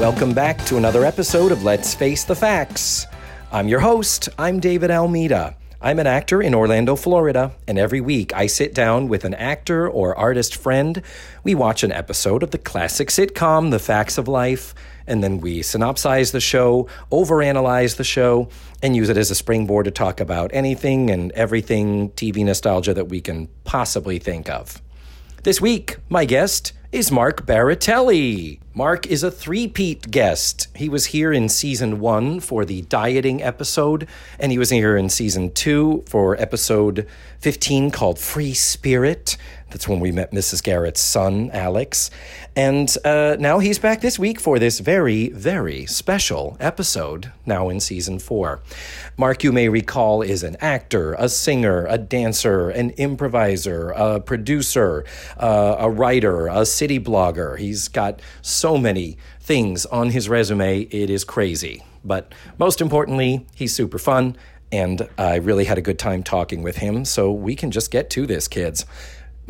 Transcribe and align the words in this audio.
Welcome 0.00 0.32
back 0.32 0.64
to 0.64 0.78
another 0.78 1.04
episode 1.04 1.52
of 1.52 1.62
Let's 1.62 1.92
Face 1.92 2.24
the 2.24 2.34
Facts. 2.34 3.04
I'm 3.52 3.68
your 3.68 3.80
host. 3.80 4.30
I'm 4.38 4.58
David 4.58 4.90
Almeida. 4.90 5.58
I'm 5.78 5.98
an 5.98 6.06
actor 6.06 6.40
in 6.40 6.54
Orlando, 6.54 6.96
Florida, 6.96 7.52
and 7.68 7.78
every 7.78 8.00
week 8.00 8.32
I 8.32 8.46
sit 8.46 8.72
down 8.72 9.08
with 9.08 9.26
an 9.26 9.34
actor 9.34 9.86
or 9.86 10.16
artist 10.16 10.56
friend. 10.56 11.02
We 11.44 11.54
watch 11.54 11.82
an 11.82 11.92
episode 11.92 12.42
of 12.42 12.50
the 12.50 12.56
classic 12.56 13.08
sitcom, 13.08 13.70
The 13.70 13.78
Facts 13.78 14.16
of 14.16 14.26
Life, 14.26 14.74
and 15.06 15.22
then 15.22 15.38
we 15.38 15.60
synopsize 15.60 16.32
the 16.32 16.40
show, 16.40 16.88
overanalyze 17.12 17.96
the 17.96 18.02
show, 18.02 18.48
and 18.82 18.96
use 18.96 19.10
it 19.10 19.18
as 19.18 19.30
a 19.30 19.34
springboard 19.34 19.84
to 19.84 19.90
talk 19.90 20.18
about 20.18 20.50
anything 20.54 21.10
and 21.10 21.30
everything 21.32 22.08
TV 22.12 22.42
nostalgia 22.42 22.94
that 22.94 23.10
we 23.10 23.20
can 23.20 23.48
possibly 23.64 24.18
think 24.18 24.48
of. 24.48 24.80
This 25.42 25.60
week, 25.60 25.98
my 26.08 26.24
guest 26.24 26.72
is 26.92 27.12
Mark 27.12 27.46
Baratelli. 27.46 28.58
Mark 28.74 29.06
is 29.06 29.22
a 29.22 29.30
three-peat 29.30 30.10
guest. 30.10 30.66
He 30.74 30.88
was 30.88 31.06
here 31.06 31.32
in 31.32 31.48
season 31.48 32.00
one 32.00 32.40
for 32.40 32.64
the 32.64 32.82
dieting 32.82 33.40
episode, 33.40 34.08
and 34.40 34.50
he 34.50 34.58
was 34.58 34.70
here 34.70 34.96
in 34.96 35.08
season 35.08 35.52
two 35.52 36.02
for 36.08 36.34
episode 36.40 37.06
15 37.38 37.92
called 37.92 38.18
Free 38.18 38.54
Spirit. 38.54 39.36
That's 39.70 39.86
when 39.86 40.00
we 40.00 40.10
met 40.10 40.32
Mrs. 40.32 40.64
Garrett's 40.64 41.00
son, 41.00 41.50
Alex. 41.52 42.10
And 42.56 42.92
uh, 43.04 43.36
now 43.38 43.60
he's 43.60 43.78
back 43.78 44.00
this 44.00 44.18
week 44.18 44.40
for 44.40 44.58
this 44.58 44.80
very, 44.80 45.28
very 45.28 45.86
special 45.86 46.56
episode, 46.58 47.30
now 47.46 47.68
in 47.68 47.78
season 47.78 48.18
four. 48.18 48.60
Mark, 49.16 49.44
you 49.44 49.52
may 49.52 49.68
recall, 49.68 50.20
is 50.20 50.42
an 50.42 50.56
actor, 50.60 51.14
a 51.14 51.28
singer, 51.28 51.86
a 51.86 51.96
dancer, 51.96 52.68
an 52.68 52.90
improviser, 52.90 53.90
a 53.90 54.18
producer, 54.18 55.04
uh, 55.38 55.76
a 55.78 55.88
writer, 55.88 56.48
a 56.48 56.66
city 56.66 56.98
blogger. 56.98 57.56
He's 57.56 57.86
got 57.86 58.20
so 58.42 58.76
many 58.76 59.16
things 59.40 59.86
on 59.86 60.10
his 60.10 60.28
resume, 60.28 60.80
it 60.80 61.08
is 61.08 61.24
crazy. 61.24 61.84
But 62.04 62.34
most 62.58 62.80
importantly, 62.80 63.46
he's 63.54 63.74
super 63.74 63.98
fun, 63.98 64.36
and 64.72 65.08
I 65.16 65.36
really 65.36 65.64
had 65.66 65.78
a 65.78 65.82
good 65.82 65.98
time 65.98 66.24
talking 66.24 66.62
with 66.62 66.76
him, 66.76 67.04
so 67.04 67.30
we 67.30 67.54
can 67.54 67.70
just 67.70 67.90
get 67.90 68.10
to 68.10 68.26
this, 68.26 68.48
kids. 68.48 68.86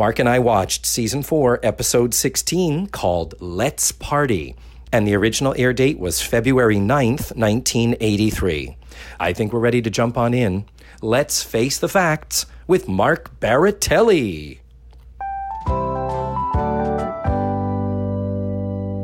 Mark 0.01 0.19
and 0.19 0.31
I 0.31 0.39
watched 0.39 0.87
season 0.87 1.23
four, 1.23 1.61
episode 1.63 2.15
16, 2.15 2.87
called 2.87 3.35
Let's 3.39 3.93
Party, 3.93 4.55
and 4.91 5.07
the 5.07 5.15
original 5.15 5.55
air 5.59 5.75
date 5.75 5.99
was 5.99 6.23
February 6.23 6.77
9th, 6.77 7.37
1983. 7.37 8.79
I 9.21 9.35
think 9.35 9.53
we're 9.53 9.61
ready 9.61 9.83
to 9.83 9.91
jump 9.91 10.17
on 10.17 10.33
in. 10.33 10.65
Let's 11.03 11.43
face 11.43 11.77
the 11.77 11.87
facts 11.87 12.47
with 12.67 12.89
Mark 12.89 13.39
Baratelli. 13.41 14.60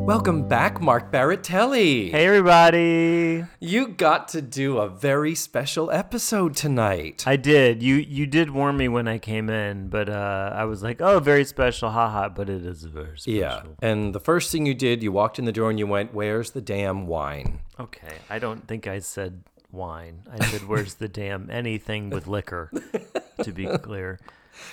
Welcome 0.06 0.46
back, 0.46 0.80
Mark 0.80 1.10
Baratelli. 1.10 2.10
Hey, 2.12 2.26
everybody. 2.26 3.44
You 3.60 3.88
got 3.88 4.28
to 4.28 4.40
do 4.40 4.78
a 4.78 4.88
very 4.88 5.34
special 5.34 5.90
episode 5.90 6.54
tonight. 6.54 7.24
I 7.26 7.34
did. 7.36 7.82
You 7.82 7.96
you 7.96 8.26
did 8.26 8.50
warn 8.50 8.76
me 8.76 8.86
when 8.88 9.08
I 9.08 9.18
came 9.18 9.50
in, 9.50 9.88
but 9.88 10.08
uh, 10.08 10.52
I 10.54 10.64
was 10.64 10.82
like, 10.84 11.00
"Oh, 11.00 11.18
very 11.18 11.44
special, 11.44 11.90
haha." 11.90 12.28
But 12.28 12.48
it 12.48 12.64
is 12.64 12.84
very 12.84 13.18
special. 13.18 13.32
yeah. 13.38 13.62
And 13.82 14.14
the 14.14 14.20
first 14.20 14.52
thing 14.52 14.64
you 14.64 14.74
did, 14.74 15.02
you 15.02 15.10
walked 15.10 15.38
in 15.40 15.44
the 15.44 15.52
door 15.52 15.70
and 15.70 15.78
you 15.78 15.86
went, 15.88 16.14
Where's 16.14 16.52
the 16.52 16.60
damn 16.60 17.06
wine? 17.08 17.58
Okay. 17.80 18.14
I 18.30 18.38
don't 18.38 18.66
think 18.68 18.86
I 18.86 19.00
said 19.00 19.42
wine. 19.72 20.22
I 20.30 20.44
said, 20.46 20.68
"Where's 20.68 20.94
the 20.94 21.08
damn 21.08 21.50
anything 21.50 22.10
with 22.10 22.26
liquor?" 22.28 22.70
to 23.42 23.52
be 23.52 23.66
clear. 23.78 24.20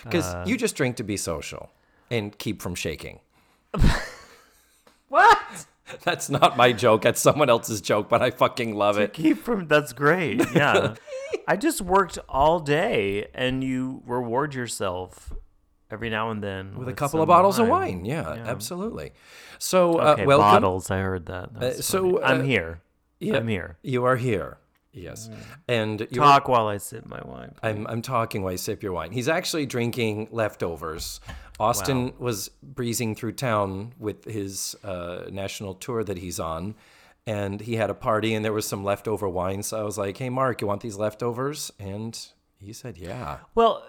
Because 0.04 0.26
Uh. 0.26 0.44
you 0.48 0.58
just 0.58 0.76
drink 0.76 0.96
to 0.98 1.04
be 1.04 1.18
social 1.18 1.72
and 2.12 2.38
keep 2.38 2.62
from 2.62 2.76
shaking. 2.76 3.20
That's 6.04 6.30
not 6.30 6.58
my 6.58 6.72
joke. 6.72 7.02
That's 7.04 7.22
someone 7.22 7.50
else's 7.50 7.82
joke, 7.82 8.10
but 8.10 8.22
I 8.22 8.32
fucking 8.32 8.76
love 8.76 8.98
it. 8.98 9.14
Keep 9.14 9.40
from. 9.44 9.68
That's 9.68 9.94
great. 9.94 10.42
Yeah. 10.54 10.96
I 11.48 11.58
just 11.58 11.82
worked 11.82 12.20
all 12.30 12.60
day, 12.60 13.28
and 13.34 13.64
you 13.64 14.04
reward 14.06 14.54
yourself 14.54 15.34
every 15.90 16.10
now 16.10 16.30
and 16.30 16.44
then 16.44 16.76
With 16.76 16.88
a 16.88 16.94
couple 16.94 17.22
of 17.22 17.28
bottles 17.28 17.58
of 17.60 17.68
wine. 17.68 18.06
Yeah, 18.06 18.30
absolutely. 18.46 19.14
So, 19.58 20.00
uh, 20.00 20.14
Okay, 20.14 20.26
welcome. 20.26 20.44
bottles. 20.44 20.92
I 20.92 21.00
heard 21.00 21.26
that. 21.26 21.50
That's 21.60 21.86
so, 21.86 22.20
funny. 22.20 22.24
I'm 22.24 22.42
uh, 22.42 22.44
here. 22.44 22.82
Yeah, 23.20 23.38
I'm 23.38 23.48
here. 23.48 23.78
You 23.82 24.06
are 24.06 24.16
here. 24.16 24.58
Yes. 24.94 25.30
And 25.68 26.08
you're, 26.12 26.24
Talk 26.24 26.48
while 26.48 26.68
I 26.68 26.78
sip 26.78 27.08
my 27.08 27.22
wine. 27.26 27.56
I'm, 27.64 27.88
I'm 27.88 28.02
talking 28.04 28.44
while 28.44 28.54
I 28.54 28.58
sip 28.58 28.84
your 28.84 28.94
wine. 28.94 29.12
He's 29.12 29.28
actually 29.28 29.66
drinking 29.66 30.28
leftovers. 30.32 31.20
Austin 31.60 32.14
was 32.18 32.50
breezing 32.62 33.16
through 33.16 33.34
town 33.34 33.94
with 34.00 34.26
his 34.26 34.76
uh, 34.84 35.26
national 35.32 35.76
tour 35.76 36.04
that 36.04 36.18
he's 36.18 36.40
on, 36.40 36.76
and 37.26 37.62
he 37.62 37.76
had 37.76 37.90
a 37.90 37.94
party, 37.94 38.34
and 38.34 38.44
there 38.44 38.54
was 38.54 38.66
some 38.66 38.84
leftover 38.84 39.30
wine. 39.30 39.64
So 39.64 39.80
I 39.80 39.84
was 39.84 39.98
like, 39.98 40.18
"Hey, 40.18 40.30
Mark, 40.30 40.62
you 40.62 40.68
want 40.68 40.82
these 40.82 40.98
leftovers?" 40.98 41.72
And 41.80 42.20
he 42.60 42.74
said, 42.74 42.98
"Yeah." 42.98 43.40
Well, 43.56 43.84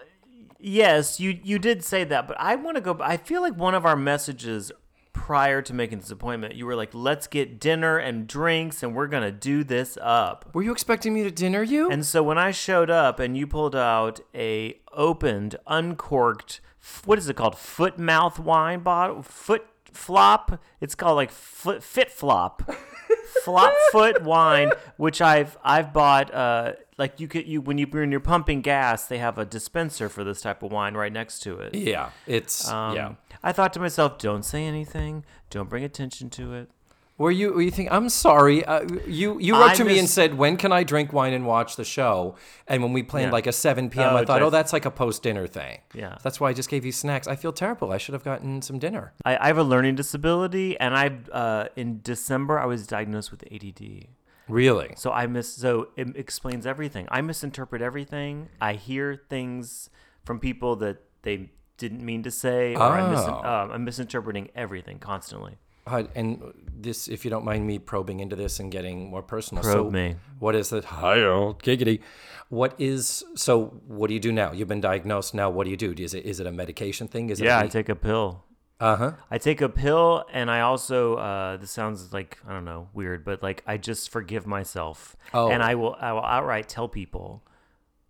yes, 0.58 1.18
you 1.20 1.38
you 1.42 1.58
did 1.58 1.82
say 1.84 2.04
that, 2.04 2.28
but 2.28 2.36
I 2.38 2.54
want 2.56 2.76
to 2.76 2.80
go. 2.80 2.98
I 3.00 3.16
feel 3.16 3.40
like 3.40 3.56
one 3.56 3.74
of 3.74 3.86
our 3.86 3.96
messages 3.96 4.70
prior 5.12 5.62
to 5.62 5.72
making 5.72 6.00
this 6.00 6.10
appointment, 6.10 6.54
you 6.54 6.66
were 6.66 6.76
like, 6.76 6.90
"Let's 6.92 7.26
get 7.26 7.58
dinner 7.58 7.96
and 7.96 8.26
drinks, 8.26 8.82
and 8.82 8.94
we're 8.94 9.06
gonna 9.06 9.32
do 9.32 9.64
this 9.64 9.96
up." 10.02 10.50
Were 10.54 10.62
you 10.62 10.72
expecting 10.72 11.14
me 11.14 11.22
to 11.22 11.30
dinner 11.30 11.62
you? 11.62 11.88
And 11.90 12.04
so 12.04 12.22
when 12.22 12.36
I 12.36 12.50
showed 12.50 12.90
up 12.90 13.18
and 13.18 13.36
you 13.36 13.46
pulled 13.46 13.74
out 13.74 14.20
a 14.34 14.80
opened, 14.92 15.56
uncorked, 15.66 16.60
what 17.04 17.18
is 17.18 17.28
it 17.28 17.36
called? 17.36 17.56
Foot 17.58 17.98
mouth 17.98 18.38
wine 18.38 18.80
bottle, 18.80 19.22
foot 19.22 19.66
flop. 19.92 20.60
It's 20.80 20.94
called 20.94 21.16
like 21.16 21.30
foot 21.30 21.82
fit 21.82 22.10
flop, 22.10 22.62
flop 23.44 23.72
foot 23.92 24.22
wine, 24.22 24.72
which 24.96 25.20
I've 25.20 25.56
I've 25.64 25.92
bought. 25.92 26.32
Uh, 26.32 26.72
like 26.98 27.18
you 27.20 27.28
could 27.28 27.46
you 27.46 27.60
when 27.60 27.78
you 27.78 27.86
when 27.86 28.10
you're 28.10 28.20
pumping 28.20 28.60
gas, 28.60 29.06
they 29.06 29.18
have 29.18 29.38
a 29.38 29.44
dispenser 29.44 30.08
for 30.08 30.24
this 30.24 30.40
type 30.40 30.62
of 30.62 30.70
wine 30.72 30.94
right 30.94 31.12
next 31.12 31.40
to 31.40 31.58
it. 31.58 31.74
yeah, 31.74 32.10
it's 32.26 32.68
Um, 32.68 32.94
yeah. 32.94 33.14
I 33.42 33.52
thought 33.52 33.72
to 33.74 33.80
myself, 33.80 34.18
don't 34.18 34.44
say 34.44 34.64
anything, 34.64 35.24
don't 35.50 35.68
bring 35.68 35.84
attention 35.84 36.30
to 36.30 36.54
it. 36.54 36.70
Were 37.16 37.30
you? 37.30 37.52
Were 37.52 37.62
you 37.62 37.70
think? 37.70 37.92
I'm 37.92 38.08
sorry. 38.08 38.64
Uh, 38.64 38.82
you 39.06 39.38
you 39.38 39.54
wrote 39.54 39.70
I 39.70 39.74
to 39.74 39.84
me 39.84 40.00
and 40.00 40.10
said, 40.10 40.34
"When 40.36 40.56
can 40.56 40.72
I 40.72 40.82
drink 40.82 41.12
wine 41.12 41.32
and 41.32 41.46
watch 41.46 41.76
the 41.76 41.84
show?" 41.84 42.34
And 42.66 42.82
when 42.82 42.92
we 42.92 43.04
planned 43.04 43.28
Yeah. 43.28 43.32
like 43.32 43.46
a 43.46 43.52
7 43.52 43.88
p.m., 43.88 44.14
Oh, 44.14 44.16
I 44.16 44.24
thought, 44.24 44.38
just- 44.40 44.46
"Oh, 44.46 44.50
that's 44.50 44.72
like 44.72 44.84
a 44.84 44.90
post 44.90 45.22
dinner 45.22 45.46
thing." 45.46 45.78
Yeah. 45.94 46.16
That's 46.24 46.40
why 46.40 46.50
I 46.50 46.52
just 46.52 46.68
gave 46.68 46.84
you 46.84 46.90
snacks. 46.90 47.28
I 47.28 47.36
feel 47.36 47.52
terrible. 47.52 47.92
I 47.92 47.98
should 47.98 48.14
have 48.14 48.24
gotten 48.24 48.62
some 48.62 48.80
dinner. 48.80 49.12
I, 49.24 49.36
I 49.36 49.46
have 49.46 49.58
a 49.58 49.62
learning 49.62 49.94
disability, 49.94 50.76
and 50.80 50.96
I 50.96 51.16
uh, 51.32 51.66
in 51.76 52.00
December 52.02 52.58
I 52.58 52.66
was 52.66 52.84
diagnosed 52.86 53.30
with 53.30 53.44
ADD. 53.52 54.08
Really? 54.48 54.92
So 54.96 55.12
I 55.12 55.28
miss. 55.28 55.48
So 55.54 55.88
it 55.96 56.16
explains 56.16 56.66
everything. 56.66 57.06
I 57.12 57.20
misinterpret 57.20 57.80
everything. 57.80 58.48
I 58.60 58.72
hear 58.74 59.22
things 59.30 59.88
from 60.24 60.40
people 60.40 60.74
that 60.76 60.96
they 61.22 61.50
didn't 61.78 62.04
mean 62.04 62.22
to 62.24 62.30
say, 62.30 62.74
or 62.74 62.82
I'm, 62.82 63.10
mis- 63.12 63.20
Oh. 63.20 63.34
um, 63.44 63.70
I'm 63.70 63.84
misinterpreting 63.84 64.48
everything 64.54 64.98
constantly. 64.98 65.58
Uh, 65.86 66.04
and 66.14 66.42
this, 66.74 67.08
if 67.08 67.24
you 67.24 67.30
don't 67.30 67.44
mind 67.44 67.66
me 67.66 67.78
probing 67.78 68.20
into 68.20 68.34
this 68.36 68.58
and 68.60 68.72
getting 68.72 69.10
more 69.10 69.22
personal. 69.22 69.62
Probe 69.62 69.86
so 69.86 69.90
me. 69.90 70.16
What 70.38 70.54
is 70.54 70.72
it? 70.72 70.84
Hi, 70.86 71.22
old 71.22 71.62
giggity. 71.62 72.00
What 72.48 72.74
is 72.78 73.22
so? 73.34 73.66
What 73.86 74.08
do 74.08 74.14
you 74.14 74.20
do 74.20 74.32
now? 74.32 74.52
You've 74.52 74.68
been 74.68 74.80
diagnosed. 74.80 75.34
Now, 75.34 75.50
what 75.50 75.64
do 75.64 75.70
you 75.70 75.76
do? 75.76 75.92
Is 75.96 76.14
it 76.14 76.24
is 76.24 76.40
it 76.40 76.46
a 76.46 76.52
medication 76.52 77.08
thing? 77.08 77.30
Is 77.30 77.40
Yeah, 77.40 77.58
I 77.58 77.64
it? 77.64 77.70
take 77.70 77.88
a 77.88 77.94
pill. 77.94 78.44
Uh 78.80 78.96
huh. 78.96 79.12
I 79.30 79.38
take 79.38 79.60
a 79.60 79.68
pill, 79.68 80.24
and 80.32 80.50
I 80.50 80.60
also. 80.60 81.14
Uh, 81.16 81.56
this 81.58 81.70
sounds 81.70 82.12
like 82.12 82.38
I 82.46 82.52
don't 82.52 82.64
know, 82.64 82.88
weird, 82.92 83.24
but 83.24 83.42
like 83.42 83.62
I 83.66 83.76
just 83.76 84.10
forgive 84.10 84.46
myself, 84.46 85.16
Oh. 85.32 85.50
and 85.50 85.62
I 85.62 85.74
will. 85.74 85.96
I 86.00 86.12
will 86.12 86.24
outright 86.24 86.68
tell 86.68 86.88
people, 86.88 87.42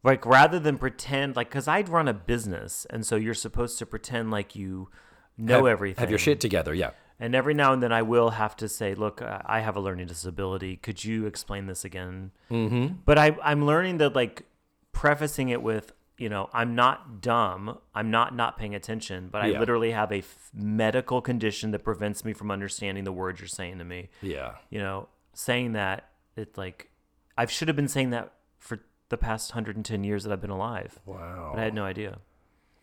like 0.02 0.24
rather 0.24 0.58
than 0.58 0.78
pretend, 0.78 1.36
like 1.36 1.48
because 1.48 1.68
I'd 1.68 1.88
run 1.88 2.08
a 2.08 2.14
business, 2.14 2.86
and 2.90 3.04
so 3.06 3.16
you're 3.16 3.34
supposed 3.34 3.78
to 3.80 3.86
pretend 3.86 4.30
like 4.30 4.56
you 4.56 4.88
know 5.36 5.58
have, 5.58 5.66
everything. 5.66 6.00
Have 6.00 6.10
your 6.10 6.18
shit 6.18 6.40
together. 6.40 6.72
Yeah. 6.74 6.90
And 7.20 7.34
every 7.34 7.54
now 7.54 7.72
and 7.72 7.82
then 7.82 7.92
I 7.92 8.02
will 8.02 8.30
have 8.30 8.56
to 8.56 8.68
say, 8.68 8.94
look, 8.94 9.22
uh, 9.22 9.38
I 9.46 9.60
have 9.60 9.76
a 9.76 9.80
learning 9.80 10.06
disability. 10.06 10.76
Could 10.76 11.04
you 11.04 11.26
explain 11.26 11.66
this 11.66 11.84
again? 11.84 12.32
Mm-hmm. 12.50 12.96
But 13.04 13.18
I, 13.18 13.36
I'm 13.42 13.64
learning 13.64 13.98
that, 13.98 14.16
like, 14.16 14.42
prefacing 14.92 15.48
it 15.48 15.62
with, 15.62 15.92
you 16.18 16.28
know, 16.28 16.50
I'm 16.52 16.74
not 16.74 17.20
dumb. 17.20 17.78
I'm 17.94 18.10
not 18.10 18.34
not 18.34 18.56
paying 18.56 18.74
attention, 18.74 19.28
but 19.30 19.42
I 19.42 19.58
literally 19.58 19.92
have 19.92 20.12
a 20.12 20.18
f- 20.18 20.50
medical 20.52 21.20
condition 21.20 21.70
that 21.72 21.84
prevents 21.84 22.24
me 22.24 22.32
from 22.32 22.50
understanding 22.50 23.04
the 23.04 23.12
words 23.12 23.40
you're 23.40 23.48
saying 23.48 23.78
to 23.78 23.84
me. 23.84 24.08
Yeah. 24.20 24.54
You 24.70 24.80
know, 24.80 25.08
saying 25.34 25.72
that, 25.72 26.10
it's 26.36 26.58
like, 26.58 26.90
I 27.38 27.46
should 27.46 27.68
have 27.68 27.76
been 27.76 27.88
saying 27.88 28.10
that 28.10 28.32
for 28.58 28.80
the 29.08 29.16
past 29.16 29.52
110 29.52 30.04
years 30.04 30.24
that 30.24 30.32
I've 30.32 30.40
been 30.40 30.50
alive. 30.50 31.00
Wow. 31.06 31.52
But 31.54 31.60
I 31.60 31.64
had 31.64 31.74
no 31.74 31.84
idea. 31.84 32.18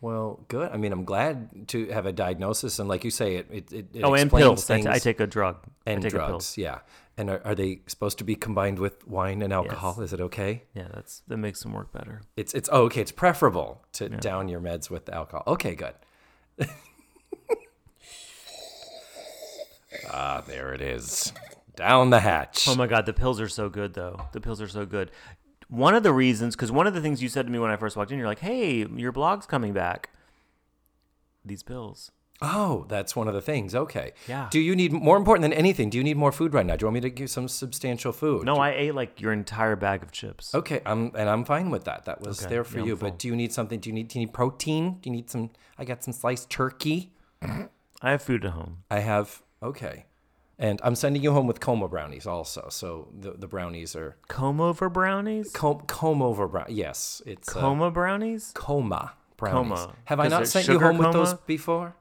Well, 0.02 0.44
good. 0.48 0.72
I 0.72 0.78
mean, 0.78 0.92
I'm 0.92 1.06
glad 1.06 1.68
to 1.70 1.86
have 1.90 2.08
a 2.08 2.12
diagnosis, 2.12 2.80
and 2.80 2.90
like 2.90 3.04
you 3.04 3.12
say, 3.12 3.36
it 3.36 3.48
it, 3.52 3.72
it, 3.72 3.86
it 3.94 4.04
oh, 4.04 4.16
and 4.16 4.32
pills. 4.32 4.70
I, 4.70 4.74
things 4.74 4.86
t- 4.88 4.92
I 4.92 4.98
take 4.98 5.20
a 5.20 5.28
drug. 5.28 5.58
and 5.86 6.04
drugs. 6.04 6.58
Yeah. 6.58 6.80
And 7.18 7.30
are, 7.30 7.42
are 7.46 7.54
they 7.54 7.82
supposed 7.86 8.18
to 8.18 8.24
be 8.24 8.34
combined 8.36 8.80
with 8.80 9.08
wine 9.08 9.44
and 9.44 9.54
alcohol? 9.54 10.02
Is 10.02 10.12
it 10.12 10.20
okay? 10.20 10.64
Yeah, 10.74 10.88
that's 10.92 11.22
that 11.28 11.38
makes 11.38 11.62
them 11.62 11.74
work 11.74 11.92
better. 11.92 12.22
It's 12.36 12.56
it's 12.56 12.68
oh, 12.72 12.84
okay. 12.86 13.02
It's 13.02 13.12
preferable 13.12 13.84
to 13.94 14.10
down 14.10 14.48
your 14.48 14.60
meds 14.60 14.90
with 14.90 15.08
alcohol. 15.08 15.44
Okay, 15.46 15.76
good. 15.76 15.94
ah, 20.10 20.42
there 20.48 20.74
it 20.74 20.82
is. 20.82 21.32
down 21.76 22.10
the 22.10 22.22
hatch. 22.22 22.68
Oh 22.68 22.76
my 22.76 22.88
god, 22.88 23.06
the 23.06 23.14
pills 23.14 23.40
are 23.40 23.50
so 23.50 23.70
good 23.70 23.94
though. 23.94 24.20
The 24.32 24.42
pills 24.42 24.62
are 24.62 24.68
so 24.68 24.86
good. 24.86 25.12
One 25.72 25.96
of 25.96 26.04
the 26.04 26.12
reasons, 26.14 26.56
because 26.56 26.72
one 26.72 26.86
of 26.86 26.94
the 26.94 27.00
things 27.00 27.24
you 27.24 27.30
said 27.30 27.46
to 27.48 27.52
me 27.52 27.58
when 27.58 27.72
I 27.72 27.78
first 27.78 27.96
walked 27.96 28.12
in, 28.12 28.20
you're 28.20 28.28
like, 28.28 28.40
"Hey, 28.40 28.86
your 28.86 29.14
blog's 29.14 29.46
coming 29.46 29.72
back." 29.72 30.10
These 31.46 31.64
pills. 31.64 32.12
Oh, 32.42 32.86
that's 32.90 33.16
one 33.16 33.28
of 33.28 33.34
the 33.34 33.42
things. 33.42 33.74
Okay. 33.74 34.14
Yeah. 34.28 34.48
Do 34.52 34.60
you 34.60 34.76
need 34.76 34.92
more 34.92 35.16
important 35.16 35.44
than 35.44 35.54
anything? 35.54 35.90
Do 35.90 35.98
you 35.98 36.04
need 36.04 36.18
more 36.18 36.32
food 36.32 36.54
right 36.54 36.66
now? 36.66 36.76
Do 36.76 36.84
you 36.84 36.88
want 36.88 36.96
me 36.96 37.02
to 37.02 37.10
give 37.10 37.30
some 37.30 37.48
substantial 37.48 38.12
food? 38.12 38.46
No, 38.46 38.56
I 38.56 38.72
ate 38.72 38.96
like 38.96 39.22
your 39.22 39.32
entire 39.32 39.76
bag 39.76 40.02
of 40.04 40.12
chips. 40.12 40.54
Okay, 40.54 40.82
I'm 40.86 41.12
and 41.16 41.30
I'm 41.30 41.46
fine 41.46 41.70
with 41.70 41.86
that. 41.86 42.06
That 42.06 42.20
was 42.20 42.42
Okay, 42.42 42.50
there 42.50 42.64
for 42.64 42.80
yeah, 42.80 42.86
you. 42.86 42.96
But 42.96 43.18
do 43.18 43.28
you 43.28 43.36
need 43.36 43.54
something? 43.54 43.80
Do 43.80 43.90
you 43.90 43.94
need 43.94 44.08
do 44.10 44.20
you 44.20 44.26
need 44.26 44.34
protein? 44.34 44.98
Do 45.02 45.10
you 45.10 45.16
need 45.16 45.30
some? 45.30 45.52
I 45.78 45.86
got 45.86 46.04
some 46.04 46.14
sliced 46.14 46.50
turkey. 46.50 47.14
I 47.42 48.12
have 48.12 48.24
food 48.24 48.44
at 48.44 48.52
home. 48.52 48.80
I 48.90 49.00
have 49.00 49.42
okay, 49.64 50.06
and 50.62 50.80
I'm 50.84 50.96
sending 50.96 51.22
you 51.24 51.32
home 51.34 51.48
with 51.48 51.60
coma 51.60 51.88
brownies 51.90 52.26
also. 52.26 52.68
So 52.70 53.10
the 53.20 53.32
the 53.32 53.48
brownies 53.48 53.96
are 53.96 54.16
Comb 54.30 54.62
over 54.62 54.88
brownies? 54.90 55.52
com- 55.52 55.82
comb 55.88 56.22
over 56.22 56.48
brown. 56.48 56.68
Yes, 56.70 57.22
it's 57.26 57.50
uh, 57.56 57.60
Coma 57.60 57.92
brownies? 57.92 58.52
coma 58.54 59.14
brownies. 59.38 59.80
Coma. 59.80 59.94
Have 60.06 60.20
I 60.22 60.28
not 60.30 60.48
sent 60.48 60.68
you 60.70 60.80
home 60.80 60.98
with 60.98 61.12
those 61.12 61.34
before? 61.34 61.96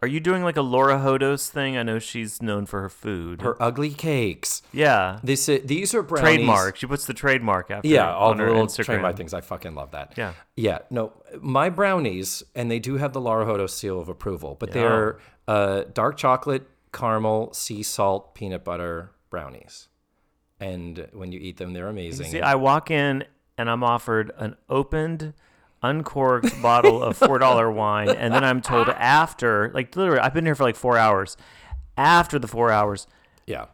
Are 0.00 0.06
you 0.06 0.20
doing 0.20 0.44
like 0.44 0.56
a 0.56 0.62
Laura 0.62 0.96
Hodos 0.98 1.48
thing? 1.50 1.76
I 1.76 1.82
know 1.82 1.98
she's 1.98 2.40
known 2.40 2.66
for 2.66 2.80
her 2.82 2.88
food. 2.88 3.42
Her 3.42 3.60
ugly 3.60 3.90
cakes. 3.90 4.62
yeah. 4.72 5.18
This 5.24 5.48
is, 5.48 5.66
these 5.66 5.92
are 5.92 6.04
brownies. 6.04 6.36
Trademark. 6.36 6.76
She 6.76 6.86
puts 6.86 7.04
the 7.06 7.14
trademark 7.14 7.72
after 7.72 7.88
Yeah, 7.88 8.14
all 8.14 8.32
the 8.32 8.44
little 8.44 8.64
Instagram. 8.64 8.84
trademark 8.84 9.16
things. 9.16 9.34
I 9.34 9.40
fucking 9.40 9.74
love 9.74 9.90
that. 9.90 10.14
Yeah. 10.16 10.34
Yeah. 10.54 10.78
No, 10.88 11.14
my 11.40 11.68
brownies, 11.68 12.44
and 12.54 12.70
they 12.70 12.78
do 12.78 12.94
have 12.98 13.12
the 13.12 13.20
Laura 13.20 13.44
Hodos 13.44 13.70
seal 13.70 14.00
of 14.00 14.08
approval, 14.08 14.56
but 14.60 14.68
Yeah. 14.68 14.74
they're 14.74 15.18
uh, 15.48 15.82
dark 15.92 16.16
chocolate, 16.16 16.68
caramel, 16.98 17.52
sea 17.52 17.82
salt, 17.82 18.34
peanut 18.34 18.64
butter 18.64 19.12
brownies. 19.30 19.88
And 20.60 21.08
when 21.12 21.32
you 21.32 21.38
eat 21.38 21.56
them, 21.56 21.72
they're 21.72 21.88
amazing. 21.88 22.26
See, 22.26 22.40
I 22.40 22.56
walk 22.56 22.90
in 22.90 23.24
and 23.56 23.70
I'm 23.70 23.84
offered 23.84 24.32
an 24.36 24.56
opened, 24.68 25.34
uncorked 25.82 26.60
bottle 26.62 27.02
of 27.02 27.16
four 27.16 27.38
dollar 27.38 27.70
wine, 27.70 28.08
and 28.08 28.34
then 28.34 28.44
I'm 28.44 28.60
told 28.60 28.88
after, 28.88 29.70
like 29.72 29.94
literally, 29.94 30.20
I've 30.20 30.34
been 30.34 30.44
here 30.44 30.54
for 30.54 30.64
like 30.64 30.76
four 30.76 30.96
hours. 30.98 31.36
After 31.96 32.38
the 32.38 32.46
four 32.46 32.70
hours, 32.70 33.08
yeah. 33.46 33.66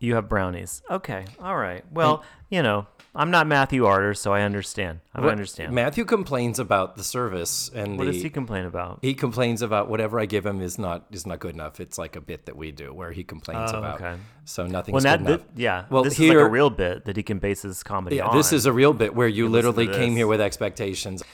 you 0.00 0.16
have 0.16 0.28
brownies. 0.28 0.82
Okay, 0.90 1.24
all 1.40 1.56
right. 1.56 1.84
Well, 1.92 2.24
you 2.50 2.62
know, 2.62 2.86
I'm 3.14 3.30
not 3.30 3.46
Matthew 3.46 3.84
Arter, 3.86 4.14
so 4.14 4.32
I 4.32 4.42
understand. 4.42 5.00
I 5.14 5.20
What- 5.22 5.30
understand. 5.30 5.72
Matthew 5.74 6.04
complains 6.04 6.58
about 6.58 6.96
the 6.96 7.02
service, 7.02 7.68
and 7.74 7.98
what 7.98 8.04
the, 8.06 8.12
does 8.12 8.22
he 8.22 8.30
complain 8.30 8.64
about? 8.64 8.98
he 9.02 9.14
complains 9.14 9.60
about 9.62 9.88
whatever 9.88 10.20
I 10.20 10.26
give 10.26 10.44
him 10.46 10.60
is 10.60 10.78
not 10.78 11.06
is 11.10 11.26
not 11.26 11.40
good 11.40 11.54
enough. 11.54 11.80
It's 11.80 11.98
like 11.98 12.14
a 12.16 12.20
bit 12.20 12.46
that 12.46 12.56
we 12.56 12.70
do 12.70 12.92
where 12.92 13.10
he 13.12 13.24
complains 13.24 13.72
Oh, 13.72 13.78
about. 13.78 13.94
okay. 14.00 14.16
So 14.44 14.66
nothing's 14.66 14.92
Well, 14.92 15.16
good 15.16 15.24
that, 15.26 15.30
enough. 15.30 15.40
thi- 15.54 15.62
yeah. 15.62 15.84
Well, 15.90 16.04
this 16.04 16.20
is 16.20 16.28
like 16.28 16.36
a 16.38 16.48
real 16.48 16.70
bit 16.70 17.06
that 17.06 17.16
he 17.16 17.22
can 17.22 17.38
base 17.38 17.62
his 17.62 17.82
comedy 17.82 18.16
Yeah, 18.16 18.26
on. 18.26 18.36
this 18.36 18.52
is 18.52 18.66
a 18.66 18.72
real 18.72 18.92
bit 18.92 19.14
where 19.14 19.26
you 19.28 19.48
listen 19.48 19.52
literally 19.74 19.86
came 19.88 20.14
here 20.14 20.26
with 20.26 20.40
expectations. 20.40 21.24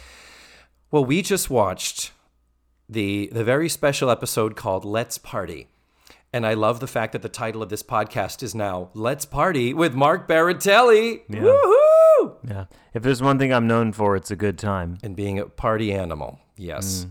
Well, 0.91 1.05
we 1.05 1.23
just 1.23 1.51
watched 1.51 2.13
the 2.89 3.29
the 3.33 3.45
very 3.45 3.69
special 3.69 4.11
episode 4.11 4.57
called 4.57 4.85
Let's 4.85 5.19
Party. 5.19 5.69
And 6.35 6.45
I 6.45 6.55
love 6.55 6.81
the 6.81 6.89
fact 6.89 7.13
that 7.13 7.23
the 7.23 7.29
title 7.29 7.63
of 7.63 7.69
this 7.69 7.85
podcast 7.85 8.43
is 8.43 8.57
now 8.57 8.91
Let's 8.93 9.25
Party 9.25 9.73
with 9.73 9.95
Mark 9.95 10.27
Baratelli. 10.27 11.25
Woohoo! 11.29 12.37
yeah. 12.51 12.65
If 12.93 13.05
there's 13.05 13.23
one 13.23 13.39
thing 13.39 13.53
I'm 13.53 13.69
known 13.69 13.93
for, 13.93 14.17
it's 14.17 14.33
a 14.33 14.37
good 14.37 14.59
time. 14.59 14.99
And 15.05 15.15
being 15.15 15.39
a 15.39 15.47
party 15.47 15.93
animal. 15.93 16.41
Yes. 16.57 17.07
Mm. 17.07 17.11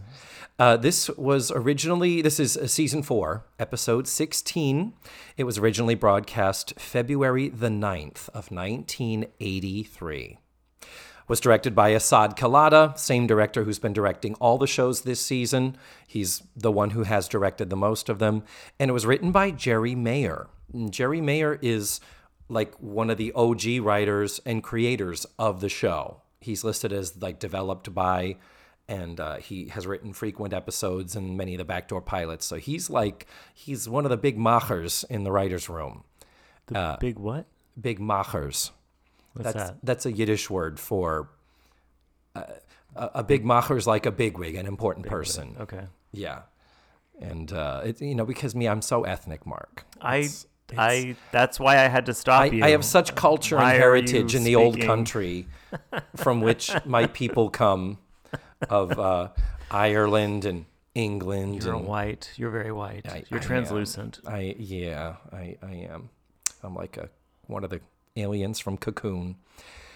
Uh, 0.59 0.75
this 0.75 1.09
was 1.11 1.53
originally, 1.55 2.21
this 2.21 2.37
is 2.37 2.57
uh, 2.57 2.67
season 2.67 3.01
four, 3.01 3.45
episode 3.57 4.09
16. 4.09 4.91
It 5.37 5.45
was 5.45 5.57
originally 5.57 5.95
broadcast 5.95 6.73
February 6.77 7.47
the 7.47 7.69
9th 7.69 8.27
of 8.27 8.51
1983 8.51 10.37
was 11.27 11.39
directed 11.39 11.75
by 11.75 11.91
Asaad 11.91 12.37
Kelada, 12.37 12.97
same 12.97 13.27
director 13.27 13.63
who's 13.63 13.79
been 13.79 13.93
directing 13.93 14.33
all 14.35 14.57
the 14.57 14.67
shows 14.67 15.01
this 15.01 15.19
season. 15.21 15.77
He's 16.07 16.43
the 16.55 16.71
one 16.71 16.91
who 16.91 17.03
has 17.03 17.27
directed 17.27 17.69
the 17.69 17.75
most 17.75 18.09
of 18.09 18.19
them. 18.19 18.43
And 18.79 18.89
it 18.89 18.93
was 18.93 19.05
written 19.05 19.31
by 19.31 19.51
Jerry 19.51 19.95
Mayer. 19.95 20.47
And 20.73 20.91
Jerry 20.91 21.21
Mayer 21.21 21.59
is 21.61 21.99
like 22.49 22.75
one 22.75 23.09
of 23.09 23.17
the 23.17 23.31
OG 23.33 23.79
writers 23.81 24.41
and 24.45 24.63
creators 24.63 25.25
of 25.39 25.61
the 25.61 25.69
show. 25.69 26.21
He's 26.41 26.63
listed 26.63 26.91
as 26.91 27.21
like 27.21 27.39
developed 27.39 27.93
by, 27.93 28.35
and 28.89 29.17
uh, 29.19 29.37
he 29.37 29.69
has 29.69 29.87
written 29.87 30.11
frequent 30.11 30.53
episodes 30.53 31.15
and 31.15 31.37
many 31.37 31.53
of 31.53 31.57
the 31.59 31.63
backdoor 31.65 32.01
pilots. 32.01 32.45
So 32.45 32.57
he's 32.57 32.89
like, 32.89 33.25
he's 33.53 33.87
one 33.87 34.03
of 34.05 34.11
the 34.11 34.17
big 34.17 34.37
machers 34.37 35.05
in 35.09 35.23
the 35.23 35.31
writer's 35.31 35.69
room. 35.69 36.03
The 36.67 36.77
Uh, 36.77 36.97
big 36.97 37.17
what? 37.17 37.45
Big 37.79 37.99
machers. 37.99 38.71
What's 39.33 39.53
That's 39.53 39.69
that? 39.71 39.77
that's 39.83 40.05
a 40.05 40.11
Yiddish 40.11 40.49
word 40.49 40.79
for 40.79 41.29
uh, 42.35 42.43
a, 42.95 43.09
a 43.15 43.23
big 43.23 43.43
macher 43.43 43.77
is 43.77 43.87
like 43.87 44.05
a 44.05 44.11
bigwig, 44.11 44.55
an 44.55 44.65
important 44.67 45.07
person. 45.07 45.55
Okay. 45.59 45.85
Yeah, 46.11 46.41
and 47.19 47.51
uh, 47.51 47.81
it, 47.83 48.01
you 48.01 48.13
know 48.15 48.25
because 48.25 48.53
me, 48.55 48.67
I'm 48.67 48.81
so 48.81 49.03
ethnic, 49.03 49.45
Mark. 49.45 49.85
I 50.01 50.17
It's- 50.17 50.45
it's- 50.69 50.79
I 50.79 51.15
that's 51.31 51.59
why 51.59 51.73
I 51.83 51.87
had 51.87 52.05
to 52.07 52.13
stop 52.13 52.41
I, 52.43 52.45
you. 52.45 52.63
I 52.63 52.69
have 52.69 52.85
such 52.85 53.15
culture 53.15 53.57
Why 53.57 53.73
and 53.73 53.79
heritage 53.81 54.33
in 54.33 54.43
the 54.43 54.55
old 54.55 54.79
country 54.79 55.47
from 56.15 56.41
which 56.41 56.71
my 56.85 57.05
people 57.07 57.49
come 57.49 57.97
of 58.69 58.97
uh, 58.97 59.29
Ireland 59.69 60.45
and 60.45 60.65
England 60.95 61.63
You're 61.63 61.75
and 61.75 61.85
white. 61.85 62.31
You're 62.37 62.49
very 62.51 62.71
white. 62.71 63.05
I- 63.07 63.23
You're 63.29 63.39
I 63.39 63.43
am. 63.43 63.47
translucent. 63.47 64.19
I 64.25 64.55
yeah, 64.57 65.15
I, 65.31 65.57
I 65.61 65.73
am. 65.91 66.09
I'm 66.63 66.75
like 66.75 66.97
a 66.97 67.09
one 67.47 67.63
of 67.63 67.69
the 67.69 67.81
aliens 68.17 68.59
from 68.59 68.77
Cocoon. 68.77 69.35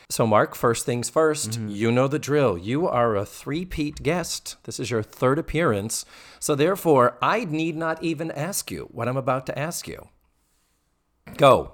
So 0.09 0.25
Mark, 0.25 0.55
first 0.55 0.85
things 0.85 1.11
1st 1.11 1.49
Mm-hmm. 1.49 1.67
you 1.69 1.91
know 1.91 2.07
the 2.07 2.19
drill. 2.19 2.57
You 2.57 2.87
are 2.87 3.15
a 3.15 3.25
three-peat 3.25 4.01
guest. 4.03 4.55
This 4.63 4.79
is 4.79 4.89
your 4.89 5.03
third 5.03 5.37
appearance. 5.37 6.05
So 6.39 6.55
therefore, 6.55 7.17
I 7.21 7.43
need 7.45 7.75
not 7.75 8.01
even 8.01 8.31
ask 8.31 8.71
you 8.71 8.87
what 8.91 9.07
I'm 9.09 9.17
about 9.17 9.45
to 9.47 9.59
ask 9.59 9.87
you. 9.87 10.07
Go. 11.35 11.73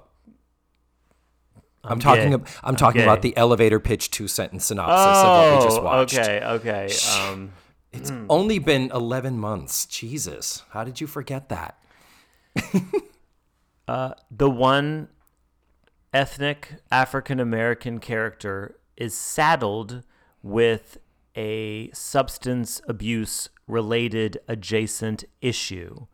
I'm, 1.84 1.92
I'm 1.92 1.98
talking. 2.00 2.34
ab- 2.34 2.48
I'm, 2.64 2.76
talking 2.76 3.02
about 3.02 3.22
the 3.22 3.36
elevator 3.36 3.78
pitch 3.78 4.10
two-sentence 4.10 4.66
synopsis 4.66 5.22
of 5.22 5.28
what 5.36 5.58
we 5.58 5.64
just 5.64 5.80
Oh, 5.80 5.84
watched. 5.84 6.18
okay, 6.18 6.40
okay. 6.44 6.88
Um, 7.20 7.52
It's 7.92 8.10
only 8.28 8.58
been 8.58 8.90
11 8.92 9.38
months. 9.38 9.86
Jesus, 9.86 10.62
how 10.70 10.82
did 10.82 11.00
you 11.00 11.06
forget 11.06 11.50
that? 11.50 11.78
uh, 13.88 14.14
the 14.30 14.50
one 14.50 15.08
ethnic 16.14 16.76
African 16.90 17.40
American 17.40 17.98
character 17.98 18.76
is 18.96 19.14
saddled 19.14 20.04
with 20.42 20.98
a 21.36 21.90
substance 21.92 22.80
abuse 22.86 23.48
related 23.66 24.38
adjacent 24.46 25.24
issue. 25.40 26.06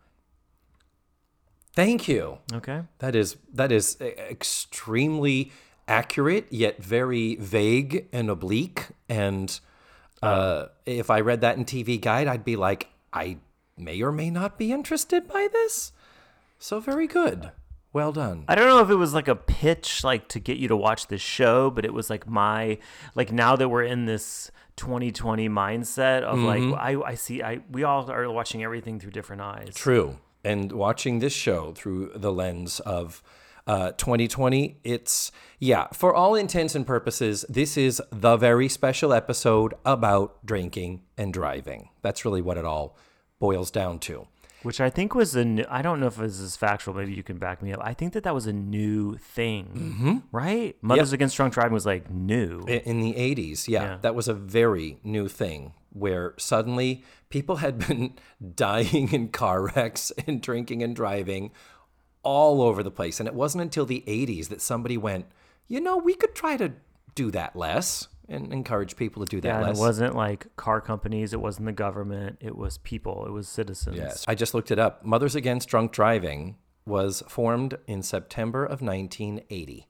Thank 1.75 2.09
you. 2.09 2.39
Okay. 2.53 2.83
That 2.99 3.15
is 3.15 3.37
that 3.53 3.71
is 3.71 4.01
extremely 4.01 5.53
accurate 5.87 6.47
yet 6.51 6.83
very 6.83 7.37
vague 7.37 8.09
and 8.13 8.31
oblique. 8.31 8.89
And 9.09 9.61
uh, 10.23 10.67
if 10.87 11.11
I 11.11 11.21
read 11.21 11.43
that 11.43 11.57
in 11.57 11.65
TV 11.65 12.01
Guide, 12.01 12.27
I'd 12.27 12.45
be 12.45 12.57
like, 12.57 12.89
I 13.13 13.39
may 13.77 14.01
or 14.03 14.13
may 14.13 14.31
not 14.31 14.59
be 14.59 14.73
interested 14.73 15.29
by 15.29 15.49
this. 15.53 15.93
So 16.59 16.81
very 16.81 17.07
good. 17.07 17.51
Well 17.93 18.13
done. 18.13 18.45
I 18.47 18.55
don't 18.55 18.69
know 18.69 18.81
if 18.81 18.91
it 18.91 18.97
was 18.97 19.15
like 19.15 19.27
a 19.27 19.35
pitch 19.35 20.05
like 20.05 20.29
to 20.29 20.39
get 20.39 20.59
you 20.59 20.69
to 20.69 20.77
watch 20.77 21.09
this 21.09 21.21
show, 21.21 21.71
but 21.71 21.85
it 21.85 21.93
was 21.93 22.09
like 22.09 22.29
my 22.29 22.79
like 23.15 23.33
now 23.33 23.57
that 23.57 23.69
we're 23.69 23.83
in 23.83 24.07
this 24.07 24.51
2020 24.77 25.49
mindset 25.49 26.23
of 26.23 26.39
like 26.39 26.63
I 26.63 27.01
I 27.05 27.15
see 27.15 27.43
I 27.43 27.61
we 27.71 27.83
all 27.83 28.11
are 28.11 28.31
watching 28.31 28.63
everything 28.63 29.01
through 29.01 29.11
different 29.11 29.43
eyes. 29.43 29.75
True. 29.75 30.19
And 30.45 30.73
watching 30.73 31.19
this 31.19 31.35
show 31.35 31.73
through 31.73 32.13
the 32.15 32.33
lens 32.33 32.81
of 32.81 33.23
uh, 33.67 33.93
2020, 33.93 34.79
it's, 34.85 35.31
yeah, 35.59 35.87
for 35.93 36.15
all 36.15 36.35
intents 36.35 36.75
and 36.75 36.87
purposes, 36.87 37.45
this 37.49 37.77
is 37.77 38.03
the 38.11 38.37
very 38.37 38.69
special 38.69 39.13
episode 39.13 39.75
about 39.85 40.45
drinking 40.45 41.03
and 41.19 41.33
driving. 41.33 41.91
That's 42.03 42.25
really 42.25 42.41
what 42.41 42.57
it 42.57 42.65
all 42.65 42.97
boils 43.39 43.71
down 43.71 43.99
to. 44.01 44.27
Which 44.63 44.81
I 44.81 44.91
think 44.91 45.15
was 45.15 45.35
a 45.35 45.45
new, 45.45 45.65
I 45.71 45.81
don't 45.81 46.01
know 46.01 46.07
if 46.07 46.17
this 46.17 46.39
is 46.39 46.57
factual. 46.57 46.95
Maybe 46.95 47.15
you 47.15 47.23
can 47.23 47.39
back 47.39 47.63
me 47.63 47.73
up. 47.73 47.81
I 47.83 47.95
think 47.95 48.13
that 48.13 48.25
that 48.25 48.35
was 48.35 48.47
a 48.47 48.53
new 48.53 49.17
thing, 49.17 49.71
mm-hmm. 49.75 50.17
right? 50.33 50.77
Mothers 50.83 51.13
Against 51.13 51.37
Drunk 51.37 51.55
Driving 51.55 51.73
was 51.73 51.87
like 51.87 52.11
new. 52.11 52.61
In 52.67 53.01
the 53.01 53.15
80s, 53.15 53.69
yeah, 53.69 53.83
Yeah. 53.83 53.99
that 54.03 54.15
was 54.15 54.29
a 54.29 54.35
very 54.35 54.99
new 55.03 55.29
thing 55.29 55.73
where 55.93 56.35
suddenly 56.37 57.05
people 57.31 57.57
had 57.57 57.87
been 57.87 58.15
dying 58.55 59.13
in 59.13 59.29
car 59.29 59.63
wrecks 59.63 60.13
and 60.27 60.43
drinking 60.43 60.83
and 60.83 60.95
driving 60.95 61.53
all 62.23 62.61
over 62.61 62.83
the 62.83 62.91
place. 62.91 63.19
And 63.19 63.27
it 63.27 63.35
wasn't 63.35 63.63
until 63.63 63.87
the 63.87 64.05
80s 64.07 64.49
that 64.49 64.61
somebody 64.61 64.99
went, 64.99 65.27
you 65.69 65.81
know, 65.81 65.97
we 65.97 66.15
could 66.15 66.35
try 66.35 66.57
to 66.59 66.73
do 67.15 67.31
that 67.31 67.57
less 67.57 68.09
and 68.31 68.53
encourage 68.53 68.97
people 68.97 69.25
to 69.25 69.29
do 69.29 69.41
that 69.41 69.61
yeah, 69.61 69.67
less. 69.69 69.79
it 69.79 69.81
wasn't 69.81 70.15
like 70.15 70.55
car 70.57 70.81
companies. 70.81 71.33
It 71.33 71.41
wasn't 71.41 71.67
the 71.67 71.73
government. 71.73 72.39
It 72.41 72.57
was 72.57 72.79
people. 72.79 73.27
It 73.27 73.33
was 73.33 73.49
citizens. 73.49 73.97
Yes. 73.97 74.25
I 74.29 74.35
just 74.35 74.55
looked 74.55 74.71
it 74.71 74.79
up. 74.79 75.05
Mothers 75.05 75.35
Against 75.35 75.69
Drunk 75.69 75.93
Driving 75.93 76.57
was 76.87 77.23
formed 77.29 77.77
in 77.87 78.03
September 78.03 78.65
of 78.65 78.81
1980. 78.81 79.87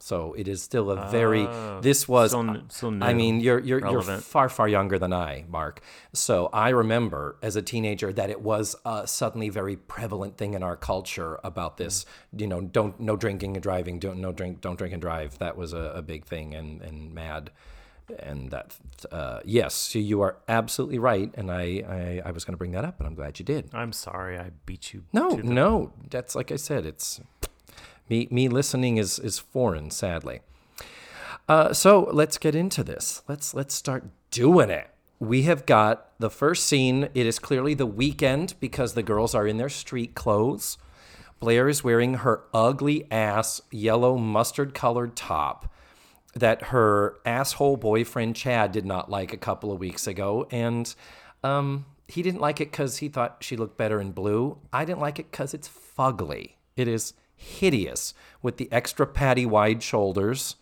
So 0.00 0.34
it 0.34 0.48
is 0.48 0.60
still 0.60 0.90
a 0.90 1.08
very. 1.08 1.46
Oh, 1.46 1.80
this 1.80 2.08
was. 2.08 2.32
still 2.32 2.40
n- 2.40 2.64
still 2.68 3.02
I 3.02 3.14
mean, 3.14 3.38
you're 3.40 3.60
you're 3.60 3.78
you're 3.78 4.02
far 4.02 4.48
far 4.48 4.66
younger 4.66 4.98
than 4.98 5.12
I, 5.12 5.44
Mark. 5.48 5.82
So 6.12 6.50
I 6.52 6.70
remember 6.70 7.38
as 7.42 7.54
a 7.54 7.62
teenager 7.62 8.12
that 8.12 8.28
it 8.28 8.40
was 8.42 8.74
a 8.84 9.06
suddenly 9.06 9.50
very 9.50 9.76
prevalent 9.76 10.36
thing 10.36 10.54
in 10.54 10.62
our 10.64 10.76
culture 10.76 11.38
about 11.44 11.78
hmm. 11.78 11.84
this. 11.84 12.06
You 12.36 12.48
know, 12.48 12.60
don't 12.60 12.98
no 12.98 13.16
drinking 13.16 13.56
and 13.56 13.62
driving. 13.62 14.00
Don't 14.00 14.20
no 14.20 14.32
drink. 14.32 14.60
Don't 14.60 14.76
drink 14.76 14.92
and 14.92 15.00
drive. 15.00 15.38
That 15.38 15.56
was 15.56 15.72
a, 15.72 15.92
a 15.94 16.02
big 16.02 16.24
thing 16.26 16.54
and 16.54 16.82
and 16.82 17.14
mad. 17.14 17.50
And 18.18 18.50
that, 18.50 18.76
uh, 19.10 19.40
yes, 19.44 19.74
so 19.74 19.98
you 19.98 20.20
are 20.20 20.36
absolutely 20.46 20.98
right, 20.98 21.30
and 21.36 21.50
I, 21.50 21.82
I, 21.88 22.22
I 22.26 22.30
was 22.32 22.44
going 22.44 22.52
to 22.52 22.58
bring 22.58 22.72
that 22.72 22.84
up, 22.84 22.98
and 22.98 23.06
I'm 23.06 23.14
glad 23.14 23.38
you 23.38 23.46
did. 23.46 23.70
I'm 23.72 23.92
sorry 23.92 24.38
I 24.38 24.50
beat 24.66 24.92
you. 24.92 25.04
No, 25.12 25.30
no, 25.36 25.92
that's 26.10 26.34
like 26.34 26.52
I 26.52 26.56
said. 26.56 26.84
It's 26.84 27.20
me. 28.10 28.28
Me 28.30 28.48
listening 28.48 28.98
is 28.98 29.18
is 29.18 29.38
foreign, 29.38 29.90
sadly. 29.90 30.40
Uh, 31.48 31.72
so 31.72 32.08
let's 32.12 32.36
get 32.36 32.54
into 32.54 32.84
this. 32.84 33.22
Let's 33.26 33.54
let's 33.54 33.74
start 33.74 34.04
doing 34.30 34.70
it. 34.70 34.90
We 35.18 35.42
have 35.44 35.64
got 35.64 36.10
the 36.18 36.30
first 36.30 36.66
scene. 36.66 37.08
It 37.14 37.26
is 37.26 37.38
clearly 37.38 37.72
the 37.72 37.86
weekend 37.86 38.54
because 38.60 38.92
the 38.92 39.02
girls 39.02 39.34
are 39.34 39.46
in 39.46 39.56
their 39.56 39.70
street 39.70 40.14
clothes. 40.14 40.76
Blair 41.40 41.68
is 41.68 41.84
wearing 41.84 42.14
her 42.14 42.44
ugly 42.52 43.10
ass 43.10 43.60
yellow 43.70 44.16
mustard 44.16 44.74
colored 44.74 45.16
top 45.16 45.70
that 46.34 46.64
her 46.64 47.16
asshole 47.24 47.76
boyfriend 47.76 48.36
Chad 48.36 48.72
did 48.72 48.84
not 48.84 49.10
like 49.10 49.32
a 49.32 49.38
couple 49.38 49.72
of 49.72 49.78
weeks 49.78 50.06
ago, 50.06 50.46
and 50.50 50.94
um, 51.42 51.86
he 52.08 52.22
didn't 52.22 52.40
like 52.40 52.60
it 52.60 52.70
because 52.70 52.98
he 52.98 53.08
thought 53.08 53.38
she 53.40 53.56
looked 53.56 53.76
better 53.76 54.00
in 54.00 54.12
blue. 54.12 54.58
I 54.72 54.84
didn't 54.84 55.00
like 55.00 55.18
it 55.18 55.30
because 55.30 55.54
it's 55.54 55.68
fugly. 55.68 56.52
It 56.76 56.88
is 56.88 57.14
hideous 57.36 58.14
with 58.42 58.56
the 58.56 58.68
extra 58.72 59.06
patty 59.06 59.46
wide 59.46 59.82
shoulders 59.82 60.56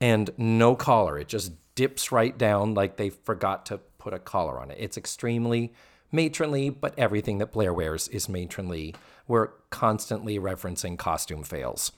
and 0.00 0.30
no 0.36 0.74
collar. 0.76 1.18
It 1.18 1.28
just 1.28 1.52
dips 1.74 2.12
right 2.12 2.36
down 2.36 2.74
like 2.74 2.96
they 2.96 3.10
forgot 3.10 3.66
to 3.66 3.78
put 3.98 4.14
a 4.14 4.18
collar 4.18 4.60
on 4.60 4.70
it. 4.70 4.78
It's 4.78 4.96
extremely 4.96 5.72
matronly, 6.12 6.70
but 6.70 6.98
everything 6.98 7.38
that 7.38 7.52
Blair 7.52 7.72
wears 7.72 8.08
is 8.08 8.28
matronly. 8.28 8.94
We're 9.26 9.48
constantly 9.70 10.38
referencing 10.38 10.98
costume 10.98 11.42
fails 11.42 11.92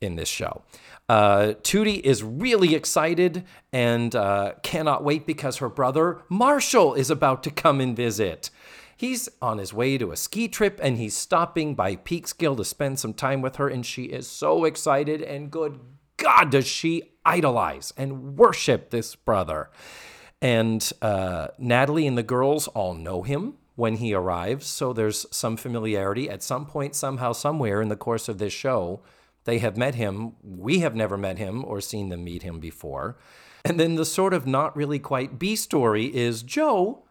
in 0.00 0.16
this 0.16 0.28
show. 0.28 0.62
Uh, 1.08 1.54
Tootie 1.62 2.00
is 2.00 2.22
really 2.22 2.74
excited 2.74 3.44
and 3.72 4.14
uh, 4.14 4.52
cannot 4.62 5.04
wait 5.04 5.26
because 5.26 5.58
her 5.58 5.68
brother 5.68 6.22
Marshall 6.28 6.94
is 6.94 7.10
about 7.10 7.42
to 7.42 7.50
come 7.50 7.80
and 7.80 7.96
visit. 7.96 8.50
He's 8.96 9.28
on 9.42 9.58
his 9.58 9.72
way 9.72 9.98
to 9.98 10.12
a 10.12 10.16
ski 10.16 10.48
trip 10.48 10.80
and 10.82 10.96
he's 10.96 11.16
stopping 11.16 11.74
by 11.74 11.96
Peekskill 11.96 12.56
to 12.56 12.64
spend 12.64 12.98
some 12.98 13.12
time 13.12 13.42
with 13.42 13.56
her, 13.56 13.68
and 13.68 13.84
she 13.84 14.04
is 14.04 14.26
so 14.26 14.64
excited. 14.64 15.20
And 15.20 15.50
good 15.50 15.80
God, 16.16 16.50
does 16.50 16.66
she 16.66 17.02
idolize 17.24 17.92
and 17.96 18.36
worship 18.36 18.90
this 18.90 19.14
brother? 19.14 19.70
And 20.40 20.90
uh, 21.02 21.48
Natalie 21.58 22.06
and 22.06 22.16
the 22.16 22.22
girls 22.22 22.68
all 22.68 22.94
know 22.94 23.22
him 23.22 23.54
when 23.76 23.96
he 23.96 24.14
arrives, 24.14 24.66
so 24.66 24.92
there's 24.92 25.26
some 25.30 25.56
familiarity. 25.56 26.30
At 26.30 26.42
some 26.42 26.64
point, 26.64 26.94
somehow, 26.94 27.32
somewhere 27.32 27.82
in 27.82 27.88
the 27.88 27.96
course 27.96 28.28
of 28.28 28.38
this 28.38 28.52
show, 28.52 29.02
they 29.44 29.58
have 29.58 29.76
met 29.76 29.94
him. 29.94 30.32
We 30.42 30.80
have 30.80 30.94
never 30.94 31.16
met 31.16 31.38
him 31.38 31.64
or 31.64 31.80
seen 31.80 32.08
them 32.08 32.24
meet 32.24 32.42
him 32.42 32.58
before. 32.58 33.18
And 33.64 33.78
then 33.80 33.94
the 33.94 34.04
sort 34.04 34.34
of 34.34 34.46
not 34.46 34.76
really 34.76 34.98
quite 34.98 35.38
B 35.38 35.56
story 35.56 36.14
is 36.14 36.42
Joe 36.42 37.04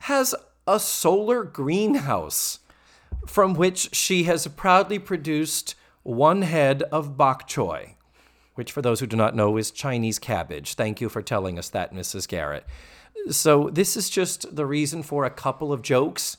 has 0.00 0.34
a 0.66 0.78
solar 0.78 1.44
greenhouse 1.44 2.60
from 3.26 3.54
which 3.54 3.94
she 3.94 4.24
has 4.24 4.46
proudly 4.46 4.98
produced 4.98 5.74
one 6.02 6.42
head 6.42 6.82
of 6.84 7.16
bok 7.16 7.48
choy, 7.48 7.94
which, 8.54 8.72
for 8.72 8.80
those 8.80 9.00
who 9.00 9.06
do 9.06 9.16
not 9.16 9.36
know, 9.36 9.56
is 9.56 9.70
Chinese 9.70 10.18
cabbage. 10.18 10.74
Thank 10.74 11.00
you 11.00 11.08
for 11.08 11.20
telling 11.20 11.58
us 11.58 11.68
that, 11.70 11.92
Mrs. 11.92 12.26
Garrett. 12.26 12.64
So, 13.30 13.68
this 13.70 13.96
is 13.96 14.08
just 14.08 14.56
the 14.56 14.64
reason 14.64 15.02
for 15.02 15.24
a 15.24 15.30
couple 15.30 15.72
of 15.72 15.82
jokes 15.82 16.38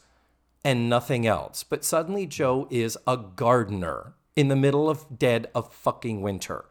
and 0.63 0.89
nothing 0.89 1.27
else. 1.27 1.63
But 1.63 1.83
suddenly, 1.83 2.25
Joe 2.25 2.67
is 2.71 2.97
a 3.05 3.17
gardener 3.17 4.15
in 4.35 4.47
the 4.47 4.55
middle 4.55 4.89
of 4.89 5.17
dead 5.17 5.47
of 5.53 5.73
fucking 5.73 6.21
winter. 6.21 6.65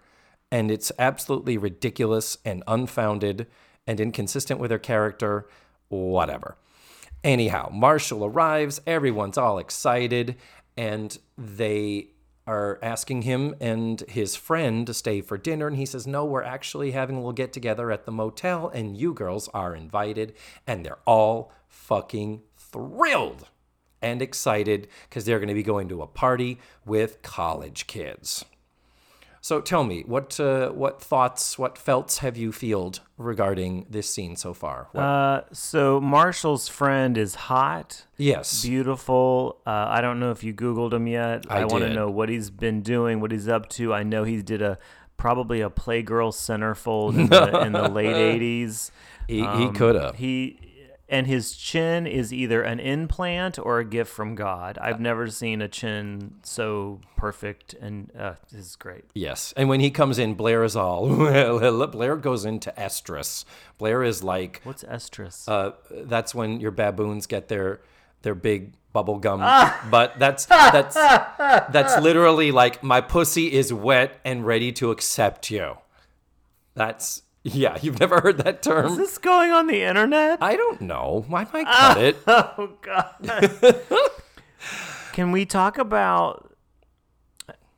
And 0.50 0.70
it's 0.70 0.90
absolutely 0.98 1.56
ridiculous 1.56 2.38
and 2.44 2.62
unfounded 2.66 3.46
and 3.86 4.00
inconsistent 4.00 4.60
with 4.60 4.70
her 4.70 4.78
character, 4.78 5.48
whatever. 5.88 6.56
Anyhow, 7.22 7.70
Marshall 7.72 8.24
arrives, 8.24 8.80
everyone's 8.86 9.38
all 9.38 9.58
excited, 9.58 10.36
and 10.76 11.18
they 11.36 12.08
are 12.46 12.78
asking 12.82 13.22
him 13.22 13.54
and 13.60 14.00
his 14.08 14.34
friend 14.34 14.86
to 14.86 14.94
stay 14.94 15.20
for 15.20 15.36
dinner. 15.36 15.68
And 15.68 15.76
he 15.76 15.86
says, 15.86 16.06
No, 16.06 16.24
we're 16.24 16.42
actually 16.42 16.92
having 16.92 17.16
a 17.16 17.18
little 17.18 17.32
get 17.32 17.52
together 17.52 17.90
at 17.90 18.06
the 18.06 18.12
motel, 18.12 18.68
and 18.68 18.96
you 18.96 19.12
girls 19.12 19.48
are 19.48 19.74
invited. 19.74 20.34
And 20.66 20.84
they're 20.84 20.98
all 21.06 21.52
fucking 21.68 22.42
thrilled 22.56 23.46
and 24.02 24.23
excited 24.23 24.88
because 25.09 25.25
they're 25.25 25.38
going 25.38 25.49
to 25.49 25.54
be 25.54 25.62
going 25.62 25.88
to 25.88 26.02
a 26.02 26.07
party 26.07 26.59
with 26.85 27.23
college 27.23 27.87
kids. 27.87 28.45
So 29.42 29.62
tell 29.62 29.85
me, 29.85 30.02
what 30.07 30.38
uh, 30.38 30.69
what 30.71 31.00
thoughts, 31.00 31.59
what 31.59 31.78
felts 31.78 32.19
have 32.19 32.37
you 32.37 32.52
feeled 32.52 33.00
regarding 33.16 33.87
this 33.88 34.12
scene 34.12 34.37
so 34.37 34.52
far? 34.52 34.88
Uh, 34.95 35.40
so 35.50 35.99
Marshall's 35.99 36.69
friend 36.69 37.16
is 37.16 37.35
hot, 37.37 38.04
yes. 38.19 38.61
beautiful. 38.62 39.57
Uh, 39.66 39.87
I 39.88 40.02
don't 40.02 40.21
know 40.21 40.30
if 40.30 40.45
you 40.45 40.52
Googled 40.52 40.92
him 40.92 41.07
yet. 41.07 41.47
I 41.49 41.64
want 41.64 41.85
to 41.85 41.92
know 41.95 42.11
what 42.11 42.28
he's 42.28 42.50
been 42.50 42.83
doing, 42.83 43.21
what 43.23 43.33
he's 43.33 43.49
up 43.49 43.71
to. 43.71 43.95
I 43.95 44.02
know 44.02 44.25
he 44.25 44.42
did 44.42 44.61
a 44.61 44.78
probably 45.16 45.62
a 45.62 45.71
Playgirl 45.71 46.33
centerfold 46.35 47.19
in 47.19 47.28
the, 47.28 47.61
in 47.62 47.73
the 47.73 47.88
late 47.88 48.14
'80s. 48.40 48.90
He, 49.26 49.37
he 49.38 49.42
Um, 49.42 49.75
could 49.75 49.95
have. 49.95 50.16
He 50.16 50.59
and 51.10 51.26
his 51.26 51.56
chin 51.56 52.06
is 52.06 52.32
either 52.32 52.62
an 52.62 52.78
implant 52.78 53.58
or 53.58 53.80
a 53.80 53.84
gift 53.84 54.12
from 54.12 54.36
God. 54.36 54.78
I've 54.78 55.00
never 55.00 55.26
seen 55.26 55.60
a 55.60 55.68
chin 55.68 56.36
so 56.42 57.00
perfect, 57.16 57.74
and 57.74 58.10
uh, 58.16 58.34
this 58.50 58.68
is 58.68 58.76
great. 58.76 59.04
Yes. 59.12 59.52
And 59.56 59.68
when 59.68 59.80
he 59.80 59.90
comes 59.90 60.18
in, 60.18 60.34
Blair 60.34 60.62
is 60.62 60.76
all, 60.76 61.08
Blair 61.88 62.16
goes 62.16 62.44
into 62.44 62.72
estrus. 62.78 63.44
Blair 63.76 64.04
is 64.04 64.22
like, 64.22 64.60
What's 64.62 64.84
estrus? 64.84 65.48
uh, 65.48 65.72
that's 65.90 66.34
when 66.34 66.60
your 66.60 66.70
baboons 66.70 67.26
get 67.26 67.48
their 67.48 67.80
their 68.22 68.34
big 68.34 68.74
bubble 68.92 69.18
gum. 69.18 69.40
Ah. 69.42 69.86
But 69.90 70.18
that's 70.18 70.46
that's 70.46 70.94
that's 71.38 72.00
literally 72.00 72.52
like 72.52 72.82
my 72.82 73.00
pussy 73.00 73.52
is 73.52 73.72
wet 73.72 74.20
and 74.24 74.46
ready 74.46 74.72
to 74.72 74.90
accept 74.90 75.50
you. 75.50 75.78
That's 76.74 77.22
yeah. 77.42 77.78
You've 77.80 78.00
never 78.00 78.20
heard 78.20 78.38
that 78.38 78.62
term? 78.62 78.92
Is 78.92 78.97
this 78.97 79.18
going 79.18 79.50
on 79.50 79.66
the 79.66 79.82
internet? 79.82 80.42
I 80.42 80.56
don't 80.56 80.80
know. 80.82 81.25
I 81.28 81.47
might 81.52 81.66
cut 81.66 81.99
it. 81.99 82.16
Oh 82.26 82.73
God! 82.82 83.90
Can 85.12 85.32
we 85.32 85.47
talk 85.47 85.78
about 85.78 86.54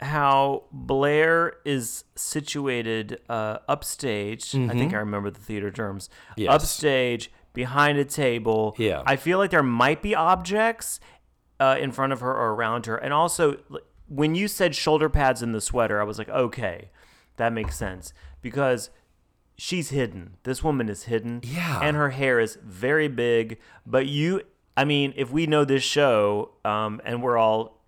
how 0.01 0.65
Blair 0.73 1.55
is 1.65 2.05
situated 2.17 3.21
uh, 3.29 3.59
upstage? 3.69 4.55
I 4.55 4.69
think 4.69 4.93
I 4.93 4.99
remember 4.99 5.31
the 5.31 5.41
theater 5.41 5.71
terms. 5.71 6.11
Yes. 6.37 6.53
Upstage, 6.53 7.31
behind 7.53 7.99
a 7.99 8.05
table. 8.05 8.75
Yeah. 8.79 9.03
I 9.07 9.17
feel 9.17 9.39
like 9.39 9.51
there 9.51 9.63
might 9.63 10.03
be 10.03 10.15
objects 10.15 10.99
uh, 11.61 11.77
in 11.81 11.93
front 11.93 12.13
of 12.13 12.21
her 12.21 12.33
or 12.33 12.55
around 12.55 12.87
her, 12.87 12.97
and 12.97 13.13
also 13.13 13.59
when 14.09 14.35
you 14.35 14.49
said 14.49 14.75
shoulder 14.75 15.09
pads 15.09 15.41
in 15.43 15.53
the 15.53 15.61
sweater, 15.61 16.01
I 16.01 16.05
was 16.05 16.19
like, 16.19 16.29
okay, 16.29 16.91
that 17.37 17.53
makes 17.53 17.77
sense 17.77 18.13
because. 18.41 18.91
She's 19.65 19.91
hidden. 19.91 20.39
This 20.43 20.65
woman 20.65 20.89
is 20.89 21.05
hidden. 21.05 21.41
Yeah. 21.45 21.79
And 21.81 21.97
her 21.97 22.11
hair 22.11 22.41
is 22.41 22.59
very 22.65 23.07
big. 23.07 23.61
But 23.87 24.09
you, 24.09 24.43
I 24.77 24.85
mean, 24.85 25.15
if 25.15 25.31
we 25.31 25.47
know 25.47 25.65
this 25.65 25.85
show, 25.85 26.51
um, 26.65 27.01
and 27.05 27.23
we're 27.23 27.39
all, 27.39 27.81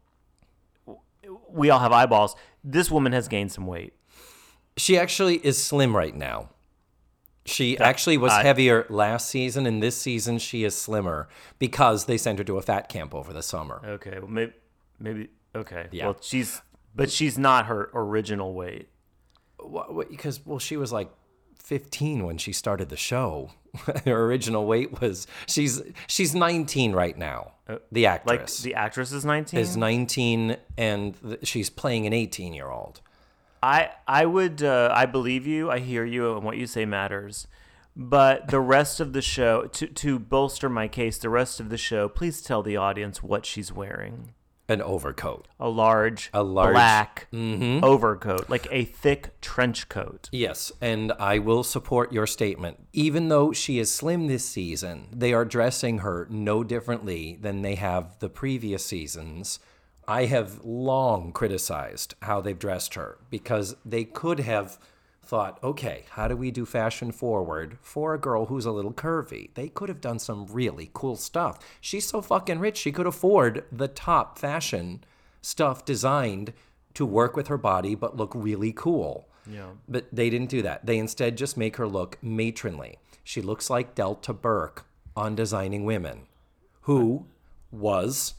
we 1.49 1.71
all 1.71 1.81
have 1.81 1.91
eyeballs. 1.91 2.37
This 2.63 2.93
woman 2.93 3.13
has 3.13 3.27
gained 3.27 3.51
some 3.51 3.67
weight. 3.67 3.93
She 4.77 4.97
actually 4.97 5.45
is 5.45 5.61
slim 5.61 5.97
right 5.97 6.15
now. 6.15 6.51
She 7.45 7.77
actually 7.77 8.19
was 8.19 8.31
I- 8.31 8.45
heavier 8.45 8.87
last 8.89 9.29
season, 9.29 9.67
and 9.67 9.83
this 9.83 9.97
season 9.97 10.39
she 10.39 10.63
is 10.63 10.77
slimmer 10.77 11.29
because 11.59 12.05
they 12.05 12.17
sent 12.17 12.39
her 12.39 12.45
to 12.45 12.57
a 12.57 12.63
fat 12.63 12.89
camp 12.89 13.13
over 13.13 13.33
the 13.33 13.43
summer. 13.43 13.83
Okay, 13.85 14.21
well, 14.21 14.31
maybe, 14.31 14.53
maybe, 15.01 15.29
okay. 15.57 15.89
Yeah. 15.91 16.05
Well, 16.05 16.19
she's, 16.21 16.63
but 16.95 17.11
she's 17.11 17.37
not 17.37 17.67
her 17.67 17.91
original 17.95 18.55
weight. 18.55 18.91
Because, 20.09 20.47
well, 20.47 20.61
she 20.61 20.77
was 20.77 20.93
like 20.93 21.11
15 21.65 22.25
when 22.25 22.39
she 22.39 22.53
started 22.53 22.89
the 22.91 22.97
show. 22.97 23.51
her 24.05 24.27
original 24.27 24.67
weight 24.67 25.01
was 25.01 25.27
she's 25.47 25.83
she's 26.07 26.33
19 26.35 26.93
right 26.93 27.19
now. 27.19 27.53
the 27.91 28.07
Uh, 28.07 28.19
Like 28.25 28.41
actress 28.41 28.61
the 28.61 28.75
actress 28.75 29.11
is 29.11 29.25
19. 29.25 29.59
is 29.59 29.77
19, 29.77 30.57
and 30.79 31.21
th- 31.21 31.47
she's 31.49 31.71
playing 31.71 32.07
an 32.07 32.13
18 32.13 32.55
year 32.55 32.69
old. 32.69 33.01
I 33.63 33.91
I 34.07 34.27
would 34.27 34.63
uh, 34.63 34.93
I 34.95 35.07
believe 35.07 35.45
you. 35.47 35.71
I 35.71 35.81
hear 35.81 36.05
you, 36.05 36.37
and 36.37 36.45
what 36.45 36.57
you 36.57 36.67
say 36.69 36.85
matters. 36.85 37.49
But 37.97 38.49
the 38.49 38.61
rest 38.61 39.01
of 39.01 39.13
the 39.13 39.23
show, 39.23 39.65
to 39.73 39.87
to 39.87 40.19
bolster 40.21 40.69
my 40.69 40.87
case, 40.87 41.19
the 41.19 41.31
rest 41.31 41.59
of 41.61 41.69
the 41.71 41.79
show, 41.79 42.09
please 42.09 42.43
tell 42.43 42.63
the 42.63 42.77
audience 42.77 43.23
what 43.23 43.45
she's 43.47 43.73
wearing. 43.73 44.35
An 44.69 44.81
overcoat. 44.81 45.47
A 45.61 45.69
large, 45.69 46.31
A 46.33 46.43
large- 46.43 46.75
black 46.75 47.29
mm-hmm. 47.33 47.85
overcoat, 47.85 48.49
like 48.49 48.67
a 48.71 48.85
thick 48.85 49.41
trench 49.41 49.89
coat. 49.89 50.29
Yes, 50.33 50.73
and 50.81 51.13
I 51.13 51.39
will 51.39 51.63
support 51.63 52.13
your 52.13 52.27
statement. 52.27 52.87
Even 52.93 53.29
though 53.29 53.53
she 53.53 53.79
is 53.79 53.93
slim 53.93 54.27
this 54.27 54.45
season, 54.45 55.09
they 55.13 55.33
are 55.33 55.45
dressing 55.45 55.99
her 55.99 56.27
no 56.31 56.65
differently 56.65 57.39
than 57.41 57.63
they 57.63 57.75
have 57.75 58.19
the 58.21 58.29
previous 58.29 58.85
seasons. 58.85 59.59
I 60.07 60.27
have 60.27 60.63
long 60.65 61.33
criticized 61.33 62.15
how 62.23 62.41
they've 62.41 62.59
dressed 62.59 62.95
her 62.95 63.19
because 63.31 63.77
they 63.85 64.05
could 64.05 64.41
have 64.41 64.79
thought, 65.35 65.59
okay, 65.65 66.05
how 66.11 66.29
do 66.29 66.37
we 66.37 66.53
do 66.53 66.65
fashion 66.65 67.11
forward 67.11 67.77
for 67.83 68.15
a 68.15 68.21
girl 68.21 68.47
who's 68.47 68.67
a 68.67 68.71
little 68.71 68.93
curvy? 68.93 69.53
They 69.55 69.69
could 69.69 69.89
have 69.89 70.01
done 70.01 70.21
some 70.21 70.47
really 70.47 70.91
cool 70.95 71.17
stuff. 71.17 71.59
She's 71.81 72.07
so 72.07 72.23
fucking 72.23 72.61
rich, 72.61 72.77
she 72.77 72.93
could 72.93 73.09
afford 73.09 73.65
the 73.73 73.89
top 73.89 74.39
fashion 74.39 75.03
stuff 75.43 75.85
designed 75.85 76.53
to 76.95 77.05
work 77.05 77.35
with 77.35 77.49
her 77.49 77.59
body 77.59 77.97
but 77.97 78.17
look 78.17 78.31
really 78.33 78.73
cool. 78.73 79.27
Yeah. 79.51 79.71
But 79.89 80.07
they 80.13 80.31
didn't 80.31 80.51
do 80.51 80.63
that. 80.63 80.87
They 80.87 80.99
instead 80.99 81.37
just 81.37 81.57
make 81.57 81.79
her 81.79 81.89
look 81.89 82.17
matronly. 82.23 83.01
She 83.25 83.43
looks 83.43 83.69
like 83.69 83.97
Delta 83.97 84.33
Burke 84.33 84.87
on 85.17 85.35
Designing 85.35 85.85
Women, 85.85 86.29
who 86.83 87.27
was 87.73 88.35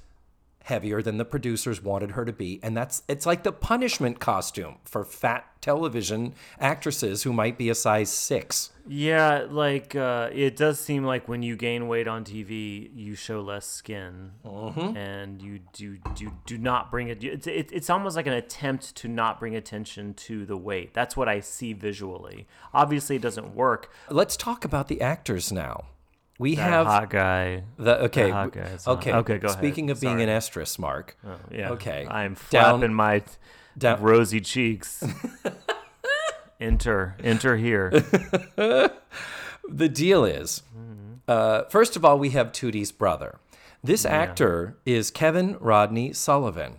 heavier 0.65 1.01
than 1.01 1.17
the 1.17 1.25
producers 1.25 1.81
wanted 1.81 2.11
her 2.11 2.25
to 2.25 2.33
be 2.33 2.59
and 2.63 2.75
that's 2.75 3.03
it's 3.07 3.25
like 3.25 3.43
the 3.43 3.51
punishment 3.51 4.19
costume 4.19 4.75
for 4.83 5.03
fat 5.05 5.45
television 5.61 6.33
actresses 6.59 7.23
who 7.23 7.31
might 7.33 7.57
be 7.57 7.69
a 7.69 7.75
size 7.75 8.09
6 8.11 8.71
Yeah, 8.87 9.45
like 9.49 9.95
uh, 9.95 10.29
it 10.31 10.55
does 10.55 10.79
seem 10.79 11.03
like 11.03 11.27
when 11.27 11.41
you 11.41 11.55
gain 11.55 11.87
weight 11.87 12.07
on 12.07 12.23
TV, 12.23 12.89
you 12.93 13.15
show 13.15 13.41
less 13.41 13.65
skin, 13.65 14.31
Mm-hmm. 14.45 14.95
and 14.95 15.41
you 15.41 15.59
do 15.73 15.97
do 16.13 16.31
do 16.45 16.57
not 16.59 16.91
bring 16.91 17.07
it. 17.07 17.23
It's 17.23 17.47
it, 17.47 17.71
it's 17.71 17.89
almost 17.89 18.15
like 18.15 18.27
an 18.27 18.33
attempt 18.33 18.95
to 18.97 19.07
not 19.07 19.39
bring 19.39 19.55
attention 19.55 20.13
to 20.27 20.45
the 20.45 20.55
weight. 20.57 20.93
That's 20.93 21.17
what 21.17 21.27
I 21.27 21.39
see 21.39 21.73
visually. 21.73 22.45
Obviously, 22.75 23.15
it 23.15 23.23
doesn't 23.23 23.55
work. 23.55 23.89
let's 24.09 24.37
talk 24.37 24.63
about 24.65 24.87
the 24.87 25.01
actors 25.01 25.51
now 25.51 25.85
we 26.37 26.55
That 26.55 26.61
have 26.69 26.85
hot 26.87 27.09
guy. 27.09 27.63
the 27.77 28.03
okay 28.03 28.29
hot 28.29 28.51
guy 28.51 28.77
on. 28.85 28.97
okay 28.97 29.13
Okay, 29.13 29.37
go 29.37 29.47
ahead. 29.47 29.57
speaking 29.57 29.89
of 29.89 29.99
being 30.01 30.15
Sorry. 30.19 30.23
an 30.23 30.29
estrus 30.29 30.77
mark 30.79 31.17
Yeah. 31.51 31.71
Okay. 31.71 32.05
I'm 32.09 32.35
Down- 32.49 32.79
flapping 32.79 32.93
my 32.93 33.23
down- 33.77 34.01
rosy 34.01 34.41
cheeks. 34.41 35.03
enter, 36.59 37.15
enter 37.23 37.57
here. 37.57 37.89
the 38.57 39.89
deal 39.91 40.25
is, 40.25 40.63
uh, 41.27 41.63
first 41.65 41.95
of 41.95 42.05
all, 42.05 42.17
we 42.19 42.29
have 42.31 42.51
Tootie's 42.51 42.91
brother. 42.91 43.39
This 43.83 44.05
actor 44.05 44.77
is 44.85 45.11
Kevin 45.11 45.57
Rodney 45.59 46.11
Sullivan. 46.13 46.77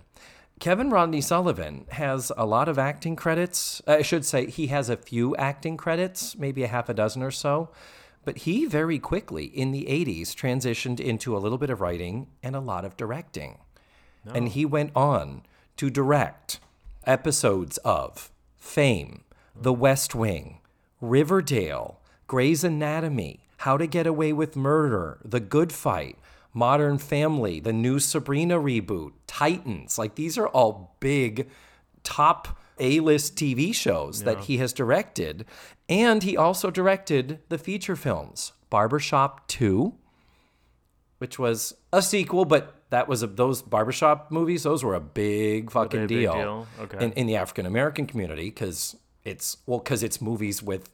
Kevin 0.58 0.88
Rodney 0.90 1.20
Sullivan 1.20 1.84
has 1.90 2.32
a 2.36 2.46
lot 2.46 2.68
of 2.68 2.78
acting 2.78 3.14
credits. 3.14 3.82
I 3.86 4.02
should 4.02 4.24
say 4.24 4.46
he 4.46 4.68
has 4.68 4.88
a 4.88 4.96
few 4.96 5.36
acting 5.36 5.76
credits, 5.76 6.36
maybe 6.36 6.62
a 6.64 6.68
half 6.68 6.88
a 6.88 6.94
dozen 6.94 7.22
or 7.22 7.30
so. 7.30 7.68
But 8.26 8.38
he 8.38 8.66
very 8.66 8.98
quickly, 8.98 9.44
in 9.44 9.70
the 9.70 9.86
80s, 9.88 10.34
transitioned 10.34 10.98
into 10.98 11.36
a 11.36 11.38
little 11.38 11.58
bit 11.58 11.70
of 11.70 11.80
writing 11.80 12.26
and 12.42 12.56
a 12.56 12.60
lot 12.60 12.84
of 12.84 12.96
directing. 12.96 13.58
And 14.34 14.48
he 14.48 14.66
went 14.66 14.90
on 14.96 15.42
to 15.76 15.88
direct 15.88 16.58
episodes 17.06 17.78
of 17.78 18.32
Fame, 18.56 19.22
The 19.54 19.72
West 19.72 20.16
Wing, 20.16 20.58
Riverdale, 21.00 22.00
Grey's 22.26 22.64
Anatomy, 22.64 23.44
How 23.58 23.76
to 23.76 23.86
Get 23.86 24.08
Away 24.08 24.32
with 24.32 24.56
Murder, 24.56 25.18
The 25.24 25.38
Good 25.38 25.72
Fight, 25.72 26.18
Modern 26.52 26.98
Family, 26.98 27.60
the 27.60 27.72
new 27.72 28.00
Sabrina 28.00 28.58
reboot, 28.58 29.12
Titans. 29.28 29.98
Like 29.98 30.16
these 30.16 30.36
are 30.36 30.48
all 30.48 30.96
big, 30.98 31.48
top 32.02 32.58
A 32.80 32.98
list 32.98 33.36
TV 33.36 33.72
shows 33.72 34.24
that 34.24 34.40
he 34.40 34.56
has 34.56 34.72
directed. 34.72 35.44
And 35.88 36.22
he 36.22 36.36
also 36.36 36.70
directed 36.70 37.40
the 37.48 37.58
feature 37.58 37.94
films 37.96 38.52
Barbershop 38.70 39.46
2, 39.48 39.94
which 41.18 41.38
was 41.38 41.74
a 41.92 42.02
sequel, 42.02 42.44
but 42.44 42.74
that 42.90 43.08
was 43.08 43.22
a, 43.22 43.26
those 43.26 43.62
barbershop 43.62 44.30
movies. 44.30 44.64
Those 44.64 44.82
were 44.84 44.94
a 44.94 45.00
big 45.00 45.70
fucking 45.70 46.00
a 46.04 46.06
big 46.06 46.08
deal, 46.08 46.34
deal? 46.34 46.66
Okay. 46.80 47.04
in, 47.04 47.12
in 47.12 47.26
the 47.26 47.36
African 47.36 47.66
American 47.66 48.06
community 48.06 48.44
because 48.46 48.96
it's 49.24 49.58
well 49.66 49.78
because 49.78 50.02
it's 50.02 50.20
movies 50.20 50.62
with 50.62 50.90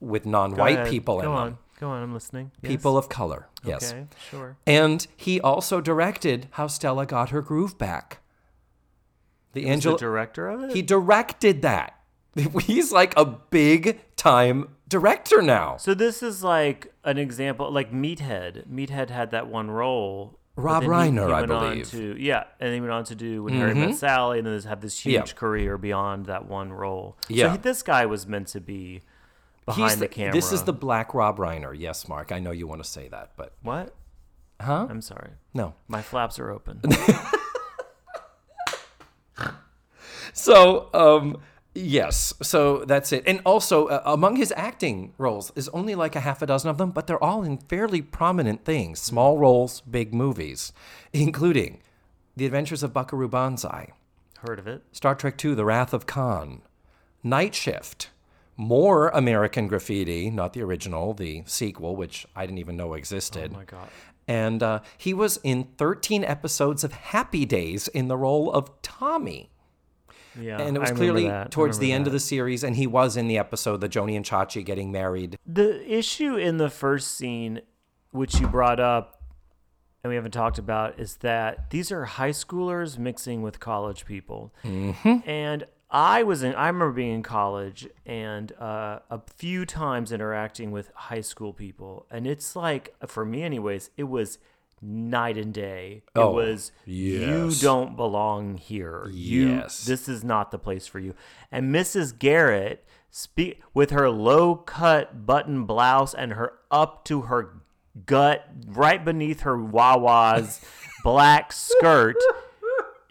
with 0.00 0.24
non-white 0.24 0.86
people 0.88 1.16
Go 1.16 1.20
in 1.20 1.26
on. 1.28 1.46
them, 1.50 1.58
Go 1.78 1.88
on. 1.90 2.02
I'm 2.02 2.14
listening. 2.14 2.52
Yes. 2.62 2.70
people 2.70 2.96
of 2.96 3.08
color. 3.10 3.48
Yes, 3.64 3.92
Okay. 3.92 4.06
Sure. 4.30 4.56
and 4.66 5.06
he 5.16 5.40
also 5.40 5.80
directed 5.82 6.48
How 6.52 6.66
Stella 6.66 7.04
Got 7.06 7.30
Her 7.30 7.42
Groove 7.42 7.76
Back. 7.78 8.18
The 9.52 9.64
The 9.64 9.96
director 9.96 10.48
of 10.48 10.62
it. 10.64 10.72
he 10.74 10.80
directed 10.82 11.60
that. 11.62 11.99
He's 12.62 12.92
like 12.92 13.14
a 13.16 13.24
big 13.24 14.00
time 14.16 14.68
director 14.88 15.42
now. 15.42 15.76
So 15.76 15.94
this 15.94 16.22
is 16.22 16.42
like 16.44 16.92
an 17.04 17.18
example, 17.18 17.70
like 17.70 17.92
Meathead. 17.92 18.66
Meathead 18.68 19.10
had 19.10 19.30
that 19.32 19.48
one 19.48 19.70
role. 19.70 20.38
Rob 20.56 20.82
then 20.82 20.90
he- 20.90 21.18
Reiner, 21.18 21.26
he 21.28 21.32
I 21.32 21.46
believe. 21.46 21.86
Mm-hmm. 21.86 21.96
to, 21.98 22.20
yeah, 22.20 22.44
and 22.58 22.74
he 22.74 22.80
went 22.80 22.92
on 22.92 23.04
to 23.04 23.14
do 23.14 23.42
When 23.44 23.54
Harry 23.54 23.74
Met 23.74 23.94
Sally, 23.96 24.38
and 24.38 24.46
then 24.46 24.54
just 24.56 24.66
have 24.66 24.80
this 24.80 24.98
huge 24.98 25.14
Yeah. 25.14 25.22
career 25.34 25.78
beyond 25.78 26.26
that 26.26 26.46
one 26.46 26.72
role. 26.72 27.16
Yeah. 27.28 27.46
So 27.46 27.50
he- 27.52 27.58
this 27.58 27.82
guy 27.82 28.06
was 28.06 28.26
meant 28.26 28.48
to 28.48 28.60
be 28.60 29.02
behind 29.64 29.90
He's 29.92 30.00
the, 30.00 30.08
camera. 30.08 30.32
This 30.32 30.52
is 30.52 30.64
the 30.64 30.72
black 30.72 31.14
Rob 31.14 31.38
Reiner. 31.38 31.72
Yes, 31.76 32.08
Mark. 32.08 32.32
I 32.32 32.40
know 32.40 32.50
you 32.50 32.66
want 32.66 32.82
to 32.82 32.88
say 32.88 33.08
that, 33.08 33.30
but 33.36 33.54
what? 33.62 33.94
huh? 34.60 34.86
I'm 34.90 35.00
sorry. 35.00 35.30
No. 35.54 35.74
My 35.88 36.02
flaps 36.02 36.38
are 36.38 36.50
open. 36.50 36.82
So, 40.32 40.88
um, 40.94 41.38
yes. 41.82 42.34
So 42.42 42.84
that's 42.84 43.12
it. 43.12 43.24
And 43.26 43.40
also, 43.44 43.86
uh, 43.86 44.02
among 44.04 44.36
his 44.36 44.52
acting 44.56 45.14
roles 45.18 45.52
is 45.56 45.68
only 45.70 45.94
like 45.94 46.16
a 46.16 46.20
half 46.20 46.42
a 46.42 46.46
dozen 46.46 46.70
of 46.70 46.78
them, 46.78 46.90
but 46.90 47.06
they're 47.06 47.22
all 47.22 47.42
in 47.42 47.58
fairly 47.58 48.02
prominent 48.02 48.64
things 48.64 49.00
small 49.00 49.38
roles, 49.38 49.80
big 49.82 50.14
movies, 50.14 50.72
including 51.12 51.80
The 52.36 52.46
Adventures 52.46 52.82
of 52.82 52.92
Buckaroo 52.92 53.28
Banzai, 53.28 53.92
Heard 54.46 54.58
of 54.58 54.66
it? 54.66 54.82
Star 54.92 55.14
Trek 55.14 55.42
II 55.44 55.54
The 55.54 55.64
Wrath 55.64 55.92
of 55.92 56.06
Khan, 56.06 56.62
Night 57.22 57.54
Shift, 57.54 58.10
more 58.56 59.08
American 59.08 59.68
Graffiti, 59.68 60.30
not 60.30 60.52
the 60.52 60.62
original, 60.62 61.14
the 61.14 61.42
sequel, 61.46 61.96
which 61.96 62.26
I 62.36 62.46
didn't 62.46 62.58
even 62.58 62.76
know 62.76 62.94
existed. 62.94 63.52
Oh 63.54 63.58
my 63.58 63.64
god. 63.64 63.88
And 64.28 64.62
uh, 64.62 64.80
he 64.96 65.12
was 65.12 65.40
in 65.42 65.64
13 65.76 66.24
episodes 66.24 66.84
of 66.84 66.92
Happy 66.92 67.44
Days 67.44 67.88
in 67.88 68.08
the 68.08 68.16
role 68.16 68.52
of 68.52 68.70
Tommy. 68.82 69.50
Yeah. 70.38 70.60
And 70.60 70.76
it 70.76 70.80
was 70.80 70.90
I 70.90 70.94
clearly 70.94 71.30
towards 71.50 71.78
the 71.78 71.86
remember 71.86 71.96
end 71.96 72.06
of 72.08 72.12
the 72.12 72.20
series, 72.20 72.62
and 72.64 72.76
he 72.76 72.86
was 72.86 73.16
in 73.16 73.28
the 73.28 73.38
episode, 73.38 73.80
the 73.80 73.88
Joanie 73.88 74.16
and 74.16 74.24
Chachi 74.24 74.64
getting 74.64 74.92
married. 74.92 75.38
The 75.46 75.90
issue 75.90 76.36
in 76.36 76.58
the 76.58 76.70
first 76.70 77.16
scene, 77.16 77.62
which 78.10 78.40
you 78.40 78.46
brought 78.46 78.80
up 78.80 79.22
and 80.02 80.08
we 80.08 80.14
haven't 80.14 80.32
talked 80.32 80.58
about, 80.58 80.98
is 80.98 81.16
that 81.16 81.70
these 81.70 81.92
are 81.92 82.04
high 82.06 82.30
schoolers 82.30 82.98
mixing 82.98 83.42
with 83.42 83.60
college 83.60 84.06
people. 84.06 84.54
Mm-hmm. 84.64 85.28
And 85.28 85.66
I 85.90 86.22
was 86.22 86.42
in, 86.42 86.54
I 86.54 86.68
remember 86.68 86.92
being 86.92 87.16
in 87.16 87.22
college 87.22 87.88
and 88.06 88.52
uh, 88.52 89.00
a 89.10 89.20
few 89.36 89.66
times 89.66 90.12
interacting 90.12 90.70
with 90.70 90.90
high 90.94 91.20
school 91.20 91.52
people. 91.52 92.06
And 92.10 92.26
it's 92.26 92.56
like, 92.56 92.94
for 93.06 93.24
me, 93.24 93.42
anyways, 93.42 93.90
it 93.96 94.04
was 94.04 94.38
night 94.82 95.36
and 95.36 95.52
day. 95.52 96.02
It 96.14 96.18
Oh, 96.18 96.30
was, 96.32 96.72
you 96.86 97.50
don't 97.60 97.96
belong 97.96 98.56
here. 98.56 99.08
You, 99.10 99.48
Yes. 99.48 99.84
this 99.84 100.08
is 100.08 100.24
not 100.24 100.50
the 100.50 100.58
place 100.58 100.86
for 100.86 100.98
you. 100.98 101.14
And 101.52 101.74
Mrs. 101.74 102.18
Garrett, 102.18 102.84
speak 103.10 103.60
with 103.74 103.90
her 103.90 104.08
low 104.08 104.54
cut 104.56 105.26
button 105.26 105.64
blouse 105.64 106.14
and 106.14 106.32
her 106.32 106.52
up 106.70 107.04
to 107.06 107.22
her 107.22 107.60
gut, 108.06 108.46
right 108.66 109.04
beneath 109.04 109.40
her 109.40 109.60
Wawa's 109.62 110.60
black 111.04 111.52
skirt, 111.52 112.16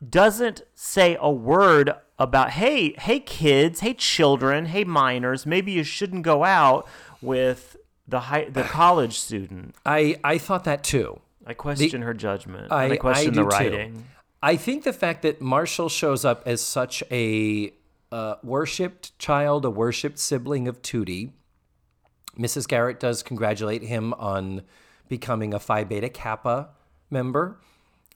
doesn't 0.08 0.64
say 0.74 1.18
a 1.20 1.30
word 1.32 1.92
about 2.18 2.52
hey, 2.52 2.94
hey 3.00 3.20
kids, 3.20 3.82
hey 3.82 3.94
children, 3.94 4.66
hey 4.68 4.84
minors, 4.84 5.46
maybe 5.46 5.72
you 5.72 5.84
shouldn't 5.84 6.24
go 6.24 6.44
out 6.44 6.88
with 7.22 7.76
the 8.08 8.22
high, 8.22 8.46
the 8.50 8.64
college 8.70 9.20
student. 9.20 9.76
I, 9.86 10.18
I 10.24 10.38
thought 10.38 10.64
that 10.64 10.84
too. 10.84 11.20
I 11.50 11.54
question 11.54 12.04
her 12.04 12.14
judgment. 12.14 12.72
I, 12.72 12.84
and 12.84 12.94
I 12.94 12.98
question 12.98 13.32
I 13.32 13.36
the 13.36 13.44
writing. 13.44 13.96
Too. 13.96 14.04
I 14.42 14.56
think 14.56 14.84
the 14.84 14.94
fact 14.94 15.24
that 15.24 15.42
Marshall 15.42 15.90
shows 15.90 16.24
up 16.24 16.44
as 16.46 16.62
such 16.62 17.04
a 17.12 17.74
uh, 18.12 18.36
worshipped 18.44 19.18
child, 19.18 19.66
a 19.66 19.70
worshipped 19.70 20.20
sibling 20.20 20.68
of 20.68 20.82
Tootie, 20.82 21.32
Mrs. 22.38 22.68
Garrett 22.68 23.00
does 23.00 23.24
congratulate 23.24 23.82
him 23.82 24.14
on 24.14 24.62
becoming 25.08 25.54
a 25.54 25.60
Phi 25.60 25.84
Beta 25.84 26.08
Kappa 26.08 26.70
member, 27.10 27.60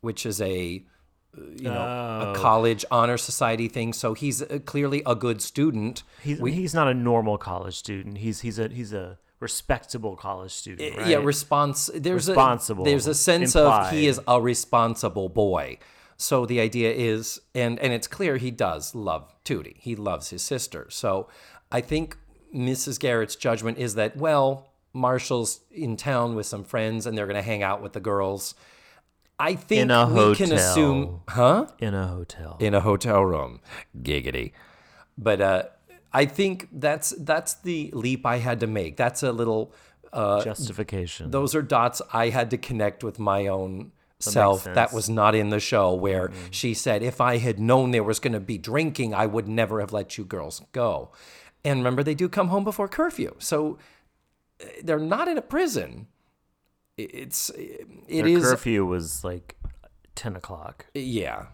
which 0.02 0.26
is 0.26 0.40
a 0.40 0.86
uh, 1.36 1.42
you 1.56 1.64
know 1.64 2.34
a 2.34 2.34
college 2.38 2.86
honor 2.92 3.18
society 3.18 3.68
thing. 3.68 3.94
So 3.94 4.14
he's 4.14 4.44
uh, 4.44 4.60
clearly 4.66 5.02
a 5.06 5.16
good 5.16 5.42
student. 5.42 6.04
He's 6.22 6.40
he's 6.40 6.74
not 6.74 6.88
a 6.88 6.94
normal 6.94 7.38
college 7.38 7.76
student. 7.76 8.20
He's 8.20 8.42
he's 8.42 8.60
a 8.60 8.70
he's 8.70 8.94
a 8.94 9.18
respectable 9.44 10.16
college 10.16 10.52
student. 10.52 10.98
Right? 10.98 11.08
Yeah, 11.08 11.18
response. 11.18 11.92
There's 11.94 12.28
Responsible, 12.28 12.84
A, 12.84 12.90
there's 12.90 13.06
a 13.06 13.14
sense 13.14 13.56
of 13.56 13.92
he 13.92 14.08
is 14.08 14.20
a 14.28 14.42
responsible 14.42 15.30
boy. 15.30 15.78
So 16.18 16.46
the 16.46 16.60
idea 16.60 16.92
is, 16.92 17.42
and 17.54 17.80
and 17.80 17.94
it's 17.94 18.08
clear 18.08 18.38
he 18.38 18.50
does 18.50 18.96
love 18.96 19.32
Tootie. 19.44 19.78
He 19.78 19.96
loves 19.96 20.30
his 20.30 20.42
sister. 20.42 20.88
So 20.90 21.28
I 21.72 21.82
think 21.82 22.18
Mrs. 22.56 23.00
Garrett's 23.00 23.36
judgment 23.36 23.78
is 23.78 23.96
that 23.96 24.16
well, 24.18 24.72
Marshall's 24.94 25.62
in 25.72 25.98
town 25.98 26.36
with 26.36 26.46
some 26.46 26.64
friends, 26.64 27.06
and 27.06 27.18
they're 27.18 27.28
going 27.28 27.36
to 27.36 27.42
hang 27.42 27.62
out 27.62 27.82
with 27.82 27.94
the 27.94 28.00
girls. 28.00 28.56
I 29.40 29.56
think 29.56 29.92
we 29.92 30.36
can 30.36 30.52
assume, 30.54 31.22
huh? 31.28 31.68
In 31.80 31.94
a 31.94 32.08
hotel. 32.08 32.58
in 32.60 32.74
a 32.74 32.80
hotel 32.80 33.26
room. 33.26 33.60
Giggity. 34.02 34.54
But 35.18 35.42
uh, 35.42 35.64
I 36.14 36.26
think 36.26 36.70
that's 36.72 37.14
that's 37.18 37.56
the 37.56 37.90
leap 37.94 38.26
I 38.26 38.38
had 38.38 38.60
to 38.60 38.68
make. 38.68 38.98
That's 38.98 39.24
a 39.24 39.32
little. 39.32 39.74
Uh, 40.12 40.44
Justification. 40.44 41.32
those 41.32 41.56
are 41.56 41.64
dots 41.64 42.00
I 42.14 42.30
had 42.30 42.52
to 42.52 42.58
connect 42.58 43.04
with 43.04 43.18
my 43.18 43.48
own 43.48 43.92
self. 44.20 44.64
That 44.64 44.94
was 44.94 45.10
not 45.10 45.34
in 45.34 45.50
the 45.50 45.60
show 45.60 45.92
where 45.94 46.32
she 46.52 46.76
said, 46.76 47.02
"If 47.02 47.20
I 47.20 47.38
had 47.38 47.60
known 47.60 47.90
there 47.90 48.04
was 48.04 48.20
going 48.20 48.34
to 48.34 48.40
be 48.40 48.60
drinking, 48.60 49.16
I 49.16 49.26
would 49.26 49.48
never 49.48 49.80
have 49.80 49.92
let 49.92 50.18
you 50.18 50.24
girls 50.24 50.62
go." 50.72 51.10
And 51.66 51.80
remember, 51.80 52.04
they 52.04 52.14
do 52.14 52.30
come 52.30 52.50
home 52.50 52.64
before 52.64 52.88
curfew, 52.88 53.34
so 53.40 53.80
uh, 54.62 54.66
they're 54.84 55.00
not 55.00 55.28
in 55.28 55.38
a 55.38 55.42
prison. 55.42 56.08
It's 56.96 57.50
it 57.50 57.88
Their 58.08 58.28
is 58.28 58.44
curfew 58.44 58.86
was 58.86 59.24
like 59.24 59.56
10 60.16 60.36
o'clock. 60.36 60.86
yeah. 60.94 61.48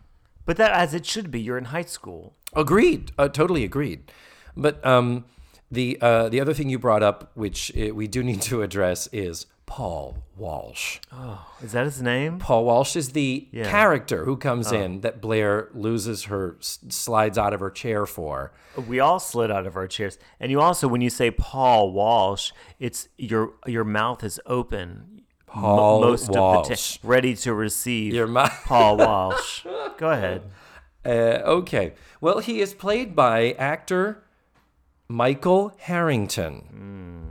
But 0.46 0.58
that, 0.58 0.72
as 0.72 0.94
it 0.96 1.06
should 1.06 1.30
be, 1.30 1.40
you're 1.40 1.60
in 1.60 1.66
high 1.66 1.84
school. 1.84 2.36
Agreed. 2.56 3.12
Uh, 3.18 3.30
totally 3.30 3.64
agreed. 3.64 4.12
But 4.58 4.86
um, 4.86 5.26
the 5.72 5.98
uh, 6.02 6.30
the 6.30 6.40
other 6.42 6.54
thing 6.54 6.70
you 6.70 6.80
brought 6.80 7.04
up, 7.04 7.32
which 7.36 7.72
uh, 7.78 7.94
we 7.94 8.08
do 8.08 8.24
need 8.24 8.42
to 8.44 8.62
address, 8.62 9.08
is 9.12 9.46
Paul 9.66 10.18
Walsh. 10.36 10.98
Oh, 11.12 11.46
Is 11.62 11.74
that 11.74 11.86
his 11.86 12.02
name? 12.02 12.40
Paul 12.40 12.66
Walsh 12.66 12.96
is 12.96 13.10
the 13.12 13.48
Yeah. 13.52 13.70
character 13.70 14.26
who 14.26 14.36
comes 14.36 14.72
in 14.72 15.02
that 15.02 15.22
Blair 15.22 15.70
loses 15.76 16.24
her, 16.24 16.58
slides 16.60 17.38
out 17.38 17.54
of 17.54 17.60
her 17.60 17.70
chair 17.70 18.08
for. 18.08 18.52
We 18.88 19.00
all 19.00 19.20
slid 19.20 19.52
out 19.52 19.68
of 19.68 19.76
our 19.76 19.88
chairs. 19.88 20.18
And 20.40 20.50
you 20.52 20.60
also, 20.60 20.88
when 20.88 21.02
you 21.02 21.10
say 21.12 21.30
Paul 21.30 21.92
Walsh, 21.92 22.52
it's 22.80 23.10
your 23.18 23.54
your 23.68 23.84
mouth 23.84 24.24
is 24.24 24.40
open. 24.48 25.22
Paul 25.46 26.02
most 26.02 26.30
of 26.30 26.34
the 26.36 26.42
Walsh. 26.42 26.98
ready 27.04 27.36
to 27.38 27.54
receive 27.54 28.14
Your 28.14 28.28
mouth. 28.28 28.52
Paul 28.66 28.98
Walsh. 28.98 29.66
Go 29.98 30.10
ahead. 30.12 30.44
Uh, 31.06 31.10
okay. 31.60 31.94
Well, 32.22 32.40
he 32.40 32.60
is 32.62 32.74
played 32.74 33.16
by 33.16 33.52
actor 33.54 34.24
Michael 35.12 35.74
Harrington. 35.80 36.62
Hmm. 36.70 37.30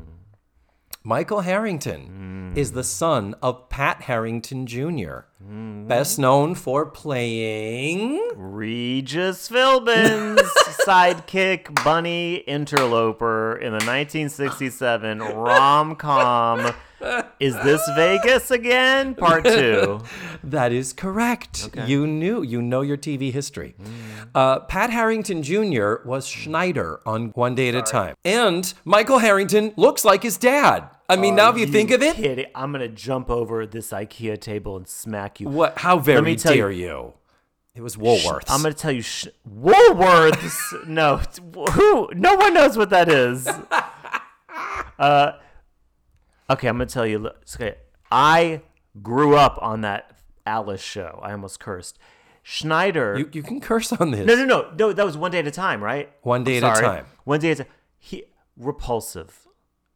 Michael 1.04 1.42
Harrington 1.42 2.06
hmm. 2.52 2.58
is 2.58 2.72
the 2.72 2.82
son 2.82 3.36
of 3.40 3.68
Pat 3.68 4.02
Harrington 4.02 4.66
Jr., 4.66 5.26
hmm. 5.40 5.86
best 5.86 6.18
known 6.18 6.56
for 6.56 6.86
playing. 6.86 8.20
Regis 8.34 9.46
Philbin's 9.46 10.40
sidekick, 10.84 11.72
bunny 11.84 12.38
interloper 12.48 13.54
in 13.54 13.70
the 13.70 13.84
1967 13.84 15.18
rom 15.36 15.94
com. 15.94 16.74
Is 17.40 17.54
this 17.62 17.80
Vegas 17.94 18.50
again? 18.50 19.14
Part 19.14 19.44
two. 19.44 20.00
That 20.42 20.72
is 20.72 20.92
correct. 20.92 21.70
You 21.86 22.06
knew. 22.06 22.42
You 22.42 22.60
know 22.60 22.80
your 22.82 22.96
TV 22.96 23.32
history. 23.32 23.74
Uh, 24.34 24.60
Pat 24.60 24.90
Harrington 24.90 25.42
Jr. 25.42 25.96
was 26.04 26.26
Schneider 26.26 27.00
on 27.06 27.28
One 27.30 27.54
Day 27.54 27.68
at 27.68 27.74
a 27.74 27.82
Time. 27.82 28.14
And 28.24 28.72
Michael 28.84 29.18
Harrington 29.18 29.72
looks 29.76 30.04
like 30.04 30.22
his 30.22 30.36
dad. 30.36 30.88
I 31.08 31.16
mean, 31.16 31.36
now 31.36 31.50
if 31.50 31.58
you, 31.58 31.66
think 31.66 31.90
of 31.90 32.02
it, 32.02 32.16
Kidding. 32.16 32.46
I'm 32.54 32.70
gonna 32.72 32.88
jump 32.88 33.30
over 33.30 33.66
this 33.66 33.92
IKEA 33.92 34.38
table 34.40 34.76
and 34.76 34.86
smack 34.86 35.40
you. 35.40 35.48
what? 35.48 35.78
how 35.78 35.98
very 35.98 36.18
Let 36.18 36.24
me 36.24 36.36
tell 36.36 36.52
you- 36.52 36.58
dare 36.62 36.70
you. 36.70 37.12
It 37.74 37.80
was 37.82 37.96
Woolworths. 37.96 38.44
I'm 38.48 38.60
gonna 38.62 38.74
tell 38.74 38.90
you, 38.92 39.02
sh- 39.02 39.28
Woolworths. 39.48 40.86
no, 40.88 41.18
who? 41.72 42.10
No 42.14 42.34
one 42.34 42.52
knows 42.52 42.76
what 42.76 42.90
that 42.90 43.08
is. 43.08 43.48
Uh, 44.98 45.32
okay, 46.50 46.68
I'm 46.68 46.76
gonna 46.76 46.86
tell 46.86 47.06
you. 47.06 47.18
look, 47.18 47.36
Okay, 47.54 47.76
I 48.10 48.62
grew 49.02 49.36
up 49.36 49.58
on 49.60 49.82
that 49.82 50.18
Alice 50.46 50.82
show. 50.82 51.20
I 51.22 51.32
almost 51.32 51.60
cursed. 51.60 51.98
Schneider. 52.42 53.18
you, 53.18 53.28
you 53.32 53.42
can 53.42 53.60
curse 53.60 53.92
on 53.92 54.10
this. 54.10 54.26
no, 54.26 54.34
no, 54.34 54.44
no, 54.44 54.70
no. 54.76 54.92
That 54.92 55.04
was 55.04 55.18
one 55.18 55.30
day 55.30 55.40
at 55.40 55.46
a 55.46 55.50
time, 55.50 55.82
right? 55.84 56.10
One 56.22 56.44
day 56.44 56.58
I'm 56.58 56.64
at 56.64 56.78
a 56.78 56.80
time. 56.80 57.06
One 57.24 57.40
day 57.40 57.50
at 57.50 57.60
a 57.60 57.64
time. 57.64 57.72
He 57.98 58.24
repulsive, 58.56 59.46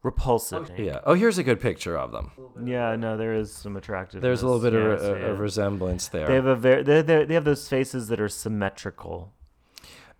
repulsive. 0.02 0.68
name. 0.68 0.84
Yeah. 0.84 1.00
Oh, 1.04 1.14
here's 1.14 1.38
a 1.38 1.42
good 1.42 1.60
picture 1.60 1.96
of 1.96 2.12
them. 2.12 2.32
Yeah, 2.62 2.94
no, 2.96 3.16
there 3.16 3.34
is 3.34 3.52
some 3.52 3.76
attractive. 3.76 4.20
There's 4.20 4.42
a 4.42 4.46
little 4.46 4.60
bit 4.60 4.74
of, 4.74 5.02
a, 5.02 5.18
yeah. 5.18 5.26
of 5.28 5.38
resemblance 5.38 6.08
there. 6.08 6.26
They 6.26 6.34
have 6.34 6.46
a 6.46 6.56
very 6.56 6.82
they 6.82 7.00
they 7.00 7.24
they 7.24 7.34
have 7.34 7.44
those 7.44 7.68
faces 7.68 8.08
that 8.08 8.20
are 8.20 8.28
symmetrical. 8.28 9.32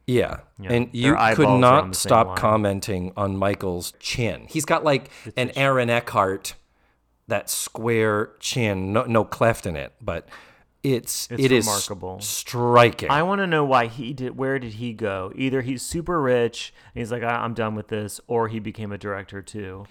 Yeah. 0.07 0.41
And 0.65 0.89
you 0.93 1.13
could 1.13 1.19
eyeballs 1.19 1.47
are 1.47 1.51
on 1.53 1.61
not 1.61 1.97
stop 1.97 2.27
line. 2.29 2.37
commenting 2.37 3.13
on 3.17 3.37
Michael's 3.37 3.93
chin. 4.01 4.47
He's 4.49 4.65
got 4.65 4.85
like 4.85 5.11
an 5.37 5.51
Aaron 5.57 5.91
Eckhart, 5.91 6.55
that 7.29 7.49
square 7.51 8.31
chin, 8.41 8.93
no, 8.93 9.05
no 9.05 9.25
cleft 9.25 9.67
in 9.67 9.77
it, 9.77 9.93
but 10.01 10.29
it's, 10.83 11.29
It's 11.31 11.45
it 11.45 11.53
is 11.53 11.67
remarkable. 11.67 12.21
striking. 12.21 13.09
I 13.11 13.23
want 13.23 13.41
to 13.41 13.47
know 13.47 13.65
why 13.65 13.87
he 13.87 14.13
did. 14.13 14.37
Where 14.37 14.59
did 14.59 14.75
he 14.75 14.93
go? 14.93 15.33
Either 15.37 15.61
he's 15.63 15.83
super 15.83 16.21
rich 16.21 16.75
and 16.95 17.01
he's 17.01 17.13
like, 17.13 17.23
I'm 17.23 17.55
done 17.55 17.75
with 17.77 17.87
this, 17.89 18.21
or 18.27 18.49
he 18.49 18.59
became 18.59 18.91
a 18.91 18.99
director 18.99 19.41
too, 19.43 19.87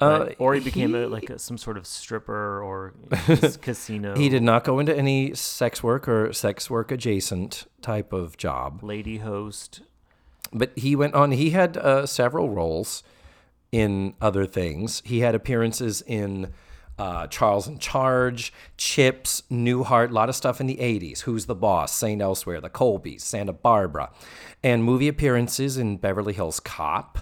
Uh, 0.00 0.26
Like, 0.26 0.36
or 0.38 0.54
he 0.54 0.60
became 0.60 0.94
a, 0.94 1.06
like 1.06 1.30
a, 1.30 1.38
some 1.38 1.56
sort 1.58 1.76
of 1.78 1.86
stripper 1.86 2.62
or 2.62 2.94
casino. 3.62 4.14
he 4.16 4.28
did 4.28 4.42
not 4.42 4.62
go 4.64 4.78
into 4.78 4.96
any 4.96 5.34
sex 5.34 5.82
work 5.82 6.06
or 6.08 6.32
sex 6.32 6.68
work 6.68 6.90
adjacent 6.92 7.66
type 7.80 8.12
of 8.12 8.36
job. 8.36 8.82
lady 8.82 9.18
host. 9.18 9.80
but 10.52 10.70
he 10.76 10.94
went 10.94 11.14
on 11.14 11.32
he 11.32 11.50
had 11.50 11.76
uh, 11.76 12.04
several 12.06 12.50
roles 12.50 13.02
in 13.72 14.14
other 14.20 14.46
things 14.46 15.02
he 15.04 15.20
had 15.20 15.34
appearances 15.34 16.02
in 16.06 16.52
uh, 16.98 17.26
charles 17.26 17.66
in 17.66 17.78
charge 17.78 18.52
chips 18.76 19.42
newhart 19.50 20.10
a 20.10 20.12
lot 20.12 20.28
of 20.28 20.36
stuff 20.36 20.60
in 20.60 20.66
the 20.66 20.76
80s 20.76 21.20
who's 21.20 21.46
the 21.46 21.54
boss 21.54 21.92
st 21.94 22.22
elsewhere 22.22 22.60
the 22.60 22.70
colbys 22.70 23.22
santa 23.22 23.52
barbara 23.52 24.10
and 24.62 24.84
movie 24.84 25.08
appearances 25.08 25.76
in 25.76 25.96
beverly 25.96 26.32
hills 26.32 26.60
cop 26.60 27.18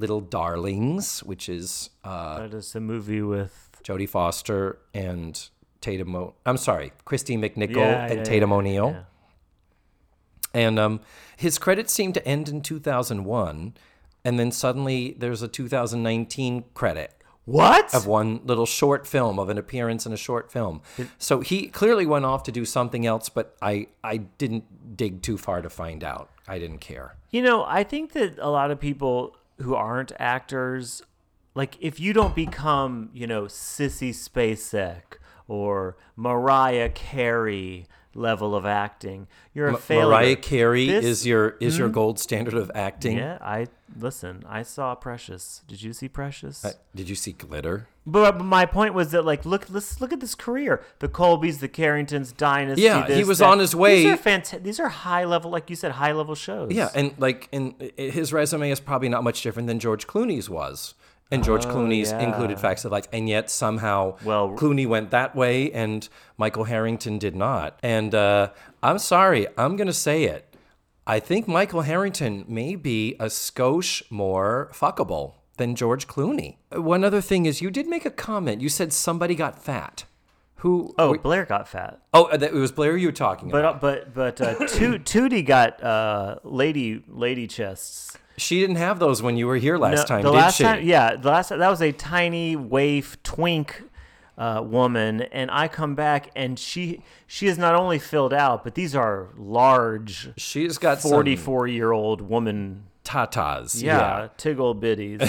little 0.00 0.20
darlings 0.20 1.20
which 1.22 1.48
is 1.48 1.90
uh, 2.04 2.38
That 2.40 2.54
is 2.54 2.74
a 2.74 2.80
movie 2.80 3.22
with 3.22 3.54
jodie 3.84 4.08
foster 4.08 4.78
and 4.94 5.32
tatum 5.80 6.14
o- 6.16 6.34
i'm 6.46 6.56
sorry 6.56 6.92
kristy 7.06 7.38
mcnichol 7.38 7.76
Yeah, 7.76 8.06
and 8.10 8.16
yeah, 8.18 8.24
tatum 8.24 8.50
yeah, 8.50 8.56
o'neal 8.56 9.06
and 10.52 10.78
um, 10.78 11.00
his 11.36 11.58
credits 11.58 11.92
seem 11.92 12.12
to 12.12 12.26
end 12.26 12.48
in 12.48 12.60
2001, 12.60 13.74
and 14.24 14.38
then 14.38 14.50
suddenly 14.50 15.14
there's 15.16 15.42
a 15.42 15.48
2019 15.48 16.64
credit 16.74 17.14
What? 17.44 17.94
of 17.94 18.06
one 18.06 18.40
little 18.44 18.66
short 18.66 19.06
film 19.06 19.38
of 19.38 19.48
an 19.48 19.58
appearance 19.58 20.06
in 20.06 20.12
a 20.12 20.16
short 20.16 20.50
film. 20.50 20.82
So 21.18 21.38
he 21.40 21.68
clearly 21.68 22.04
went 22.04 22.24
off 22.24 22.42
to 22.44 22.52
do 22.52 22.64
something 22.64 23.06
else, 23.06 23.28
but 23.28 23.56
I 23.62 23.86
I 24.02 24.16
didn't 24.38 24.96
dig 24.96 25.22
too 25.22 25.38
far 25.38 25.62
to 25.62 25.70
find 25.70 26.02
out. 26.02 26.30
I 26.48 26.58
didn't 26.58 26.80
care. 26.80 27.14
You 27.30 27.42
know, 27.42 27.64
I 27.64 27.84
think 27.84 28.12
that 28.14 28.36
a 28.40 28.50
lot 28.50 28.72
of 28.72 28.80
people 28.80 29.36
who 29.62 29.74
aren't 29.74 30.12
actors, 30.18 31.02
like 31.54 31.76
if 31.80 32.00
you 32.00 32.12
don't 32.12 32.34
become, 32.34 33.10
you 33.12 33.26
know, 33.26 33.42
Sissy 33.44 34.10
Spacek 34.10 35.18
or 35.48 35.96
Mariah 36.16 36.90
Carey 36.90 37.86
level 38.14 38.54
of 38.56 38.66
acting, 38.66 39.28
you're 39.54 39.68
a 39.68 39.76
failure. 39.76 40.06
Mariah 40.06 40.36
Carey 40.36 40.86
This- 40.86 41.04
is 41.04 41.26
your 41.26 41.56
is 41.60 41.78
your 41.78 41.88
gold 41.88 42.18
standard 42.18 42.54
of 42.54 42.70
acting. 42.74 43.18
Yeah, 43.18 43.38
I 43.40 43.68
listen. 43.98 44.44
I 44.48 44.62
saw 44.62 44.94
Precious. 44.94 45.62
Did 45.66 45.82
you 45.82 45.92
see 45.92 46.08
Precious? 46.08 46.64
Uh, 46.64 46.72
Did 46.94 47.08
you 47.08 47.14
see 47.14 47.32
Glitter? 47.32 47.88
But, 48.10 48.38
but 48.38 48.44
my 48.44 48.66
point 48.66 48.94
was 48.94 49.10
that 49.12 49.24
like 49.24 49.44
look 49.44 49.66
let's 49.70 50.00
look 50.00 50.12
at 50.12 50.20
this 50.20 50.34
career. 50.34 50.82
The 50.98 51.08
Colbys, 51.08 51.60
the 51.60 51.68
Carringtons, 51.68 52.32
Dynasty. 52.32 52.82
Yeah, 52.82 53.06
he 53.06 53.24
was 53.24 53.38
that. 53.38 53.46
on 53.46 53.58
his 53.58 53.74
way- 53.74 54.02
These 54.04 54.12
are 54.12 54.16
fanta- 54.16 54.62
These 54.62 54.80
are 54.80 54.88
high 54.88 55.24
level, 55.24 55.50
like 55.50 55.70
you 55.70 55.76
said, 55.76 55.92
high 55.92 56.12
level 56.12 56.34
shows. 56.34 56.72
Yeah, 56.72 56.88
and 56.94 57.14
like 57.18 57.48
and 57.52 57.74
his 57.96 58.32
resume 58.32 58.70
is 58.70 58.80
probably 58.80 59.08
not 59.08 59.24
much 59.24 59.42
different 59.42 59.68
than 59.68 59.78
George 59.78 60.06
Clooney's 60.06 60.48
was. 60.50 60.94
And 61.32 61.44
George 61.44 61.64
Clooney's 61.64 62.12
Oh, 62.12 62.18
yeah. 62.18 62.26
included 62.26 62.58
facts 62.58 62.84
of 62.84 62.90
life, 62.90 63.06
and 63.12 63.28
yet 63.28 63.50
somehow 63.50 64.16
Well- 64.24 64.50
Clooney 64.58 64.86
went 64.88 65.12
that 65.12 65.36
way, 65.36 65.70
and 65.70 66.08
Michael 66.36 66.64
Harrington 66.64 67.18
did 67.18 67.36
not. 67.36 67.78
And 67.84 68.12
uh, 68.16 68.50
I'm 68.82 68.98
sorry, 68.98 69.46
I'm 69.56 69.76
gonna 69.76 69.92
say 69.92 70.24
it. 70.24 70.52
I 71.06 71.20
think 71.20 71.46
Michael 71.48 71.82
Harrington 71.82 72.44
may 72.48 72.74
be 72.74 73.14
a 73.20 73.26
skosh 73.26 74.02
more 74.10 74.70
fuckable 74.72 75.34
than 75.60 75.74
George 75.76 76.06
Clooney. 76.08 76.56
One 76.72 77.04
other 77.04 77.20
thing 77.20 77.44
is, 77.46 77.60
you 77.60 77.70
did 77.70 77.86
make 77.86 78.04
a 78.06 78.10
comment. 78.10 78.60
You 78.62 78.70
said 78.70 78.92
somebody 78.92 79.34
got 79.34 79.62
fat. 79.62 80.04
Who? 80.56 80.94
Oh, 80.98 81.10
were- 81.10 81.18
Blair 81.18 81.44
got 81.44 81.68
fat. 81.68 82.00
oh, 82.14 82.24
uh, 82.24 82.38
it 82.40 82.52
was 82.52 82.72
Blair. 82.72 82.96
You 82.96 83.08
were 83.08 83.12
talking 83.12 83.50
about. 83.50 83.80
But 83.80 83.98
uh, 83.98 84.04
but 84.12 84.38
but 84.38 84.40
uh, 84.40 84.54
Tootie 85.04 85.44
got 85.44 85.82
uh, 85.82 86.36
lady 86.44 87.04
lady 87.08 87.46
chests. 87.46 88.16
She 88.38 88.58
didn't 88.60 88.76
have 88.76 88.98
those 88.98 89.22
when 89.22 89.36
you 89.36 89.46
were 89.46 89.56
here 89.56 89.76
last 89.76 89.96
No, 89.98 90.04
time, 90.16 90.22
the 90.22 90.30
did 90.30 90.36
last 90.38 90.56
she? 90.56 90.64
time, 90.64 90.82
yeah, 90.82 91.14
the 91.16 91.28
last 91.28 91.50
that 91.50 91.58
was 91.68 91.82
a 91.82 91.92
tiny 91.92 92.56
waif 92.56 93.22
twink 93.22 93.82
uh, 94.38 94.62
woman, 94.64 95.20
and 95.20 95.50
I 95.50 95.68
come 95.68 95.94
back 95.94 96.30
and 96.34 96.58
she 96.58 97.02
she 97.26 97.46
is 97.48 97.58
not 97.58 97.74
only 97.74 97.98
filled 97.98 98.32
out, 98.32 98.64
but 98.64 98.74
these 98.74 98.94
are 98.96 99.28
large, 99.36 100.30
She's 100.38 100.78
got 100.78 101.00
forty 101.02 101.36
four 101.36 101.66
year 101.68 101.92
old 101.92 102.22
woman. 102.22 102.84
Tatas. 103.10 103.82
Yeah, 103.82 104.28
tiggle 104.38 104.78
bitties. 104.80 105.20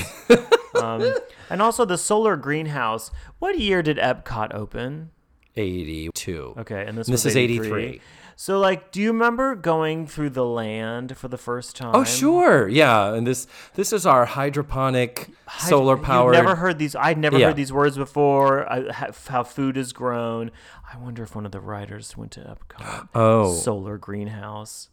um, 0.82 1.14
and 1.50 1.62
also 1.62 1.86
the 1.86 1.98
solar 1.98 2.36
greenhouse. 2.36 3.12
What 3.40 3.58
year 3.60 3.82
did 3.82 3.98
Epcot 3.98 4.54
open? 4.54 5.12
82. 5.56 6.56
Okay, 6.60 6.86
and 6.88 6.98
this, 6.98 7.08
This 7.08 7.26
was 7.26 7.34
is 7.34 7.38
83. 7.38 8.02
So, 8.38 8.60
like, 8.60 8.92
do 8.92 9.00
you 9.02 9.12
remember 9.12 9.54
going 9.54 10.08
through 10.08 10.32
the 10.32 10.46
land 10.46 11.16
for 11.16 11.28
the 11.28 11.38
first 11.38 11.76
time? 11.76 11.92
Oh, 11.94 12.04
sure. 12.04 12.68
Yeah. 12.68 13.14
And 13.14 13.28
this 13.28 13.46
this 13.76 13.94
is 13.94 14.06
our 14.06 14.26
hydroponic 14.26 15.30
solar 15.60 15.96
powered. 15.96 16.34
Never 16.34 16.56
heard 16.56 16.80
these. 16.80 16.96
I'd 16.96 17.20
never 17.20 17.38
Yeah. 17.38 17.48
heard 17.48 17.56
these 17.56 17.72
words 17.72 17.98
before. 17.98 18.72
I, 18.72 19.12
how 19.28 19.44
food 19.44 19.78
is 19.78 19.94
grown. 19.94 20.50
I 20.92 20.98
wonder 20.98 21.22
if 21.22 21.36
one 21.36 21.46
of 21.46 21.52
the 21.52 21.60
writers 21.60 22.18
went 22.18 22.32
to 22.32 22.40
Epcot. 22.42 23.10
Oh. 23.14 23.54
solar 23.54 23.98
greenhouse. 24.00 24.90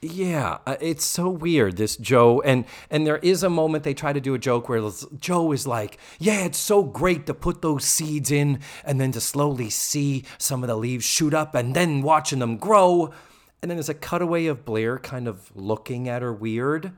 Yeah, 0.00 0.58
uh, 0.64 0.76
it's 0.80 1.04
so 1.04 1.28
weird. 1.28 1.76
This 1.76 1.96
Joe 1.96 2.40
and 2.42 2.64
and 2.88 3.06
there 3.06 3.18
is 3.18 3.42
a 3.42 3.50
moment 3.50 3.82
they 3.82 3.94
try 3.94 4.12
to 4.12 4.20
do 4.20 4.34
a 4.34 4.38
joke 4.38 4.68
where 4.68 4.90
Joe 5.18 5.52
is 5.52 5.66
like, 5.66 5.98
"Yeah, 6.20 6.44
it's 6.44 6.58
so 6.58 6.84
great 6.84 7.26
to 7.26 7.34
put 7.34 7.62
those 7.62 7.84
seeds 7.84 8.30
in 8.30 8.60
and 8.84 9.00
then 9.00 9.10
to 9.12 9.20
slowly 9.20 9.70
see 9.70 10.24
some 10.38 10.62
of 10.62 10.68
the 10.68 10.76
leaves 10.76 11.04
shoot 11.04 11.34
up 11.34 11.54
and 11.54 11.74
then 11.74 12.02
watching 12.02 12.38
them 12.38 12.58
grow." 12.58 13.12
And 13.60 13.68
then 13.68 13.76
there's 13.76 13.88
a 13.88 13.94
cutaway 13.94 14.46
of 14.46 14.64
Blair 14.64 14.98
kind 15.00 15.26
of 15.26 15.50
looking 15.56 16.08
at 16.08 16.22
her 16.22 16.32
weird, 16.32 16.92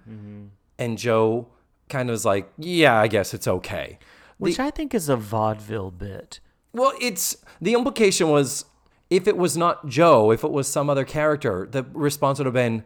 and 0.79 0.99
Joe 0.99 1.49
kind 1.89 2.11
of 2.11 2.15
is 2.15 2.27
like, 2.27 2.53
"Yeah, 2.59 3.01
I 3.01 3.09
guess 3.09 3.33
it's 3.33 3.49
okay." 3.49 3.99
Which 4.37 4.61
I 4.61 4.71
think 4.71 4.95
is 4.95 5.09
a 5.09 5.17
vaudeville 5.17 5.91
bit. 5.91 6.41
Well, 6.73 6.93
it's 7.01 7.37
the 7.63 7.73
implication 7.73 8.29
was 8.29 8.67
if 9.11 9.27
it 9.27 9.37
was 9.37 9.57
not 9.57 9.89
Joe, 9.89 10.31
if 10.31 10.45
it 10.45 10.53
was 10.53 10.69
some 10.69 10.89
other 10.89 11.05
character, 11.05 11.69
the 11.71 11.83
response 11.93 12.39
would 12.39 12.47
have 12.47 12.55
been, 12.55 12.85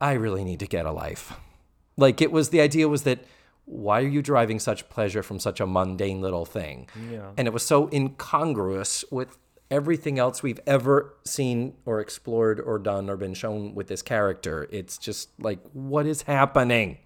I 0.00 0.12
really 0.12 0.44
need 0.44 0.58
to 0.60 0.66
get 0.66 0.84
a 0.84 0.92
life. 0.92 1.32
Like 1.96 2.20
it 2.20 2.32
was 2.32 2.50
the 2.50 2.60
idea 2.60 2.88
was 2.88 3.04
that 3.04 3.24
why 3.66 4.00
are 4.00 4.08
you 4.08 4.20
deriving 4.20 4.58
such 4.58 4.88
pleasure 4.88 5.22
from 5.22 5.38
such 5.38 5.60
a 5.60 5.66
mundane 5.66 6.20
little 6.20 6.44
thing? 6.44 6.88
Yeah. 7.10 7.30
And 7.36 7.46
it 7.46 7.54
was 7.54 7.64
so 7.64 7.88
incongruous 7.92 9.04
with 9.12 9.38
everything 9.70 10.18
else 10.18 10.42
we've 10.42 10.58
ever 10.66 11.14
seen 11.24 11.74
or 11.84 12.00
explored 12.00 12.60
or 12.60 12.78
done 12.80 13.08
or 13.08 13.16
been 13.16 13.34
shown 13.34 13.74
with 13.74 13.86
this 13.86 14.02
character. 14.02 14.66
It's 14.72 14.98
just 14.98 15.28
like, 15.38 15.60
what 15.72 16.06
is 16.06 16.22
happening? 16.22 16.98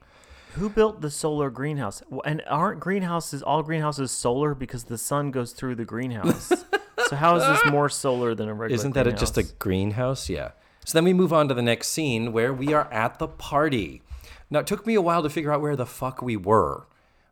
Who 0.53 0.71
built 0.71 1.03
the 1.03 1.11
solar 1.11 1.51
greenhouse? 1.51 2.03
And 2.25 2.43
aren't 2.49 2.81
greenhouses 2.81 3.43
all 3.43 3.63
greenhouses 3.63 4.11
solar 4.11 4.55
because 4.55 4.85
the 4.85 4.97
sun 4.97 5.33
goes 5.33 5.53
through 5.53 5.75
the 5.75 5.85
greenhouse? 5.85 6.51
so 7.09 7.17
how 7.17 7.37
is 7.37 7.47
this 7.47 7.61
more 7.73 7.89
solar 7.89 8.35
than 8.35 8.49
a 8.49 8.55
regular? 8.55 8.75
Isn't 8.75 8.95
that 8.95 9.07
a, 9.07 9.13
just 9.13 9.39
a 9.39 9.43
greenhouse? 9.43 10.29
Yeah. 10.29 10.51
So 10.85 10.97
then 10.97 11.05
we 11.05 11.13
move 11.13 11.33
on 11.33 11.49
to 11.49 11.55
the 11.55 11.63
next 11.63 11.89
scene 11.89 12.33
where 12.33 12.53
we 12.53 12.73
are 12.73 12.93
at 12.93 13.19
the 13.19 13.29
party. 13.29 14.03
Now 14.51 14.61
it 14.61 14.67
took 14.67 14.87
me 14.87 14.95
a 14.95 15.01
while 15.01 15.23
to 15.23 15.31
figure 15.31 15.53
out 15.53 15.61
where 15.61 15.77
the 15.77 15.87
fuck 15.87 16.23
we 16.23 16.37
were, 16.37 16.87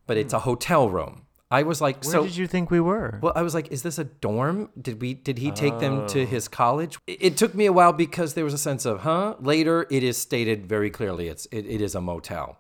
but 0.07 0.17
it's 0.17 0.33
a 0.33 0.41
hmm. 0.41 0.45
hotel 0.45 0.89
room. 0.89 1.27
I 1.53 1.65
was 1.65 1.83
like, 1.83 2.03
so. 2.03 2.09
Where 2.09 2.21
so 2.21 2.25
did 2.25 2.37
you 2.39 2.47
think 2.47 2.71
we 2.71 2.81
were? 2.81 3.19
well, 3.21 3.35
I 3.37 3.43
was 3.43 3.55
like, 3.55 3.71
is 3.71 3.83
this 3.83 3.99
a 3.99 4.05
dorm? 4.05 4.71
Did 4.81 5.03
we 5.03 5.13
did 5.13 5.37
he 5.37 5.51
take 5.51 5.79
them 5.81 6.07
to 6.09 6.23
oh. 6.23 6.27
his 6.27 6.49
college? 6.49 6.97
It, 7.07 7.19
it 7.21 7.37
took 7.37 7.55
me 7.55 7.67
a 7.67 7.73
while 7.73 7.93
because 7.93 8.33
there 8.33 8.45
was 8.45 8.55
a 8.55 8.59
sense 8.59 8.87
of, 8.87 9.01
huh? 9.01 9.35
Later, 9.39 9.87
it 9.91 10.03
is 10.03 10.17
stated 10.17 10.67
very 10.67 10.89
clearly 10.89 11.29
it's 11.29 11.45
it, 11.53 11.67
it 11.67 11.83
is 11.83 11.95
a 11.95 12.01
motel. 12.01 12.57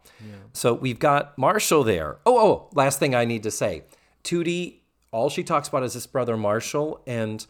So 0.53 0.75
we've 0.75 0.99
got 0.99 1.37
Marshall 1.39 1.85
there. 1.85 2.19
Oh, 2.27 2.39
oh, 2.39 2.69
last 2.75 2.99
thing 2.99 3.15
I 3.15 3.25
need 3.25 3.43
to 3.45 3.51
say. 3.51 3.85
Tootie, 4.25 4.82
all 5.13 5.31
she 5.31 5.45
talks 5.45 5.69
about 5.69 5.85
is 5.85 5.95
this 5.95 6.07
brother 6.07 6.37
Marshall, 6.37 7.03
and 7.07 7.47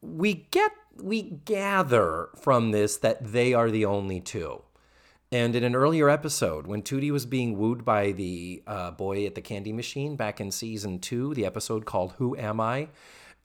we 0.00 0.46
get 0.50 0.72
we 1.02 1.22
gather 1.22 2.28
from 2.36 2.70
this 2.70 2.96
that 2.98 3.32
they 3.32 3.52
are 3.52 3.70
the 3.70 3.84
only 3.84 4.20
two. 4.20 4.62
And 5.32 5.56
in 5.56 5.64
an 5.64 5.74
earlier 5.74 6.08
episode, 6.08 6.68
when 6.68 6.82
Tootie 6.82 7.10
was 7.10 7.26
being 7.26 7.58
wooed 7.58 7.84
by 7.84 8.12
the 8.12 8.62
uh, 8.68 8.92
boy 8.92 9.26
at 9.26 9.34
the 9.34 9.40
candy 9.40 9.72
machine 9.72 10.14
back 10.14 10.40
in 10.40 10.52
season 10.52 11.00
two, 11.00 11.34
the 11.34 11.44
episode 11.44 11.84
called 11.84 12.12
Who 12.18 12.36
Am 12.36 12.60
I? 12.60 12.88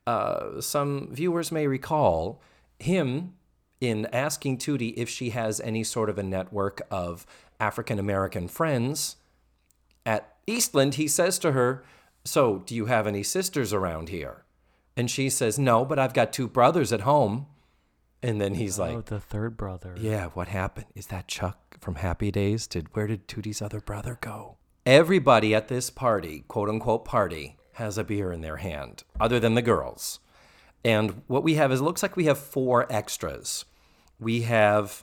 Uh, 0.06 0.60
some 0.60 1.08
viewers 1.10 1.50
may 1.50 1.66
recall 1.66 2.40
him 2.78 3.34
in 3.80 4.06
asking 4.12 4.58
Tootie 4.58 4.94
if 4.96 5.08
she 5.08 5.30
has 5.30 5.60
any 5.60 5.82
sort 5.82 6.08
of 6.08 6.18
a 6.18 6.22
network 6.22 6.82
of 6.90 7.26
African 7.58 7.98
American 7.98 8.46
friends. 8.46 9.16
At 10.06 10.36
Eastland, 10.46 10.94
he 10.94 11.08
says 11.08 11.38
to 11.40 11.52
her, 11.52 11.82
So, 12.24 12.58
do 12.58 12.74
you 12.74 12.86
have 12.86 13.06
any 13.06 13.22
sisters 13.22 13.72
around 13.72 14.08
here? 14.08 14.44
And 14.96 15.10
she 15.10 15.30
says, 15.30 15.58
No, 15.58 15.84
but 15.84 15.98
I've 15.98 16.14
got 16.14 16.32
two 16.32 16.48
brothers 16.48 16.92
at 16.92 17.02
home. 17.02 17.46
And 18.22 18.38
then 18.38 18.54
he's 18.54 18.78
like, 18.78 18.96
oh, 18.96 19.00
the 19.00 19.18
third 19.20 19.56
brother. 19.56 19.94
yeah, 19.98 20.26
what 20.26 20.48
happened? 20.48 20.86
Is 20.94 21.06
that 21.06 21.26
Chuck 21.26 21.78
from 21.80 21.94
Happy 21.94 22.30
Days? 22.30 22.66
Did 22.66 22.94
where 22.94 23.06
did 23.06 23.26
Tootie's 23.26 23.62
other 23.62 23.80
brother 23.80 24.18
go? 24.20 24.58
Everybody 24.84 25.54
at 25.54 25.68
this 25.68 25.88
party, 25.88 26.44
quote 26.46 26.68
unquote 26.68 27.06
party, 27.06 27.56
has 27.74 27.96
a 27.96 28.04
beer 28.04 28.30
in 28.30 28.42
their 28.42 28.58
hand, 28.58 29.04
other 29.18 29.40
than 29.40 29.54
the 29.54 29.62
girls. 29.62 30.20
And 30.84 31.22
what 31.28 31.42
we 31.42 31.54
have 31.54 31.72
is 31.72 31.80
it 31.80 31.84
looks 31.84 32.02
like 32.02 32.16
we 32.16 32.26
have 32.26 32.38
four 32.38 32.86
extras. 32.92 33.64
We 34.18 34.42
have 34.42 35.02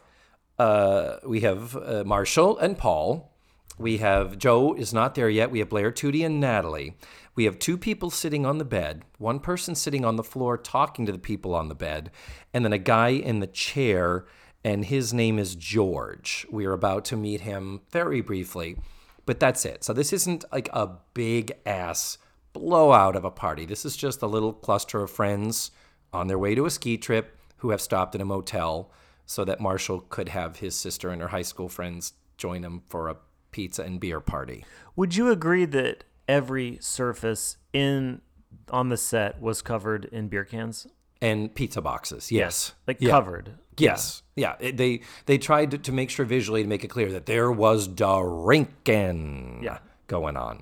uh, 0.60 1.18
we 1.26 1.40
have 1.42 1.76
uh, 1.76 2.04
Marshall 2.06 2.58
and 2.60 2.78
Paul. 2.78 3.34
We 3.78 3.98
have 3.98 4.38
Joe 4.38 4.74
is 4.74 4.94
not 4.94 5.16
there 5.16 5.30
yet. 5.30 5.52
We 5.52 5.60
have 5.60 5.70
Blair, 5.70 5.92
Tootie, 5.92 6.26
and 6.26 6.40
Natalie. 6.40 6.96
We 7.36 7.46
have 7.46 7.60
two 7.60 7.78
people 7.78 8.10
sitting 8.10 8.46
on 8.46 8.58
the 8.58 8.66
bed, 8.66 9.04
one 9.20 9.40
person 9.40 9.76
sitting 9.76 10.04
on 10.04 10.16
the 10.16 10.24
floor 10.24 10.58
talking 10.58 11.06
to 11.06 11.12
the 11.12 11.20
people 11.20 11.54
on 11.54 11.68
the 11.70 11.76
bed, 11.76 12.10
and 12.54 12.66
then 12.66 12.74
a 12.74 12.80
guy 12.80 13.10
in 13.10 13.40
the 13.40 13.48
chair, 13.48 14.26
and 14.64 14.86
his 14.86 15.14
name 15.14 15.38
is 15.38 15.56
George. 15.56 16.48
We 16.50 16.66
are 16.66 16.74
about 16.74 17.06
to 17.06 17.16
meet 17.16 17.42
him 17.42 17.82
very 17.92 18.22
briefly, 18.22 18.80
but 19.28 19.40
that's 19.40 19.66
it. 19.66 19.84
So 19.84 19.94
this 19.94 20.12
isn't 20.12 20.46
like 20.52 20.70
a 20.74 20.98
big 21.14 21.52
ass 21.66 22.18
blowout 22.54 23.16
of 23.16 23.24
a 23.24 23.30
party. 23.30 23.66
This 23.66 23.86
is 23.86 23.96
just 23.96 24.24
a 24.24 24.28
little 24.28 24.54
cluster 24.54 25.04
of 25.04 25.12
friends 25.12 25.70
on 26.12 26.26
their 26.26 26.40
way 26.40 26.56
to 26.56 26.66
a 26.66 26.72
ski 26.72 26.98
trip 26.98 27.38
who 27.58 27.70
have 27.70 27.82
stopped 27.82 28.16
in 28.16 28.22
a 28.22 28.26
motel 28.26 28.92
so 29.28 29.46
that 29.46 29.60
Marshall 29.60 30.02
could 30.02 30.30
have 30.30 30.58
his 30.58 30.76
sister 30.76 31.10
and 31.10 31.22
her 31.22 31.28
high 31.28 31.44
school 31.44 31.70
friends 31.70 32.14
join 32.38 32.64
him 32.64 32.82
for 32.88 33.10
a 33.10 33.18
pizza 33.58 33.82
and 33.82 34.00
beer 34.00 34.20
party. 34.20 34.64
Would 34.96 35.16
you 35.16 35.32
agree 35.32 35.66
that 35.66 36.04
every 36.28 36.78
surface 36.80 37.58
in 37.74 38.22
on 38.70 38.90
the 38.90 38.98
set 38.98 39.42
was 39.42 39.64
covered 39.64 40.06
in 40.06 40.28
beer 40.28 40.46
cans? 40.46 40.86
And 41.20 41.54
pizza 41.56 41.82
boxes, 41.82 42.32
yes. 42.32 42.74
Like 42.86 42.98
Yeah. 43.00 43.10
covered. 43.10 43.54
Yes. 43.80 44.22
Yeah. 44.36 44.54
It- 44.60 44.78
They 44.78 45.02
they 45.26 45.40
tried 45.40 45.72
to, 45.72 45.80
to 45.80 45.92
make 45.92 46.12
sure 46.12 46.24
visually 46.24 46.62
to 46.62 46.70
make 46.70 46.84
it 46.84 46.90
clear 46.90 47.12
that 47.12 47.26
there 47.26 47.52
was 47.52 47.88
drinking 47.88 49.62
Yeah. 49.64 49.80
going 50.06 50.38
on 50.38 50.62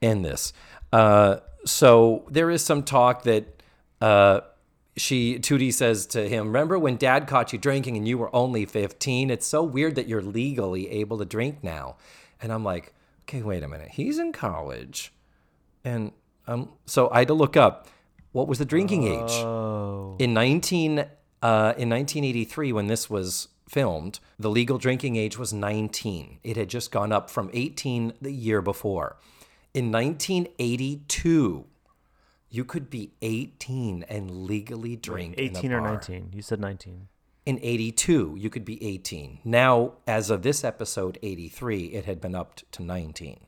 in 0.00 0.22
this. 0.22 0.52
Uh, 0.92 1.38
so 1.64 2.24
there 2.30 2.50
is 2.50 2.64
some 2.64 2.84
talk 2.84 3.24
that 3.24 3.62
uh, 4.00 4.40
she 4.96 5.38
Tootie 5.40 5.72
says 5.74 6.06
to 6.06 6.28
him, 6.28 6.46
"Remember 6.46 6.78
when 6.78 6.96
Dad 6.96 7.26
caught 7.26 7.52
you 7.52 7.58
drinking 7.58 7.96
and 7.96 8.06
you 8.06 8.16
were 8.18 8.34
only 8.34 8.64
15? 8.64 9.30
It's 9.30 9.46
so 9.46 9.62
weird 9.64 9.96
that 9.96 10.06
you're 10.08 10.22
legally 10.22 10.88
able 10.90 11.18
to 11.18 11.24
drink 11.24 11.64
now." 11.64 11.96
And 12.40 12.52
I'm 12.52 12.64
like, 12.64 12.94
"Okay, 13.22 13.42
wait 13.42 13.62
a 13.62 13.68
minute. 13.68 13.90
He's 13.92 14.18
in 14.18 14.32
college." 14.32 15.12
And 15.84 16.12
um, 16.46 16.70
so 16.86 17.08
I 17.10 17.20
had 17.20 17.28
to 17.28 17.34
look 17.34 17.56
up 17.56 17.88
what 18.32 18.46
was 18.48 18.58
the 18.58 18.64
drinking 18.64 19.04
age 19.04 19.30
Oh. 19.44 20.16
in 20.18 20.34
19 20.34 20.98
uh, 21.00 21.74
in 21.76 21.88
1983 21.88 22.72
when 22.72 22.86
this 22.88 23.08
was 23.08 23.48
filmed. 23.68 24.18
The 24.38 24.50
legal 24.50 24.78
drinking 24.78 25.16
age 25.16 25.38
was 25.38 25.52
19. 25.52 26.38
It 26.42 26.56
had 26.56 26.68
just 26.68 26.90
gone 26.90 27.12
up 27.12 27.30
from 27.30 27.50
18 27.52 28.14
the 28.20 28.32
year 28.32 28.60
before. 28.62 29.16
In 29.74 29.92
1982, 29.92 31.66
you 32.50 32.64
could 32.64 32.88
be 32.90 33.12
18 33.22 34.04
and 34.08 34.30
legally 34.46 34.96
drink 34.96 35.34
in 35.36 35.54
a 35.54 35.58
18 35.58 35.72
or 35.72 35.80
19. 35.80 36.30
You 36.34 36.42
said 36.42 36.60
19. 36.60 37.08
In 37.48 37.58
82, 37.62 38.36
you 38.38 38.50
could 38.50 38.66
be 38.66 38.76
18. 38.86 39.38
Now, 39.42 39.92
as 40.06 40.28
of 40.28 40.42
this 40.42 40.64
episode, 40.64 41.18
83, 41.22 41.84
it 41.86 42.04
had 42.04 42.20
been 42.20 42.34
upped 42.34 42.70
to 42.72 42.82
19. 42.82 43.40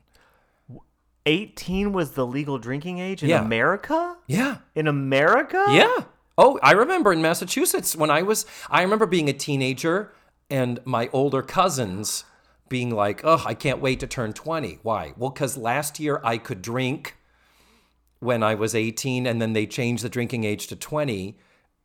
18 1.27 1.93
was 1.93 2.13
the 2.13 2.25
legal 2.25 2.57
drinking 2.57 2.97
age 2.97 3.21
in 3.21 3.29
Yeah. 3.29 3.45
America? 3.45 4.17
Yeah. 4.25 4.57
In 4.73 4.87
America? 4.87 5.63
Yeah. 5.69 6.05
Oh, 6.35 6.57
I 6.63 6.71
remember 6.71 7.13
in 7.13 7.21
Massachusetts 7.21 7.95
when 7.95 8.09
I 8.09 8.23
was, 8.23 8.47
I 8.71 8.81
remember 8.81 9.05
being 9.05 9.29
a 9.29 9.33
teenager 9.33 10.11
and 10.49 10.79
my 10.83 11.07
older 11.13 11.43
cousins 11.43 12.23
being 12.69 12.89
like, 12.89 13.21
oh, 13.23 13.43
I 13.45 13.53
can't 13.53 13.81
wait 13.81 13.99
to 13.99 14.07
turn 14.07 14.33
20. 14.33 14.79
Why? 14.81 15.13
Well, 15.15 15.29
because 15.29 15.57
last 15.57 15.99
year 15.99 16.19
I 16.23 16.39
could 16.39 16.63
drink 16.63 17.17
when 18.19 18.41
I 18.41 18.55
was 18.55 18.73
18 18.73 19.27
and 19.27 19.39
then 19.39 19.53
they 19.53 19.67
changed 19.67 20.03
the 20.03 20.09
drinking 20.09 20.43
age 20.43 20.65
to 20.67 20.75
20. 20.75 21.37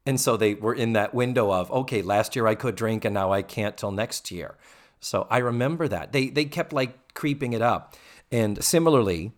And 0.07 0.21
so 0.21 0.37
they 0.37 0.55
were 0.55 0.75
in 0.75 0.93
that 0.93 1.13
window 1.13 1.53
of, 1.53 1.71
okay, 1.71 2.01
last 2.01 2.37
year 2.37 2.47
I 2.47 2.55
could 2.55 2.77
drink 2.77 3.05
and 3.05 3.13
now 3.13 3.33
I 3.33 3.43
can't 3.43 3.77
till 3.77 3.91
next 3.91 4.31
year. 4.31 4.57
So 5.01 5.27
I 5.29 5.39
remember 5.39 5.89
that. 5.89 6.13
They, 6.13 6.29
they 6.29 6.45
kept 6.45 6.73
like 6.73 7.13
creeping 7.15 7.53
it 7.53 7.63
up. 7.63 7.95
And 8.31 8.63
similarly, 8.65 9.33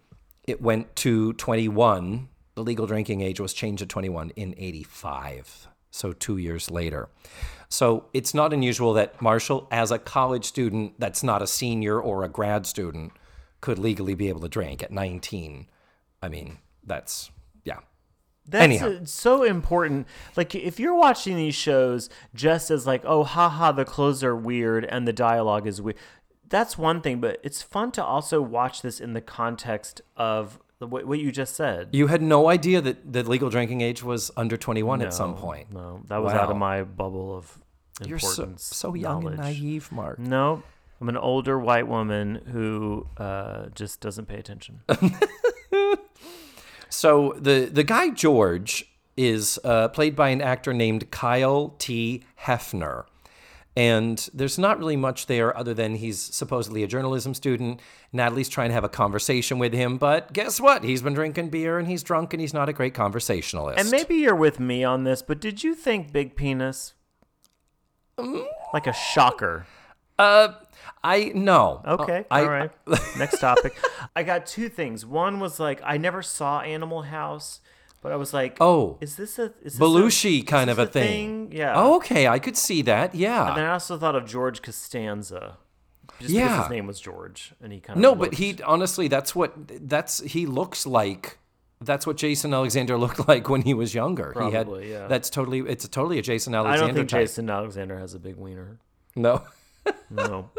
it 0.47 0.61
went 0.61 0.95
to 0.97 1.33
21 1.35 2.29
the 2.59 2.65
legal 2.65 2.87
drinking 2.87 3.21
age 3.21 3.39
was 3.39 3.53
changed 3.53 3.79
to 3.79 3.87
21 3.87 4.31
in 4.31 4.53
85, 4.59 5.69
so 5.93 6.13
two 6.13 6.39
years 6.39 6.73
later. 6.73 7.09
So 7.69 8.07
it's 8.13 8.35
not 8.35 8.53
unusual 8.53 8.95
that 8.95 9.23
Marshall, 9.23 9.69
as 9.71 9.93
a 9.93 9.99
college 9.99 10.45
student 10.45 10.99
that's 10.99 11.23
not 11.23 11.41
a 11.41 11.47
senior 11.47 12.01
or 12.01 12.25
a 12.25 12.29
grad 12.29 12.67
student, 12.67 13.13
could 13.61 13.79
legally 13.79 14.15
be 14.15 14.29
able 14.29 14.41
to 14.41 14.49
drink 14.49 14.83
at 14.83 14.91
19. 14.91 15.69
I 16.21 16.29
mean, 16.29 16.59
that's. 16.83 17.31
That's 18.49 18.65
Anyhow. 18.65 19.01
so 19.05 19.43
important. 19.43 20.07
Like 20.37 20.55
if 20.55 20.81
you're 20.81 20.95
watching 20.95 21.37
these 21.37 21.55
shows 21.55 22.09
just 22.35 22.71
as 22.71 22.87
like, 22.87 23.03
oh, 23.05 23.23
haha, 23.25 23.73
the 23.73 23.85
clothes 23.85 24.25
are 24.25 24.35
weird 24.35 24.85
and 24.87 25.07
the 25.07 25.13
dialogue 25.13 25.67
is 25.67 25.83
weird. 25.83 25.97
That's 26.49 26.79
one 26.79 27.03
thing, 27.03 27.21
but 27.21 27.39
it's 27.43 27.63
fun 27.63 27.93
to 27.93 28.05
also 28.05 28.41
watch 28.41 28.81
this 28.81 29.01
in 29.01 29.13
the 29.13 29.21
context 29.21 30.01
of 30.17 30.59
what, 30.79 31.07
what 31.07 31.19
you 31.19 31.31
just 31.31 31.55
said. 31.57 31.89
You 31.93 32.07
had 32.07 32.23
no 32.23 32.49
idea 32.49 32.81
that 32.81 33.13
the 33.13 33.23
legal 33.23 33.51
drinking 33.51 33.83
age 33.83 34.03
was 34.03 34.31
under 34.37 34.57
21 34.57 35.03
at 35.03 35.13
some 35.13 35.35
point. 35.37 35.73
No, 35.73 36.01
that 36.07 36.23
was 36.23 36.33
out 36.33 36.51
of 36.51 36.57
my 36.57 36.85
bubble 36.85 37.37
of 37.37 37.59
You're 38.07 38.19
so, 38.19 38.29
importance. 38.29 38.65
so 38.65 38.95
young 38.95 39.27
and 39.27 39.37
naive, 39.37 39.93
Mark. 39.93 40.19
No, 40.19 40.63
I'm 41.01 41.09
an 41.09 41.17
older 41.17 41.59
white 41.59 41.87
woman 41.87 42.37
who 42.53 43.07
uh, 43.19 43.67
just 43.75 44.01
doesn't 44.01 44.27
pay 44.27 44.37
attention. 44.39 44.81
So 46.99 47.37
the 47.39 47.71
the 47.73 47.85
guy 47.85 48.11
George 48.11 48.85
is 49.17 49.57
uh, 49.63 49.87
played 49.87 50.17
by 50.17 50.31
an 50.31 50.43
actor 50.43 50.75
named 50.75 51.13
Kyle 51.13 51.77
T. 51.79 52.25
Heffner. 52.43 53.05
And 53.77 54.29
there's 54.35 54.59
not 54.59 54.81
really 54.81 54.97
much 54.97 55.27
there 55.27 55.57
other 55.57 55.75
than 55.75 55.95
he's 55.95 56.19
supposedly 56.21 56.83
a 56.83 56.89
journalism 56.89 57.35
student. 57.35 57.79
Natalie's 58.13 58.49
trying 58.49 58.71
to 58.71 58.75
have 58.75 58.83
a 58.83 58.89
conversation 58.89 59.61
with 59.61 59.73
him, 59.73 59.97
but 59.97 60.33
guess 60.33 60.61
what? 60.61 60.83
He's 60.83 61.01
been 61.01 61.15
drinking 61.15 61.51
beer 61.51 61.79
and 61.79 61.87
he's 61.87 62.03
drunk 62.03 62.35
and 62.35 62.41
he's 62.41 62.53
not 62.53 62.69
a 62.69 62.73
great 62.73 62.95
conversationalist. 62.95 63.79
and 63.79 63.93
maybe 63.93 64.17
you're 64.17 64.35
with 64.35 64.59
me 64.59 64.83
on 64.83 65.05
this, 65.05 65.23
but 65.23 65.41
did 65.41 65.63
you 65.63 65.77
think 65.77 66.11
big 66.11 66.35
penis? 66.35 66.95
Like 68.75 68.89
a 68.89 68.93
shocker. 68.93 69.67
uh, 70.19 70.55
I 71.03 71.33
no. 71.35 71.83
Uh, 71.85 71.97
okay, 72.01 72.25
I, 72.31 72.41
all 72.43 72.49
right. 72.51 72.71
Next 73.19 73.39
topic. 73.41 73.75
I 74.17 74.23
got 74.23 74.47
two 74.47 74.69
things. 74.69 75.05
One 75.07 75.41
was 75.41 75.59
like 75.61 75.81
I 75.85 75.97
never 75.97 76.23
saw 76.23 76.61
Animal 76.61 77.03
House, 77.03 77.61
but 78.03 78.13
I 78.13 78.17
was 78.17 78.33
like, 78.35 78.57
Oh. 78.61 78.99
is 79.01 79.17
this 79.17 79.39
a 79.39 79.45
is 79.63 79.75
this 79.75 79.77
a- 79.77 79.81
Belushi 79.81 80.39
is 80.41 80.45
kind 80.45 80.71
of 80.71 80.79
a 80.79 80.87
thing. 80.87 81.51
Yeah. 81.53 81.73
Oh, 81.77 81.97
okay, 81.97 82.27
I 82.29 82.39
could 82.39 82.57
see 82.57 82.83
that. 82.83 83.15
Yeah. 83.15 83.49
And 83.49 83.57
then 83.59 83.65
I 83.65 83.73
also 83.73 83.97
thought 83.99 84.15
of 84.17 84.27
George 84.27 84.63
Costanza. 84.63 85.57
Just 86.21 86.31
because 86.31 86.33
Yeah. 86.33 86.63
his 86.63 86.71
name 86.71 86.87
was 86.89 86.99
George, 87.01 87.55
and 87.63 87.73
he 87.73 87.79
kind 87.79 87.97
of 87.97 88.03
No, 88.03 88.15
but 88.15 88.35
he 88.35 88.59
honestly, 88.65 89.07
that's 89.09 89.37
what 89.37 89.53
that's 89.89 90.19
he 90.21 90.47
looks 90.47 90.85
like. 90.87 91.39
That's 91.81 92.09
what 92.09 92.17
Jason 92.17 92.53
Alexander 92.53 92.99
looked 93.05 93.29
like 93.29 93.49
when 93.49 93.63
he 93.63 93.73
was 93.73 93.95
younger. 93.95 94.35
he 94.37 94.51
had, 94.51 94.69
yeah. 94.83 95.07
That's 95.07 95.31
totally. 95.31 95.61
It's 95.61 95.87
totally 95.87 96.19
a 96.19 96.23
Jason 96.23 96.57
Alexander. 96.57 96.83
I 96.83 96.87
don't 96.89 96.95
think 96.97 97.09
type. 97.09 97.21
Jason 97.23 97.49
Alexander 97.49 97.99
has 98.01 98.15
a 98.15 98.19
big 98.19 98.35
wiener. 98.37 98.79
No. 99.15 99.43
No, 100.11 100.51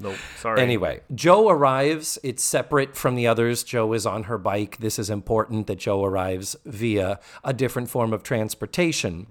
nope. 0.00 0.16
Sorry. 0.38 0.60
Anyway, 0.60 1.00
Jo 1.14 1.48
arrives. 1.48 2.18
It's 2.22 2.42
separate 2.42 2.96
from 2.96 3.14
the 3.14 3.26
others. 3.26 3.62
Jo 3.64 3.92
is 3.92 4.06
on 4.06 4.24
her 4.24 4.38
bike. 4.38 4.78
This 4.78 4.98
is 4.98 5.10
important 5.10 5.66
that 5.66 5.78
Jo 5.78 6.04
arrives 6.04 6.56
via 6.64 7.20
a 7.44 7.52
different 7.52 7.90
form 7.90 8.12
of 8.12 8.22
transportation. 8.22 9.26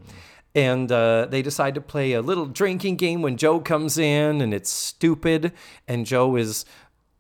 And 0.56 0.92
uh, 0.92 1.28
they 1.30 1.42
decide 1.42 1.76
to 1.76 1.82
play 1.82 2.14
a 2.14 2.22
little 2.22 2.48
drinking 2.48 2.96
game 2.96 3.22
when 3.22 3.38
Jo 3.38 3.60
comes 3.60 3.98
in, 3.98 4.42
and 4.42 4.54
it's 4.54 4.72
stupid. 4.72 5.52
And 5.88 6.06
Jo 6.06 6.36
is 6.36 6.66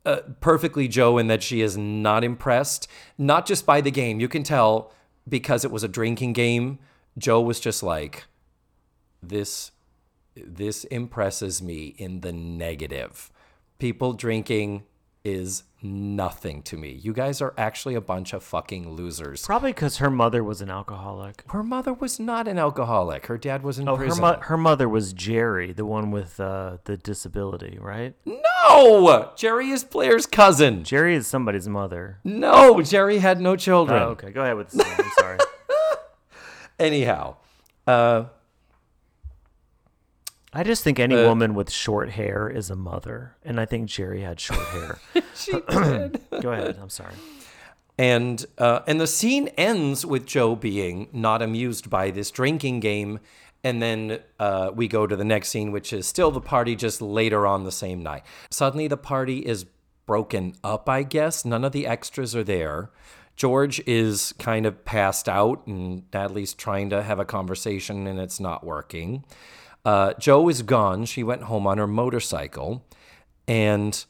uh, 0.05 0.21
perfectly 0.39 0.87
Jo 0.87 1.17
in 1.17 1.27
that 1.27 1.43
she 1.43 1.61
is 1.61 1.77
not 1.77 2.23
impressed, 2.23 2.87
not 3.17 3.45
just 3.45 3.65
by 3.65 3.81
the 3.81 3.91
game. 3.91 4.19
You 4.19 4.27
can 4.27 4.43
tell 4.43 4.91
because 5.27 5.65
it 5.65 5.71
was 5.71 5.83
a 5.83 5.87
drinking 5.87 6.33
game. 6.33 6.79
Jo 7.17 7.41
was 7.41 7.59
just 7.59 7.83
like, 7.83 8.25
this 9.21 9.71
this 10.35 10.83
impresses 10.85 11.61
me 11.61 11.95
in 11.97 12.21
the 12.21 12.31
negative. 12.31 13.31
People 13.79 14.13
drinking 14.13 14.83
is 15.23 15.63
nothing 15.83 16.61
to 16.63 16.77
me. 16.77 16.89
You 16.91 17.11
guys 17.13 17.41
are 17.41 17.53
actually 17.57 17.95
a 17.95 18.01
bunch 18.01 18.33
of 18.33 18.41
fucking 18.43 18.89
losers. 18.91 19.45
Probably 19.45 19.71
because 19.73 19.97
her 19.97 20.09
mother 20.09 20.43
was 20.43 20.61
an 20.61 20.69
alcoholic. 20.69 21.43
Her 21.49 21.63
mother 21.63 21.93
was 21.93 22.19
not 22.19 22.47
an 22.47 22.57
alcoholic. 22.57 23.25
Her 23.27 23.37
dad 23.37 23.61
was 23.61 23.77
in 23.77 23.87
Oh, 23.89 23.97
her, 23.97 24.15
mo- 24.15 24.39
her 24.41 24.57
mother 24.57 24.87
was 24.87 25.13
Geri, 25.13 25.73
the 25.73 25.85
one 25.85 26.11
with 26.11 26.39
uh, 26.39 26.77
the 26.85 26.97
disability, 26.97 27.77
right? 27.79 28.15
no! 28.25 29.31
Geri 29.35 29.69
is 29.69 29.83
Blair's 29.83 30.25
cousin. 30.25 30.83
Geri 30.83 31.15
is 31.15 31.27
somebody's 31.27 31.67
mother. 31.67 32.19
No, 32.23 32.81
Geri 32.81 33.17
had 33.19 33.39
no 33.41 33.55
children. 33.55 34.01
Oh, 34.01 34.07
okay, 34.09 34.31
go 34.31 34.41
ahead 34.43 34.55
with 34.57 34.69
the 34.69 34.83
story. 34.83 34.95
I'm 34.97 35.11
sorry. 35.19 35.37
Anyhow, 36.79 37.37
uh, 37.85 38.25
I 40.53 40.63
just 40.63 40.83
think 40.83 40.99
any 40.99 41.15
woman 41.15 41.55
with 41.55 41.69
short 41.69 42.11
hair 42.11 42.49
is 42.49 42.69
a 42.69 42.75
mother, 42.75 43.35
and 43.43 43.59
I 43.59 43.65
think 43.65 43.89
Geri 43.89 44.21
had 44.21 44.39
short 44.39 44.65
hair. 44.69 44.99
she 45.35 45.51
did. 45.69 46.21
go 46.41 46.51
ahead. 46.51 46.77
I'm 46.81 46.89
sorry. 46.89 47.13
And 47.97 48.45
uh, 48.57 48.79
and 48.87 49.01
the 49.01 49.07
scene 49.07 49.49
ends 49.57 50.05
with 50.05 50.25
Jo 50.25 50.55
being 50.55 51.09
not 51.11 51.41
amused 51.41 51.89
by 51.89 52.11
this 52.11 52.31
drinking 52.31 52.79
game, 52.79 53.19
and 53.63 53.81
then 53.81 54.19
uh, 54.39 54.71
we 54.73 54.87
go 54.87 55.05
to 55.05 55.15
the 55.15 55.25
next 55.25 55.49
scene, 55.49 55.71
which 55.71 55.91
is 55.91 56.07
still 56.07 56.31
the 56.31 56.41
party, 56.41 56.75
just 56.75 57.01
later 57.01 57.45
on 57.45 57.63
the 57.63 57.71
same 57.71 58.01
night. 58.01 58.23
Suddenly, 58.49 58.87
the 58.87 58.97
party 58.97 59.39
is 59.39 59.65
broken 60.05 60.55
up. 60.63 60.87
I 60.87 61.03
guess 61.03 61.43
none 61.43 61.65
of 61.65 61.73
the 61.73 61.85
extras 61.85 62.35
are 62.35 62.43
there. 62.43 62.89
George 63.35 63.79
is 63.85 64.33
kind 64.39 64.65
of 64.65 64.85
passed 64.85 65.27
out, 65.27 65.67
and 65.67 66.03
Natalie's 66.13 66.53
trying 66.53 66.89
to 66.91 67.03
have 67.03 67.19
a 67.19 67.25
conversation, 67.25 68.07
and 68.07 68.19
it's 68.19 68.39
not 68.39 68.63
working. 68.63 69.25
Uh, 69.87 70.11
Jo 70.19 70.49
is 70.49 70.63
gone. 70.63 71.05
She 71.05 71.23
went 71.23 71.43
home 71.43 71.65
on 71.65 71.77
her 71.77 71.87
motorcycle, 71.87 72.85
and 73.47 74.05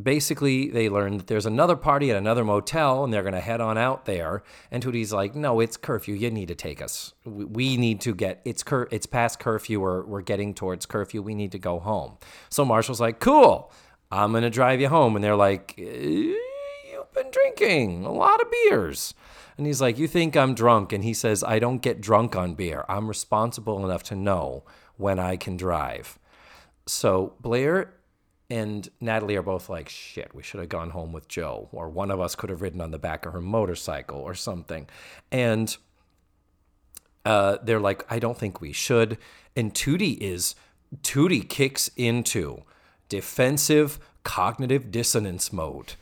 basically 0.00 0.70
they 0.70 0.88
learn 0.88 1.16
that 1.16 1.26
there's 1.26 1.44
another 1.44 1.74
party 1.74 2.12
at 2.12 2.16
another 2.16 2.44
motel 2.44 3.02
and 3.02 3.12
they're 3.12 3.24
going 3.24 3.34
to 3.34 3.40
head 3.40 3.60
on 3.60 3.76
out 3.76 4.04
there. 4.04 4.44
And 4.70 4.80
Tootie's 4.80 5.12
like 5.12 5.34
no 5.34 5.58
it's 5.58 5.76
curfew. 5.76 6.14
You 6.14 6.30
need 6.30 6.46
to 6.48 6.54
take 6.54 6.80
us. 6.80 7.14
We 7.24 7.76
need 7.76 8.00
to 8.02 8.14
get 8.14 8.42
it's 8.44 8.62
cur- 8.62 8.86
it's 8.92 9.06
past 9.06 9.40
curfew. 9.40 9.80
We're, 9.80 10.04
we're 10.04 10.22
getting 10.22 10.54
towards 10.54 10.86
curfew. 10.86 11.20
We 11.20 11.34
need 11.34 11.50
to 11.50 11.58
go 11.58 11.80
home. 11.80 12.18
So 12.48 12.64
Marshall's 12.64 13.00
like 13.00 13.18
cool. 13.18 13.72
I'm 14.12 14.30
going 14.30 14.44
to 14.44 14.50
drive 14.50 14.80
you 14.80 14.88
home. 14.88 15.16
And 15.16 15.24
they're 15.24 15.34
like 15.34 15.74
"Eh, 15.78 16.36
you've 16.92 17.12
been 17.12 17.32
drinking 17.32 18.04
a 18.04 18.12
lot 18.12 18.40
of 18.40 18.46
beers. 18.50 19.14
And 19.58 19.66
he's 19.66 19.80
like 19.80 19.98
you 19.98 20.06
think 20.06 20.36
I'm 20.36 20.54
drunk? 20.54 20.92
And 20.92 21.02
he 21.02 21.12
says 21.12 21.42
I 21.42 21.58
don't 21.58 21.82
get 21.82 22.00
drunk 22.00 22.36
on 22.36 22.54
beer. 22.54 22.84
I'm 22.88 23.08
responsible 23.08 23.84
enough 23.84 24.04
to 24.04 24.14
know 24.14 24.62
when 24.96 25.18
I 25.18 25.36
can 25.36 25.56
drive 25.56 26.18
so 26.86 27.34
Blair 27.40 27.94
and 28.50 28.88
Natalie 29.00 29.36
are 29.36 29.42
both 29.42 29.68
like, 29.68 29.88
shit, 29.88 30.34
we 30.34 30.42
should 30.42 30.60
have 30.60 30.68
gone 30.68 30.90
home 30.90 31.12
with 31.12 31.28
Jo, 31.28 31.68
or 31.72 31.88
one 31.88 32.10
of 32.10 32.20
us 32.20 32.34
could 32.34 32.50
have 32.50 32.62
ridden 32.62 32.80
on 32.80 32.90
the 32.90 32.98
back 32.98 33.24
of 33.24 33.32
her 33.32 33.40
motorcycle 33.40 34.18
or 34.18 34.34
something. 34.34 34.88
And 35.30 35.74
uh, 37.24 37.58
they're 37.62 37.80
like, 37.80 38.04
I 38.10 38.18
don't 38.18 38.36
think 38.36 38.60
we 38.60 38.72
should. 38.72 39.16
And 39.56 39.72
Tootie 39.72 40.18
is, 40.18 40.54
Tootie 41.02 41.48
kicks 41.48 41.90
into 41.96 42.62
defensive 43.08 43.98
cognitive 44.24 44.90
dissonance 44.90 45.52
mode. 45.52 45.94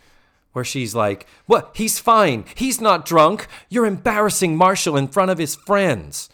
Where 0.53 0.64
she's 0.64 0.96
like, 0.96 1.29
What? 1.46 1.70
He's 1.74 2.00
fine. 2.00 2.44
He's 2.57 2.81
not 2.81 3.07
drunk. 3.07 3.46
You're 3.68 3.87
embarrassing 3.87 4.57
Marshall 4.57 4.96
in 4.96 5.07
front 5.07 5.31
of 5.31 5.38
his 5.38 5.55
friends. 5.55 6.29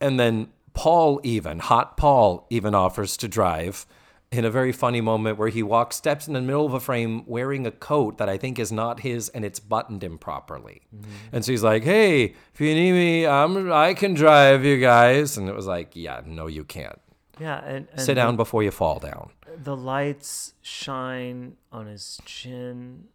And 0.00 0.18
then 0.18 0.48
Paul, 0.74 1.20
even, 1.22 1.58
hot 1.58 1.96
Paul, 1.96 2.46
even 2.50 2.74
offers 2.74 3.16
to 3.18 3.28
drive 3.28 3.86
in 4.32 4.46
a 4.46 4.50
very 4.50 4.72
funny 4.72 5.02
moment 5.02 5.36
where 5.38 5.50
he 5.50 5.62
walks, 5.62 5.96
steps 5.96 6.26
in 6.26 6.32
the 6.32 6.40
middle 6.40 6.64
of 6.64 6.72
a 6.72 6.80
frame 6.80 7.22
wearing 7.26 7.66
a 7.66 7.70
coat 7.70 8.16
that 8.16 8.30
I 8.30 8.38
think 8.38 8.58
is 8.58 8.72
not 8.72 9.00
his 9.00 9.28
and 9.28 9.44
it's 9.44 9.60
buttoned 9.60 10.02
improperly. 10.02 10.80
Mm-hmm. 10.94 11.10
And 11.32 11.44
so 11.44 11.52
he's 11.52 11.62
like, 11.62 11.84
Hey, 11.84 12.34
if 12.54 12.60
you 12.60 12.74
need 12.74 12.92
me, 12.92 13.26
I'm, 13.26 13.70
I 13.70 13.92
can 13.92 14.14
drive 14.14 14.64
you 14.64 14.80
guys. 14.80 15.36
And 15.36 15.48
it 15.50 15.54
was 15.54 15.66
like, 15.66 15.94
Yeah, 15.94 16.22
no, 16.24 16.46
you 16.46 16.64
can't. 16.64 16.98
Yeah, 17.38 17.62
and, 17.64 17.88
and 17.92 18.00
Sit 18.00 18.14
down 18.14 18.36
before 18.36 18.62
you 18.62 18.70
fall 18.70 18.98
down. 18.98 19.30
The, 19.44 19.64
the 19.64 19.76
lights 19.76 20.54
shine 20.62 21.56
on 21.70 21.86
his 21.86 22.18
chin 22.24 23.08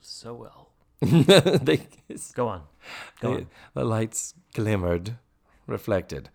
so 0.00 0.34
well. 0.34 0.70
they, 1.00 1.80
Go 2.34 2.48
on. 2.48 2.62
Go 3.20 3.30
the, 3.30 3.36
on. 3.38 3.46
the 3.74 3.84
lights 3.84 4.34
glimmered, 4.54 5.16
reflected. 5.66 6.30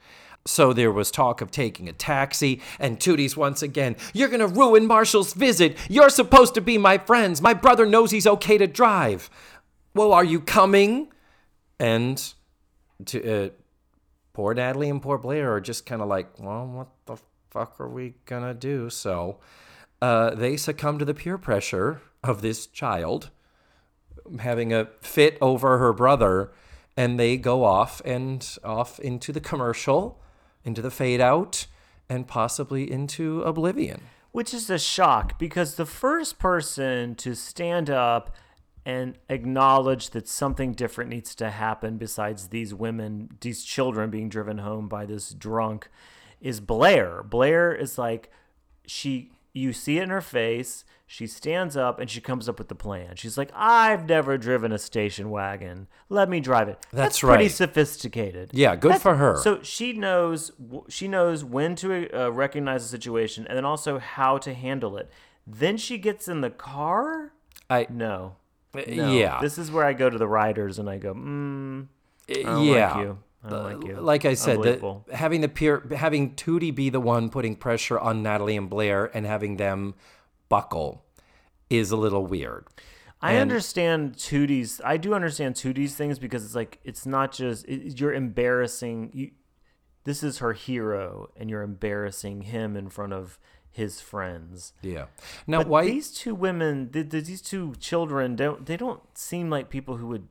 So 0.46 0.74
there 0.74 0.92
was 0.92 1.12
talk 1.12 1.42
of 1.42 1.52
taking 1.52 1.88
a 1.88 1.94
taxi, 1.94 2.62
and 2.80 3.00
Tootie's 3.00 3.38
once 3.38 3.62
again, 3.62 3.96
You're 4.14 4.30
gonna 4.30 4.48
ruin 4.48 4.88
Marshall's 4.88 5.34
visit. 5.34 5.78
You're 5.89 6.10
supposed 6.10 6.56
to 6.56 6.62
be 6.62 6.78
my 6.78 6.98
friends. 6.98 7.42
My 7.42 7.54
brother 7.54 7.86
knows 7.86 8.12
he's 8.12 8.28
okay 8.28 8.58
to 8.58 8.68
drive. 8.68 9.30
Well, 9.94 10.14
are 10.14 10.24
you 10.24 10.39
coming? 10.39 11.10
And 11.80 12.34
to, 13.06 13.46
uh, 13.46 13.50
poor 14.34 14.54
Natalie 14.54 14.89
and 14.89 15.02
poor 15.02 15.18
Blair 15.18 15.54
are 15.54 15.62
just 15.62 15.86
kind 15.86 16.02
of 16.02 16.08
like, 16.08 16.39
Well, 16.39 16.66
what 16.66 16.88
the 17.06 17.18
fuck 17.50 17.80
are 17.80 17.89
we 17.89 18.16
gonna 18.26 18.54
do? 18.54 18.89
So 18.89 19.39
uh, 20.02 20.34
they 20.34 20.58
succumb 20.58 20.98
to 21.00 21.06
the 21.06 21.14
peer 21.14 21.38
pressure 21.38 22.02
of 22.24 22.42
this 22.42 22.66
child 22.66 23.30
having 24.39 24.74
a 24.74 24.88
fit 25.02 25.38
over 25.42 25.78
her 25.78 25.94
brother, 25.94 26.52
and 26.98 27.20
they 27.20 27.38
go 27.38 27.64
off 27.64 28.02
and 28.06 28.58
off 28.64 29.00
into 29.00 29.32
the 29.32 29.39
commercial, 29.39 30.21
into 30.64 30.82
the 30.82 30.91
fade 30.91 31.22
out, 31.22 31.66
and 32.09 32.28
possibly 32.28 32.91
into 32.91 33.41
oblivion. 33.43 34.01
Which 34.32 34.53
is 34.53 34.70
a 34.70 34.80
shock 34.80 35.38
because 35.39 35.76
the 35.76 35.86
first 35.86 36.39
person 36.39 37.16
to 37.16 37.36
stand 37.36 37.89
up 37.89 38.36
and 38.86 39.16
acknowledge 39.30 40.09
that 40.09 40.28
something 40.28 40.74
different 40.74 41.09
needs 41.09 41.36
to 41.36 41.51
happen 41.51 41.97
besides 41.97 42.47
these 42.47 42.74
women, 42.74 43.30
these 43.41 43.64
children 43.64 44.09
being 44.09 44.30
driven 44.30 44.57
home 44.59 44.88
by 44.88 45.05
this 45.05 45.32
drunk 45.32 45.88
is 46.39 46.59
Blair. 46.59 47.22
Blair 47.24 47.74
is 47.74 47.97
like, 47.97 48.32
she, 48.88 49.32
you 49.54 49.74
see 49.74 49.97
it 49.97 50.04
in 50.04 50.10
her 50.10 50.22
face. 50.22 50.86
She 51.06 51.28
stands 51.28 51.76
up 51.76 51.99
and 51.99 52.10
she 52.10 52.22
comes 52.22 52.47
up 52.47 52.58
with 52.58 52.70
the 52.70 52.76
plan. 52.76 53.18
She's 53.18 53.38
like, 53.38 53.52
I've 53.54 54.08
never 54.08 54.38
driven 54.38 54.72
a 54.72 54.80
station 54.80 55.30
wagon. 55.30 55.88
Let 56.08 56.30
me 56.30 56.39
drive 56.39 56.70
it. 56.70 56.86
That's 56.93 57.20
pretty 57.20 57.30
right. 57.30 57.36
Pretty 57.38 57.49
sophisticated. 57.49 58.52
Yeah, 58.54 58.76
good 58.78 58.91
That's- 58.91 59.02
for 59.02 59.16
her. 59.16 59.36
So 59.43 59.62
she 59.62 59.91
knows 59.91 60.52
she 60.88 61.10
knows 61.10 61.43
when 61.43 61.76
to 61.78 62.10
uh, 62.18 62.30
recognize 62.32 62.84
the 62.84 62.89
situation 62.89 63.45
and 63.47 63.58
then 63.58 63.66
also 63.66 63.99
how 63.99 64.38
to 64.38 64.54
handle 64.54 64.95
it. 64.95 65.10
Then 65.45 65.76
she 65.76 65.97
gets 65.97 66.30
in 66.30 66.39
the 66.41 66.49
car. 66.49 67.34
I 67.70 67.88
No. 67.89 68.36
No. 68.74 69.12
yeah. 69.12 69.41
This 69.41 69.58
is 69.58 69.70
where 69.70 69.84
I 69.84 69.91
go 69.91 70.10
to 70.10 70.18
the 70.18 70.28
riders 70.28 70.80
and 70.80 70.89
I 70.89 70.97
go, 70.97 71.14
mm, 71.14 71.88
I 72.30 72.34
yeah. 72.64 72.93
like 72.93 73.04
you. 73.06 73.20
I 73.44 73.50
don't 73.50 73.82
like. 73.82 74.02
Like 74.02 74.26
I 74.26 74.34
said, 74.36 74.62
the, 74.62 75.02
having 75.14 75.42
the 75.42 75.50
peer, 75.50 75.88
having 75.96 76.36
Tootie 76.36 76.74
be 76.74 76.89
the 76.89 77.00
one 77.00 77.30
putting 77.30 77.56
pressure 77.56 78.00
on 78.00 78.22
Natalie 78.22 78.56
and 78.58 78.70
Blair 78.70 79.10
and 79.16 79.26
having 79.26 79.58
them 79.58 79.96
buckle 80.50 81.04
is 81.70 81.92
a 81.92 81.98
little 81.98 82.26
weird. 82.26 82.68
I 83.22 83.34
and- 83.34 83.42
understand 83.42 84.16
Tootie's. 84.18 84.82
I 84.84 84.98
do 84.98 85.14
understand 85.14 85.56
Tootie's 85.56 85.96
things 85.96 86.20
because 86.20 86.44
it's 86.46 86.56
like 86.56 86.80
it's 86.84 87.06
not 87.06 87.32
just 87.32 87.66
it, 87.68 88.00
you're 88.00 88.14
embarrassing. 88.14 89.12
You, 89.14 89.32
this 90.04 90.24
is 90.24 90.39
her 90.39 90.54
hero, 90.54 91.30
and 91.38 91.50
you're 91.50 91.62
embarrassing 91.62 92.42
him 92.42 92.76
in 92.76 92.89
front 92.89 93.14
of 93.14 93.38
his 93.70 94.02
friends. 94.02 94.74
Yeah. 94.82 95.06
Now, 95.48 95.60
But 95.60 95.68
why? 95.68 95.86
these 95.86 96.12
two 96.12 96.34
women, 96.36 96.89
th- 96.92 97.10
th- 97.10 97.26
these 97.26 97.42
two 97.42 97.74
children, 97.80 98.36
don't 98.36 98.66
they 98.66 98.78
don't 98.78 99.02
seem 99.18 99.50
like 99.50 99.70
people 99.70 99.98
who 99.98 100.08
would 100.08 100.28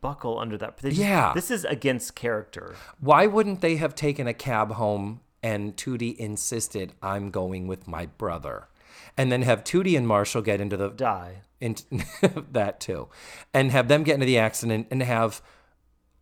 buckle 0.00 0.38
under 0.38 0.56
that. 0.58 0.78
Just- 0.80 0.96
Yeah. 0.96 1.32
this 1.34 1.50
is 1.50 1.64
against 1.64 2.14
character. 2.14 2.74
Why 3.00 3.26
wouldn't 3.26 3.60
they 3.60 3.76
have 3.76 3.94
taken 3.94 4.26
a 4.26 4.34
cab 4.34 4.72
home 4.72 5.20
and 5.42 5.76
Tootie 5.76 6.16
insisted, 6.16 6.92
I'm 7.02 7.30
going 7.30 7.66
with 7.66 7.86
my 7.88 8.06
brother? 8.06 8.68
And 9.16 9.30
then 9.32 9.42
have 9.42 9.64
Tootie 9.64 9.96
and 9.96 10.06
Marshall 10.06 10.42
get 10.42 10.60
into 10.60 10.76
the 10.76 10.90
Die. 10.90 11.42
into 11.60 11.82
that 12.52 12.78
too, 12.80 13.08
and 13.52 13.72
have 13.72 13.88
them 13.88 14.04
get 14.04 14.14
into 14.14 14.26
the 14.26 14.38
accident 14.38 14.86
and 14.92 15.02
have. 15.02 15.42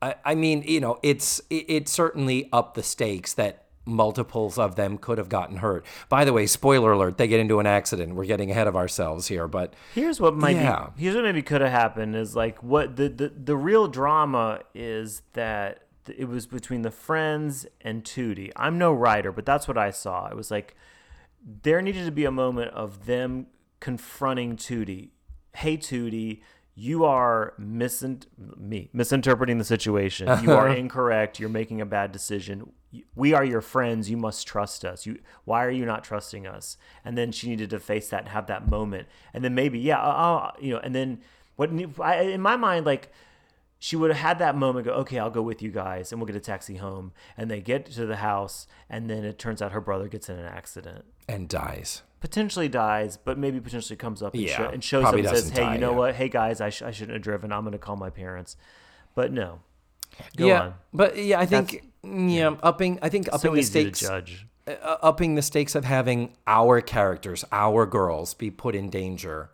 I, 0.01 0.14
I 0.24 0.35
mean, 0.35 0.62
you 0.66 0.81
know, 0.81 0.99
it's 1.03 1.41
it, 1.51 1.64
it 1.68 1.89
certainly 1.89 2.49
up 2.53 2.72
the 2.74 2.83
stakes 2.83 3.35
that 3.35 3.66
multiples 3.87 4.59
of 4.59 4.74
them 4.76 4.99
could 4.99 5.16
have 5.16 5.28
gotten 5.28 5.59
hurt. 5.59 5.87
By 6.09 6.24
the 6.24 6.32
way, 6.32 6.47
spoiler 6.47 6.93
alert: 6.93 7.16
they 7.16 7.28
get 7.28 7.41
into 7.41 7.61
an 7.61 7.66
accident. 7.66 8.14
We're 8.14 8.26
getting 8.26 8.51
ahead 8.51 8.66
of 8.66 8.76
ourselves 8.76 9.28
here, 9.28 9.49
but 9.49 9.72
Here's 9.95 10.20
what 10.20 10.34
might 10.34 10.57
Yeah. 10.57 10.89
be. 10.97 11.05
Here's 11.05 11.14
what 11.14 11.24
maybe 11.24 11.43
could 11.43 11.61
have 11.62 11.70
happened 11.70 12.14
is 12.16 12.37
like 12.37 12.62
what 12.62 12.97
the 12.97 13.09
the, 13.09 13.28
the 13.30 13.57
real 13.57 13.89
drama 13.89 14.61
is 14.74 15.22
that 15.32 15.82
it 16.16 16.28
was 16.28 16.47
between 16.47 16.82
the 16.82 16.91
friends 16.91 17.66
and 17.80 18.05
Tootie. 18.05 18.53
I'm 18.57 18.76
no 18.78 18.93
writer, 18.93 19.32
but 19.32 19.47
that's 19.47 19.66
what 19.66 19.78
I 19.78 19.91
saw. 19.91 20.26
It 20.28 20.37
was 20.37 20.51
like 20.51 20.76
there 21.62 21.80
needed 21.80 22.05
to 22.07 22.12
be 22.12 22.24
a 22.24 22.30
moment 22.30 22.72
of 22.72 23.07
them 23.07 23.47
confronting 23.80 24.57
Tootie. 24.57 25.11
Hey 25.55 25.76
Tootie, 25.76 26.43
you 26.74 27.05
are 27.05 27.55
misin- 27.59 28.24
me 28.59 28.91
misinterpreting 28.93 29.59
the 29.59 29.64
situation. 29.64 30.28
You 30.43 30.53
are 30.53 30.68
incorrect. 30.82 31.41
You're 31.41 31.49
making 31.49 31.80
a 31.80 31.87
bad 31.87 32.12
decision. 32.12 32.72
We 33.15 33.35
are 33.35 33.45
your 33.45 33.61
friends. 33.61 34.09
You 34.09 34.17
must 34.17 34.47
trust 34.47 34.85
us. 34.85 35.07
You 35.07 35.19
why 35.45 35.65
are 35.65 35.71
you 35.71 35.85
not 35.85 36.05
trusting 36.05 36.47
us? 36.47 36.77
And 37.05 37.19
then 37.19 37.33
she 37.33 37.49
needed 37.49 37.71
to 37.71 37.81
face 37.81 38.09
that 38.11 38.21
and 38.21 38.29
have 38.31 38.47
that 38.47 38.69
moment. 38.69 39.09
And 39.35 39.45
then 39.45 39.55
maybe 39.55 39.79
yeah, 39.79 40.01
uh, 40.01 40.53
you 40.61 40.73
know. 40.75 40.81
And 40.81 40.95
then 40.95 41.21
what 41.57 41.71
I, 42.01 42.21
in 42.21 42.41
my 42.41 42.57
mind 42.57 42.87
like 42.87 43.11
she 43.79 43.97
would 43.97 44.11
have 44.11 44.21
had 44.21 44.39
that 44.39 44.57
moment 44.57 44.87
go 44.87 44.93
okay 44.93 45.19
i'll 45.19 45.31
go 45.31 45.43
with 45.43 45.61
you 45.61 45.71
guys 45.71 46.13
and 46.13 46.21
we'll 46.21 46.27
get 46.27 46.37
a 46.37 46.41
taxi 46.41 46.77
home 46.77 47.13
and 47.37 47.51
they 47.51 47.61
get 47.61 47.87
to 47.87 48.07
the 48.07 48.17
house 48.17 48.67
and 48.89 49.11
then 49.11 49.25
it 49.25 49.39
turns 49.39 49.61
out 49.61 49.73
her 49.73 49.81
brother 49.81 50.09
gets 50.09 50.29
in 50.29 50.39
an 50.39 50.47
accident 50.47 51.05
and 51.29 51.49
dies. 51.49 52.03
potentially 52.21 52.69
dies 52.69 53.17
but 53.17 53.37
maybe 53.39 53.61
potentially 53.61 53.97
comes 53.97 54.23
up 54.23 54.35
and, 54.35 54.43
Yeah, 54.43 54.71
and 54.71 54.83
shows 54.83 55.05
them 55.05 55.19
and 55.19 55.29
says 55.29 55.51
hey 55.51 55.61
die, 55.61 55.75
you 55.75 55.81
know 55.81 55.91
yeah. 55.91 55.97
what 55.97 56.15
hey 56.15 56.29
guys 56.29 56.61
I, 56.61 56.71
sh- 56.71 56.83
I 56.83 56.91
shouldn't 56.91 57.15
have 57.15 57.23
driven 57.23 57.53
i'm 57.53 57.63
going 57.63 57.73
to 57.73 57.79
call 57.79 57.97
my 57.97 58.11
parents 58.11 58.57
but 59.15 59.33
no 59.33 59.61
go 60.37 60.47
yeah, 60.47 60.61
on 60.63 60.75
but 60.93 61.17
yeah, 61.17 61.41
I 61.41 61.47
think 61.47 61.85
yeah, 62.03 62.55
upping. 62.63 62.99
I 63.03 63.09
think 63.09 63.29
upping 63.33 63.51
so 63.51 63.55
the 63.57 63.63
stakes. 63.63 64.01
judge 64.01 64.47
uh, 64.67 64.97
upping 65.03 65.35
the 65.35 65.43
stakes 65.43 65.75
of 65.75 65.85
having 65.85 66.33
our 66.47 66.81
characters, 66.81 67.45
our 67.53 67.87
girls, 67.87 68.35
be 68.35 68.51
put 68.51 68.75
in 68.75 68.91
danger. 68.91 69.51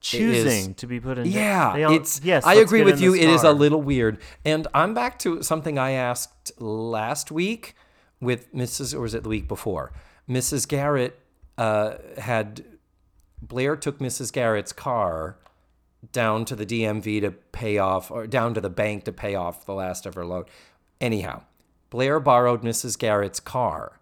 choosing 0.00 0.74
to 0.74 0.86
be 0.86 1.00
put 1.00 1.18
in 1.18 1.26
Yeah, 1.26 1.86
all- 1.86 1.94
it's. 1.94 2.20
yes 2.22 2.44
I 2.44 2.54
agree 2.54 2.82
with 2.82 3.00
you. 3.00 3.14
It 3.14 3.28
is 3.30 3.42
a 3.42 3.52
little 3.52 3.80
weird, 3.82 4.18
and 4.44 4.66
I'm 4.74 4.92
back 4.94 5.18
to 5.20 5.42
something 5.42 5.78
I 5.78 5.92
asked 5.92 6.52
last 6.60 7.30
week 7.30 7.74
with 8.20 8.52
Mrs. 8.54 8.94
or 8.94 9.00
was 9.00 9.14
it 9.14 9.22
the 9.22 9.28
week 9.28 9.48
before? 9.48 9.92
Mrs. 10.28 10.66
Garrett 10.68 11.18
uh, 11.58 11.94
had 12.18 12.64
Blair 13.42 13.76
took 13.76 13.98
Mrs. 13.98 14.32
Garrett's 14.32 14.72
car 14.72 15.36
down 16.12 16.44
to 16.46 16.56
the 16.56 16.66
DMV 16.66 17.20
to 17.22 17.30
pay 17.30 17.78
off, 17.78 18.10
or 18.10 18.26
down 18.26 18.54
to 18.54 18.60
the 18.60 18.70
bank 18.70 19.04
to 19.04 19.12
pay 19.12 19.34
off 19.34 19.66
the 19.66 19.74
last 19.74 20.06
of 20.06 20.14
her 20.14 20.24
loan. 20.24 20.44
Anyhow, 21.00 21.42
Blair 21.90 22.20
borrowed 22.20 22.62
Mrs. 22.62 22.98
Garrett's 22.98 23.40
car, 23.40 24.00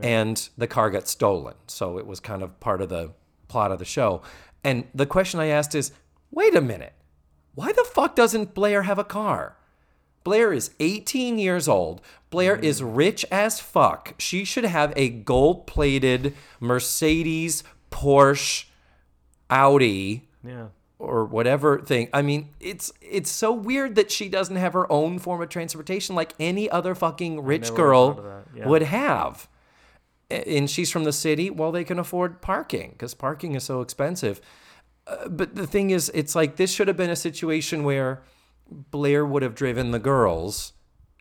and 0.00 0.48
the 0.56 0.66
car 0.66 0.90
got 0.90 1.08
stolen. 1.08 1.54
So 1.66 1.98
it 1.98 2.06
was 2.06 2.20
kind 2.20 2.42
of 2.42 2.58
part 2.60 2.80
of 2.80 2.88
the 2.88 3.12
plot 3.48 3.72
of 3.72 3.78
the 3.78 3.84
show. 3.84 4.22
And 4.64 4.84
the 4.94 5.06
question 5.06 5.40
I 5.40 5.46
asked 5.46 5.74
is 5.74 5.92
wait 6.30 6.54
a 6.54 6.60
minute, 6.60 6.92
why 7.54 7.72
the 7.72 7.84
fuck 7.84 8.16
doesn't 8.16 8.54
Blair 8.54 8.82
have 8.82 8.98
a 8.98 9.04
car? 9.04 9.56
Blair 10.24 10.52
is 10.52 10.72
18 10.80 11.38
years 11.38 11.68
old. 11.68 12.00
Blair 12.30 12.56
mm-hmm. 12.56 12.64
is 12.64 12.82
rich 12.82 13.24
as 13.30 13.60
fuck. 13.60 14.14
She 14.18 14.44
should 14.44 14.64
have 14.64 14.92
a 14.96 15.08
gold 15.08 15.66
plated 15.66 16.34
Mercedes, 16.58 17.62
Porsche, 17.90 18.64
Audi, 19.48 20.28
yeah 20.44 20.66
or 20.98 21.24
whatever 21.24 21.78
thing. 21.80 22.08
I 22.12 22.22
mean, 22.22 22.50
it's 22.60 22.92
it's 23.00 23.30
so 23.30 23.52
weird 23.52 23.94
that 23.96 24.10
she 24.10 24.28
doesn't 24.28 24.56
have 24.56 24.72
her 24.72 24.90
own 24.90 25.18
form 25.18 25.42
of 25.42 25.48
transportation 25.48 26.14
like 26.14 26.32
any 26.40 26.70
other 26.70 26.94
fucking 26.94 27.42
rich 27.42 27.74
girl 27.74 28.14
thought 28.14 28.18
of 28.18 28.24
that, 28.24 28.44
yeah. 28.54 28.66
would 28.66 28.82
have. 28.82 29.48
And 30.30 30.68
she's 30.68 30.90
from 30.90 31.04
the 31.04 31.12
city. 31.12 31.50
Well, 31.50 31.70
they 31.70 31.84
can 31.84 31.98
afford 31.98 32.42
parking 32.42 32.90
because 32.92 33.14
parking 33.14 33.54
is 33.54 33.62
so 33.64 33.80
expensive. 33.80 34.40
Uh, 35.06 35.28
but 35.28 35.54
the 35.54 35.66
thing 35.68 35.90
is, 35.90 36.10
it's 36.14 36.34
like 36.34 36.56
this 36.56 36.72
should 36.72 36.88
have 36.88 36.96
been 36.96 37.10
a 37.10 37.16
situation 37.16 37.84
where 37.84 38.22
Blair 38.68 39.24
would 39.24 39.42
have 39.42 39.54
driven 39.54 39.92
the 39.92 40.00
girls, 40.00 40.72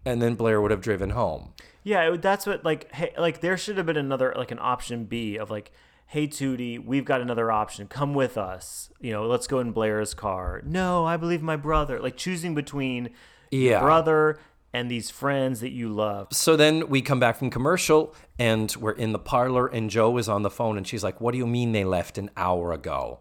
and 0.05 0.21
then 0.21 0.33
Blair 0.33 0.59
would 0.59 0.71
have 0.71 0.81
driven 0.81 1.11
home. 1.11 1.53
Yeah, 1.83 2.13
it- 2.13 2.21
that's 2.23 2.47
what 2.47 2.65
like 2.65 2.91
hey, 2.91 3.13
like 3.15 3.41
there 3.41 3.57
should 3.57 3.77
have 3.77 3.85
been 3.85 3.97
another 3.97 4.33
like 4.35 4.49
an 4.49 4.57
option 4.59 5.05
B 5.05 5.37
of 5.37 5.51
like, 5.51 5.71
hey 6.07 6.27
Tootie, 6.27 6.83
we've 6.83 7.05
got 7.05 7.21
another 7.21 7.51
option. 7.51 7.87
Come 7.87 8.13
with 8.13 8.37
us. 8.37 8.89
You 8.99 9.11
know, 9.11 9.25
let's 9.27 9.47
go 9.47 9.59
in 9.59 9.71
Blair's 9.71 10.13
car. 10.13 10.61
No, 10.65 11.05
I 11.05 11.17
believe 11.17 11.41
my 11.41 11.55
brother. 11.55 11.99
Like 11.99 12.15
choosing 12.17 12.55
between 12.55 13.09
your 13.51 13.71
Yeah. 13.73 13.79
brother 13.81 14.39
and 14.73 14.89
these 14.91 15.09
friends 15.09 15.61
that 15.61 15.71
you 15.71 15.89
love. 15.89 16.27
So 16.31 16.55
then 16.55 16.89
we 16.89 17.01
come 17.01 17.19
back 17.19 17.37
from 17.37 17.49
commercial 17.49 18.13
and 18.37 18.73
we're 18.79 18.91
in 18.91 19.13
the 19.13 19.19
parlor 19.19 19.67
and 19.67 19.89
Jo 19.89 20.17
is 20.17 20.27
on 20.29 20.41
the 20.43 20.49
phone 20.49 20.77
and 20.77 20.85
she's 20.87 21.03
like, 21.03 21.19
"What 21.21 21.31
do 21.31 21.37
you 21.37 21.47
mean 21.47 21.71
they 21.71 21.85
left 21.85 22.17
an 22.17 22.29
hour 22.37 22.71
ago?" 22.73 23.19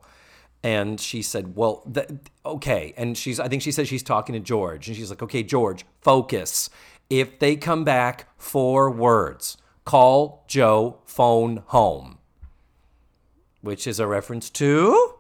And 0.63 0.99
she 1.01 1.23
said, 1.23 1.55
"Well, 1.57 1.83
th- 1.93 2.09
okay." 2.45 2.93
And 2.97 3.17
she's 3.17 3.39
I 3.39 3.49
think 3.49 3.63
she 3.63 3.71
said 3.73 3.87
she's 3.87 4.03
talking 4.03 4.33
to 4.35 4.41
George 4.41 4.89
and 4.89 4.97
she's 4.97 5.11
like, 5.11 5.23
"Okay, 5.23 5.43
George, 5.43 5.85
focus. 6.01 6.71
If 7.11 7.39
they 7.39 7.55
come 7.57 7.85
back, 7.85 8.29
four 8.37 8.91
words. 8.91 9.57
Call 9.85 10.45
Jo, 10.49 10.99
phone 11.05 11.63
home." 11.67 12.14
Which 13.65 13.87
is 13.87 13.99
a 13.99 14.07
reference 14.07 14.51
to 14.51 15.15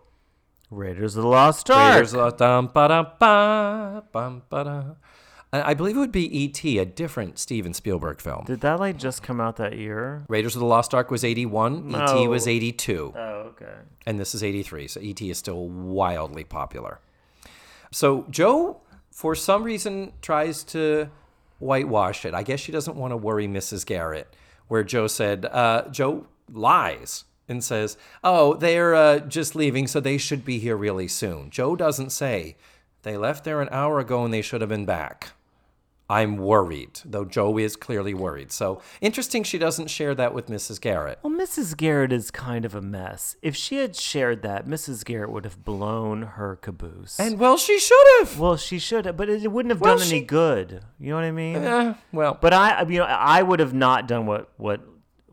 Raiders 0.71 1.17
of 1.17 1.23
the 1.23 1.29
Lost 1.29 1.71
Ark. 1.71 1.95
Raiders 1.95 2.15
of 2.15 2.33
the- 2.33 2.37
dum, 2.45 2.71
ba-da, 2.75 3.03
ba, 3.19 4.05
bum, 4.13 4.43
ba-da. 4.51 4.83
I 5.53 5.71
I 5.71 5.75
believe 5.75 5.97
it 5.97 6.01
would 6.01 6.13
be 6.13 6.27
E.T., 6.45 6.79
a 6.79 6.85
different 6.85 7.39
Steven 7.39 7.73
Spielberg 7.73 8.21
film. 8.21 8.45
Did 8.45 8.61
that 8.61 8.81
like 8.81 8.99
just 8.99 9.23
come 9.23 9.41
out 9.41 9.57
that 9.57 9.79
year? 9.79 10.25
Raiders 10.29 10.57
of 10.57 10.61
the 10.61 10.67
Lost 10.67 10.93
Ark 10.95 11.11
was 11.11 11.25
81, 11.25 11.89
No. 11.89 12.05
E.T. 12.05 12.29
was 12.29 12.47
82, 12.47 13.15
Oh, 13.17 13.21
okay. 13.53 13.77
and 14.05 14.19
this 14.19 14.35
is 14.35 14.43
83, 14.45 14.89
so 14.89 15.01
E.T. 15.01 15.31
is 15.31 15.39
still 15.39 15.67
wildly 15.69 16.45
popular. 16.45 17.01
So 17.93 18.27
Jo, 18.31 18.81
for 19.11 19.35
some 19.37 19.63
reason, 19.63 20.13
tries 20.21 20.65
to 20.65 21.09
whitewash 21.61 22.25
it. 22.27 22.35
I 22.35 22.43
guess 22.43 22.59
she 22.61 22.73
doesn't 22.73 22.97
want 22.97 23.13
to 23.13 23.17
worry 23.17 23.47
Mrs. 23.47 23.87
Garrett, 23.87 24.35
where 24.69 24.83
Jo 24.85 25.07
said, 25.07 25.47
uh, 25.47 25.85
Jo 25.91 26.27
lies. 26.53 27.25
And 27.49 27.63
says, 27.63 27.97
"Oh, 28.23 28.55
they're 28.55 28.95
uh, 28.95 29.19
just 29.21 29.55
leaving, 29.55 29.87
so 29.87 30.01
they 30.01 30.17
should 30.19 30.45
be 30.45 30.59
here 30.59 30.77
really 30.77 31.09
soon." 31.09 31.51
Jo 31.51 31.77
doesn't 31.77 32.11
say 32.11 32.57
they 33.03 33.17
left 33.19 33.45
there 33.45 33.61
an 33.61 33.69
hour 33.71 33.99
ago 33.99 34.25
and 34.25 34.33
they 34.33 34.41
should 34.43 34.63
have 34.63 34.71
been 34.71 34.87
back. 34.87 35.33
I'm 36.09 36.37
worried, 36.37 37.01
though 37.05 37.25
Jo 37.25 37.57
is 37.59 37.77
clearly 37.77 38.13
worried. 38.13 38.53
So 38.53 38.83
interesting 39.01 39.43
she 39.43 39.57
doesn't 39.57 39.89
share 39.89 40.15
that 40.15 40.35
with 40.35 40.49
Mrs. 40.49 40.79
Garrett. 40.79 41.19
Well, 41.23 41.33
Mrs. 41.33 41.75
Garrett 41.77 42.13
is 42.13 42.31
kind 42.31 42.67
of 42.67 42.75
a 42.75 42.83
mess. 42.83 43.37
If 43.41 43.57
she 43.57 43.77
had 43.77 43.97
shared 43.97 44.43
that, 44.43 44.67
Mrs. 44.67 45.03
Garrett 45.03 45.31
would 45.31 45.45
have 45.47 45.65
blown 45.65 46.21
her 46.23 46.57
caboose. 46.57 47.19
And 47.19 47.39
well, 47.39 47.57
she 47.57 47.79
should 47.79 48.07
have. 48.21 48.39
well, 48.39 48.59
she 48.59 48.79
should 48.79 49.07
have, 49.07 49.17
but 49.17 49.31
it 49.31 49.51
wouldn't 49.51 49.71
have 49.71 49.81
Well, 49.81 49.97
done 49.97 50.07
she- 50.07 50.17
any 50.17 50.25
good. 50.27 50.83
You 51.01 51.11
know 51.11 51.17
what 51.17 51.25
I 51.25 51.31
mean? 51.31 51.57
Eh, 51.57 51.95
well, 52.13 52.37
But 52.39 52.53
I, 52.53 52.71
I- 52.73 52.83
you 52.83 52.99
know, 52.99 53.05
I 53.07 53.43
would 53.43 53.61
have 53.61 53.73
not 53.75 54.07
done 54.07 54.27
what 54.27 54.51
what 54.59 54.83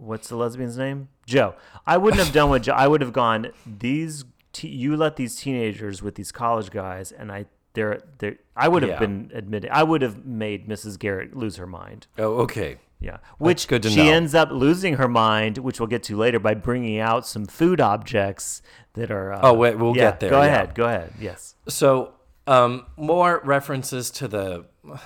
what's 0.02 0.28
the 0.30 0.36
lesbian's 0.36 0.78
name? 0.78 1.08
Jo. 1.26 1.56
I 1.86 1.98
wouldn't 1.98 2.22
have 2.24 2.34
done 2.34 2.50
what 2.50 2.64
Jo. 2.64 2.74
I 2.74 2.88
would 2.88 3.02
have 3.02 3.14
gone. 3.14 3.52
These 3.66 4.26
te- 4.52 4.68
you 4.68 4.98
let 4.98 5.16
these 5.16 5.36
teenagers 5.36 6.02
with 6.02 6.16
these 6.16 6.32
college 6.32 6.72
guys, 6.72 7.12
and 7.12 7.32
I 7.32 7.46
they're 7.74 8.02
they 8.18 8.38
I 8.56 8.68
would 8.68 8.82
have 8.84 8.92
Yeah. 8.92 9.00
been 9.00 9.32
admitted. 9.34 9.70
I 9.72 9.84
would 9.84 10.02
have 10.02 10.26
made 10.26 10.68
Mrs. 10.68 11.00
Garrett 11.00 11.36
lose 11.38 11.56
her 11.58 11.68
mind. 11.68 12.08
oh, 12.18 12.40
okay. 12.42 12.78
Yeah, 13.00 13.18
which 13.40 13.68
good 13.68 13.82
to 13.82 13.90
she 13.90 14.04
know. 14.04 14.12
ends 14.12 14.36
up 14.36 14.52
losing 14.52 14.96
her 14.98 15.08
mind, 15.08 15.58
which 15.58 15.80
we'll 15.80 15.88
get 15.88 16.04
to 16.04 16.16
later 16.16 16.38
by 16.40 16.54
bringing 16.54 17.00
out 17.00 17.26
some 17.26 17.46
food 17.48 17.82
objects 17.82 18.62
that 18.94 19.10
are. 19.10 19.34
Uh, 19.34 19.40
Oh, 19.42 19.54
wait, 19.54 19.76
we'll 19.80 19.98
yeah, 19.98 20.12
get 20.12 20.20
there, 20.20 20.30
Go 20.30 20.40
yeah. 20.42 20.48
ahead. 20.48 20.76
Go 20.76 20.86
ahead. 20.86 21.14
Yes. 21.20 21.56
So, 21.68 22.12
um, 22.52 22.86
more 22.98 23.42
references 23.46 24.12
to 24.12 24.28
the 24.28 24.66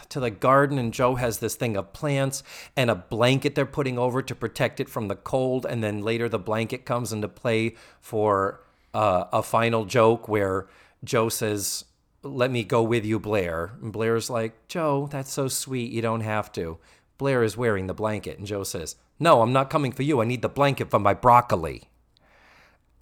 to 0.10 0.20
the 0.20 0.32
garden, 0.32 0.80
and 0.80 0.92
Jo 0.92 1.14
has 1.16 1.38
this 1.38 1.56
thing 1.56 1.78
of 1.78 1.94
plants 1.94 2.42
and 2.76 2.90
a 2.90 2.96
blanket 2.96 3.54
they're 3.54 3.68
putting 3.68 4.00
over 4.00 4.24
to 4.24 4.34
protect 4.34 4.80
it 4.80 4.90
from 4.90 5.10
the 5.10 5.16
cold, 5.16 5.64
and 5.64 5.84
then 5.84 6.02
later 6.02 6.28
the 6.28 6.40
blanket 6.40 6.86
comes 6.86 7.14
into 7.14 7.28
play 7.28 7.76
for 8.02 8.62
uh, 8.96 9.26
a 9.32 9.44
final 9.44 9.86
joke 9.86 10.28
where 10.28 10.68
Jo 11.04 11.30
says, 11.30 11.86
"Let 12.24 12.50
me 12.50 12.64
go 12.64 12.82
with 12.82 13.06
you, 13.06 13.20
Blair," 13.20 13.74
and 13.80 13.94
Blair's 13.94 14.28
like, 14.28 14.68
"Jo, 14.68 15.08
that's 15.12 15.32
so 15.32 15.48
sweet. 15.48 15.92
You 15.92 16.02
don't 16.02 16.22
have 16.22 16.52
to." 16.54 16.80
Blair 17.20 17.44
is 17.44 17.56
wearing 17.56 17.86
the 17.86 17.94
blanket, 17.94 18.40
and 18.40 18.48
Jo 18.48 18.64
says, 18.64 18.96
"No, 19.20 19.44
I'm 19.44 19.54
not 19.54 19.70
coming 19.70 19.92
for 19.92 20.02
you. 20.02 20.20
I 20.20 20.26
need 20.26 20.42
the 20.42 20.50
blanket 20.50 20.90
for 20.90 21.00
my 21.00 21.14
broccoli." 21.14 21.90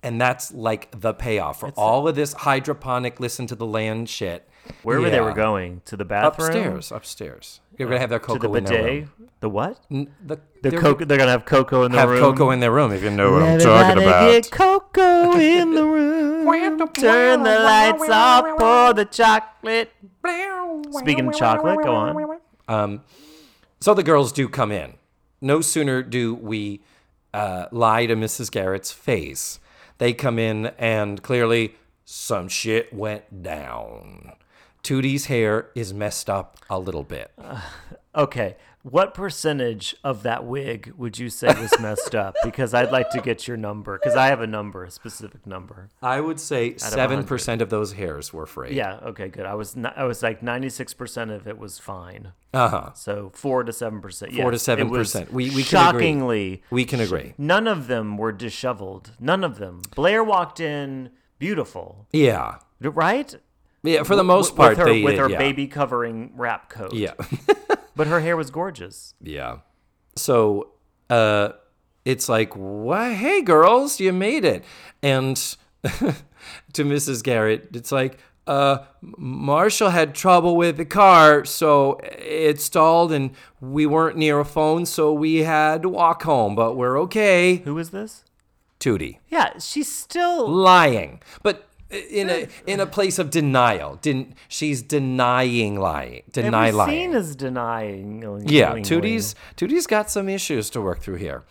And 0.04 0.20
that's 0.20 0.54
like 0.54 0.90
the 1.00 1.14
payoff 1.14 1.62
for 1.62 1.70
all 1.78 2.08
of 2.08 2.16
this 2.16 2.34
hydroponic, 2.34 3.20
listen 3.22 3.48
to 3.48 3.56
the 3.56 3.66
land 3.66 4.10
shit. 4.10 4.48
They 4.86 4.92
Yeah. 5.12 5.22
were 5.22 5.34
going 5.34 5.82
to 5.86 5.96
the 5.98 6.06
bathroom, 6.06 6.48
Upstairs, 6.48 6.92
upstairs. 6.92 7.60
They're 7.78 7.88
gonna 7.88 8.00
have 8.00 8.10
their 8.10 8.20
to 8.20 8.26
cocoa 8.26 8.48
the 8.52 8.58
in 8.60 8.64
their 8.66 8.84
bidet. 8.84 9.02
room. 9.18 9.30
The 9.40 9.50
what? 9.50 9.80
N- 9.92 10.14
The, 10.26 10.40
The 10.62 10.70
they're 10.70 10.80
cocoa. 10.80 11.06
They're 11.06 11.18
gonna 11.18 11.32
have 11.32 11.46
cocoa 11.46 11.84
in 11.84 11.92
the 11.92 11.98
have 12.00 12.10
room. 12.10 12.20
cocoa 12.20 12.50
in 12.52 12.60
their 12.60 12.72
room 12.72 12.92
if 12.94 13.02
you 13.04 13.10
know 13.10 13.32
what 13.32 13.44
I'm 13.44 13.60
talking 13.60 14.04
about. 14.04 14.30
Get 14.32 14.52
cocoa 14.52 15.34
in 15.38 15.74
the 15.74 15.84
room. 15.98 16.46
Turn 16.94 17.44
the 17.44 17.60
lights 17.60 18.10
off. 18.10 18.46
Pour 18.60 18.94
the 18.94 19.06
chocolate. 19.06 19.92
Speaking 20.92 21.28
of 21.28 21.36
chocolate, 21.36 21.80
go 21.84 21.94
on. 21.96 22.40
Um, 22.68 23.02
so 23.80 23.94
the 23.94 24.04
girls 24.04 24.32
do 24.32 24.48
come 24.48 24.72
in. 24.72 24.94
No 25.42 25.60
sooner 25.62 26.02
do 26.04 26.34
we 26.36 26.82
uh, 27.34 27.66
lie 27.72 28.06
to 28.06 28.16
Mrs. 28.16 28.50
Garrett's 28.52 28.92
face. 28.92 29.60
They 29.98 30.14
come 30.14 30.40
in 30.40 30.68
and 30.78 31.22
clearly 31.22 31.76
some 32.06 32.48
shit 32.48 32.94
went 32.94 33.44
down. 33.44 34.34
Tootie's 34.84 35.28
hair 35.28 35.70
is 35.76 35.94
messed 35.94 36.30
up 36.30 36.58
a 36.70 36.80
little 36.80 37.04
bit. 37.04 37.32
Okay, 38.16 38.58
what 38.84 39.14
percentage 39.14 39.96
of 40.04 40.24
that 40.24 40.46
wig 40.46 40.94
would 40.98 41.18
you 41.18 41.30
say 41.30 41.48
was 41.48 41.74
messed 41.80 42.14
up? 42.16 42.36
Because 42.44 42.74
I'd 42.74 42.92
like 42.92 43.10
to 43.12 43.22
get 43.22 43.48
your 43.48 43.58
number. 43.58 43.98
Because 43.98 44.16
I 44.16 44.28
have 44.28 44.42
a 44.42 44.48
number, 44.48 44.84
a 44.84 44.92
specific 44.92 45.48
number. 45.48 45.90
I 46.02 46.20
would 46.20 46.40
say 46.40 46.78
seven 46.78 47.24
percent 47.24 47.62
of 47.62 47.70
those 47.70 47.94
hairs 47.94 48.32
were 48.34 48.46
frayed. 48.46 48.74
Yeah. 48.76 49.00
Okay. 49.04 49.30
Good. 49.30 49.46
I 49.46 49.56
was. 49.56 49.76
Not, 49.76 49.98
I 49.98 50.04
was 50.04 50.22
like 50.22 50.44
ninety 50.44 50.70
six 50.70 50.94
percent 50.94 51.32
of 51.32 51.48
it 51.48 51.58
was 51.58 51.80
fine. 51.80 52.34
Uh 52.54 52.68
huh. 52.68 52.94
So 52.94 53.32
four 53.34 53.64
to 53.64 53.72
seven 53.74 54.02
percent. 54.02 54.34
Four 54.34 54.52
to 54.52 54.56
yes, 54.58 54.68
it 54.68 54.84
was 54.90 55.14
7%. 55.14 55.32
We- 55.32 55.46
we 55.46 55.50
can 55.50 55.56
agree. 55.56 55.64
shockingly. 55.64 56.64
We 56.70 56.86
can 56.86 57.00
agree. 57.00 57.34
None 57.38 57.68
of 57.68 57.88
them 57.88 58.18
were 58.18 58.32
disheveled. 58.32 59.12
None 59.20 59.44
of 59.44 59.58
them. 59.58 59.82
Blair 59.96 60.24
walked 60.24 60.60
in 60.60 61.10
beautiful, 61.40 62.08
Yeah. 62.12 62.58
right? 62.80 63.36
Yeah. 63.84 64.04
For 64.04 64.16
the 64.16 64.24
most 64.24 64.56
part, 64.56 64.78
with 64.78 64.80
her, 64.80 64.94
they 64.94 65.04
with 65.04 65.18
her 65.18 65.30
yeah. 65.30 65.38
baby 65.38 65.68
covering 65.68 66.32
wrap 66.36 66.70
coat. 66.70 66.94
Yeah. 66.94 67.14
but 67.96 68.08
her 68.08 68.22
hair 68.22 68.38
was 68.38 68.50
gorgeous. 68.50 69.14
Yeah. 69.22 69.60
So 70.16 70.72
uh 71.10 71.50
it's 72.06 72.28
like, 72.28 72.54
"Why 72.54 73.14
hey 73.14 73.42
girls, 73.42 74.00
you 74.00 74.14
made 74.14 74.46
it." 74.46 74.64
And 75.02 75.38
to 75.84 76.84
Mrs. 76.86 77.24
Garrett, 77.24 77.70
it's 77.74 77.92
like, 77.92 78.18
uh 78.48 78.80
Marshall 79.02 79.90
had 79.90 80.16
trouble 80.16 80.56
with 80.56 80.78
the 80.78 80.86
car, 80.86 81.46
so 81.46 82.00
it 82.04 82.62
stalled 82.62 83.12
and 83.12 83.32
we 83.60 83.86
weren't 83.86 84.18
near 84.18 84.40
a 84.40 84.46
phone, 84.46 84.86
so 84.86 85.14
we 85.14 85.40
had 85.40 85.82
to 85.82 85.90
walk 85.90 86.24
home, 86.24 86.56
but 86.56 86.76
we're 86.76 87.00
okay. 87.02 87.58
Who 87.58 87.78
is 87.78 87.90
this? 87.90 88.24
Tootie. 88.84 89.20
Yeah, 89.30 89.58
she's 89.60 89.90
still. 89.90 90.50
Lying. 90.50 91.22
But 91.42 91.70
in 91.94 92.30
a 92.30 92.48
in 92.66 92.80
a 92.80 92.86
place 92.86 93.20
of 93.20 93.30
denial. 93.30 93.98
Didn't 94.02 94.36
she's 94.48 94.82
denying 94.82 95.80
lying. 95.80 96.24
Deny 96.32 96.68
Every 96.68 96.78
lying. 96.78 96.92
scene 96.92 97.14
is 97.14 97.36
denying. 97.36 98.44
Yeah. 98.46 98.74
Tootie's 98.74 99.36
Tootie's 99.56 99.88
got 99.88 100.10
some 100.10 100.30
issues 100.30 100.70
to 100.72 100.82
work 100.82 101.02
through 101.02 101.18
here. 101.18 101.44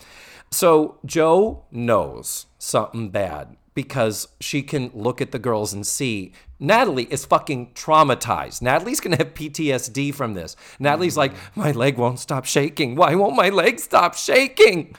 So 0.51 0.99
Jo 1.07 1.65
knows 1.71 2.47
something 2.59 3.11
bad 3.11 3.57
because 3.75 4.29
she 4.41 4.63
can 4.63 4.91
look 4.93 5.21
at 5.21 5.33
the 5.33 5.39
girls 5.39 5.73
and 5.73 5.87
see 5.87 6.33
Natalie 6.61 7.09
is 7.11 7.25
fucking 7.25 7.73
traumatized. 7.75 8.63
Natalie's 8.63 9.01
gonna 9.01 9.17
have 9.17 9.35
PTSD 9.35 10.15
from 10.15 10.35
this. 10.35 10.57
Natalie's 10.79 11.17
like, 11.17 11.35
mm. 11.35 11.39
my 11.57 11.73
leg 11.73 11.97
won't 11.97 12.21
stop 12.21 12.45
shaking. 12.45 12.95
Why 12.95 13.15
won't 13.15 13.35
my 13.35 13.49
leg 13.49 13.81
stop 13.81 14.15
shaking? 14.15 14.95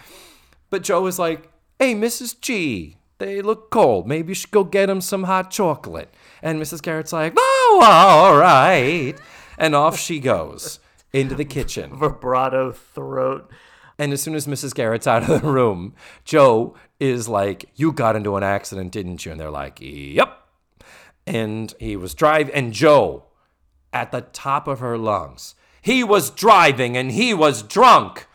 But 0.69 0.81
Jo 0.83 1.05
is 1.05 1.19
like, 1.19 1.49
hey, 1.79 1.93
Mrs. 1.93 2.39
G, 2.41 2.97
they 3.23 3.41
look 3.41 3.69
cold. 3.69 4.07
Maybe 4.07 4.29
you 4.29 4.35
should 4.35 4.51
go 4.51 4.63
get 4.63 4.87
them 4.87 5.01
some 5.01 5.23
hot 5.23 5.49
chocolate. 5.49 6.13
And 6.41 6.61
Mrs. 6.61 6.81
Garrett's 6.81 7.13
like, 7.13 7.33
oh, 7.37 7.81
all 7.83 8.37
right. 8.37 9.15
And 9.57 9.75
off 9.75 9.97
she 9.97 10.19
goes 10.19 10.79
into 11.11 11.35
the 11.35 11.45
kitchen. 11.45 11.95
vibrato 11.97 12.71
throat. 12.71 13.49
And 13.97 14.11
as 14.11 14.21
soon 14.21 14.35
as 14.35 14.47
Mrs. 14.47 14.73
Garrett's 14.73 15.07
out 15.07 15.29
of 15.29 15.41
the 15.41 15.47
room, 15.47 15.93
Jo 16.25 16.75
is 16.99 17.29
like, 17.29 17.69
You 17.75 17.91
got 17.91 18.15
into 18.15 18.35
an 18.35 18.43
accident, 18.43 18.91
didn't 18.91 19.23
you? 19.25 19.31
And 19.31 19.39
they're 19.39 19.51
like, 19.51 19.77
Yep. 19.79 20.39
And 21.25 21.73
he 21.79 21.95
was 21.95 22.13
driving, 22.13 22.53
and 22.53 22.73
Jo, 22.73 23.25
at 23.93 24.11
the 24.11 24.21
top 24.21 24.67
of 24.67 24.79
her 24.79 24.97
lungs, 24.97 25.55
he 25.81 26.03
was 26.03 26.29
driving 26.29 26.97
and 26.97 27.11
he 27.11 27.33
was 27.33 27.61
drunk. 27.61 28.27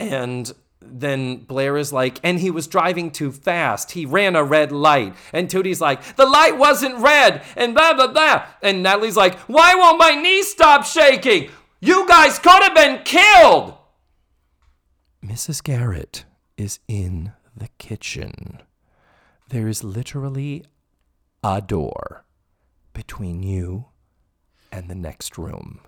And 0.00 0.52
then 0.80 1.38
Blair 1.38 1.76
is 1.76 1.92
like, 1.92 2.20
and 2.22 2.38
he 2.38 2.50
was 2.50 2.66
driving 2.66 3.10
too 3.10 3.32
fast. 3.32 3.92
He 3.92 4.06
ran 4.06 4.36
a 4.36 4.44
red 4.44 4.72
light. 4.72 5.14
And 5.32 5.48
Tootie's 5.48 5.80
like, 5.80 6.16
the 6.16 6.26
light 6.26 6.56
wasn't 6.56 6.98
red, 6.98 7.42
and 7.56 7.74
blah, 7.74 7.94
blah, 7.94 8.08
blah. 8.08 8.46
And 8.62 8.82
Natalie's 8.82 9.16
like, 9.16 9.38
why 9.40 9.74
won't 9.74 9.98
my 9.98 10.14
knee 10.14 10.42
stop 10.42 10.84
shaking? 10.84 11.50
You 11.80 12.06
guys 12.08 12.38
could 12.38 12.62
have 12.62 12.74
been 12.74 13.02
killed. 13.04 13.74
Mrs. 15.24 15.62
Garrett 15.62 16.24
is 16.56 16.78
in 16.88 17.32
the 17.56 17.68
kitchen. 17.78 18.60
There 19.48 19.68
is 19.68 19.82
literally 19.82 20.64
a 21.42 21.60
door 21.60 22.24
between 22.92 23.42
you 23.42 23.86
and 24.70 24.88
the 24.88 24.94
next 24.94 25.38
room. 25.38 25.80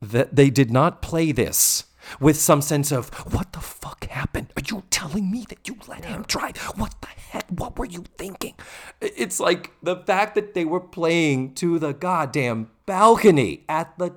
That 0.00 0.36
they 0.36 0.50
did 0.50 0.70
not 0.70 1.02
play 1.02 1.32
this 1.32 1.84
with 2.20 2.36
some 2.36 2.62
sense 2.62 2.90
of 2.92 3.08
what 3.34 3.52
the 3.52 3.60
fuck 3.60 4.04
happened? 4.06 4.52
Are 4.56 4.62
you 4.68 4.82
telling 4.90 5.30
me 5.30 5.44
that 5.48 5.66
you 5.68 5.76
let 5.88 6.04
him 6.04 6.24
drive? 6.26 6.56
What 6.76 6.94
the 7.00 7.08
heck? 7.08 7.48
What 7.50 7.78
were 7.78 7.84
you 7.86 8.04
thinking? 8.16 8.54
It's 9.00 9.38
like 9.40 9.72
the 9.82 9.96
fact 9.96 10.34
that 10.34 10.54
they 10.54 10.64
were 10.64 10.80
playing 10.80 11.54
to 11.54 11.78
the 11.78 11.92
goddamn 11.92 12.70
balcony 12.86 13.64
at 13.68 13.96
the 13.98 14.14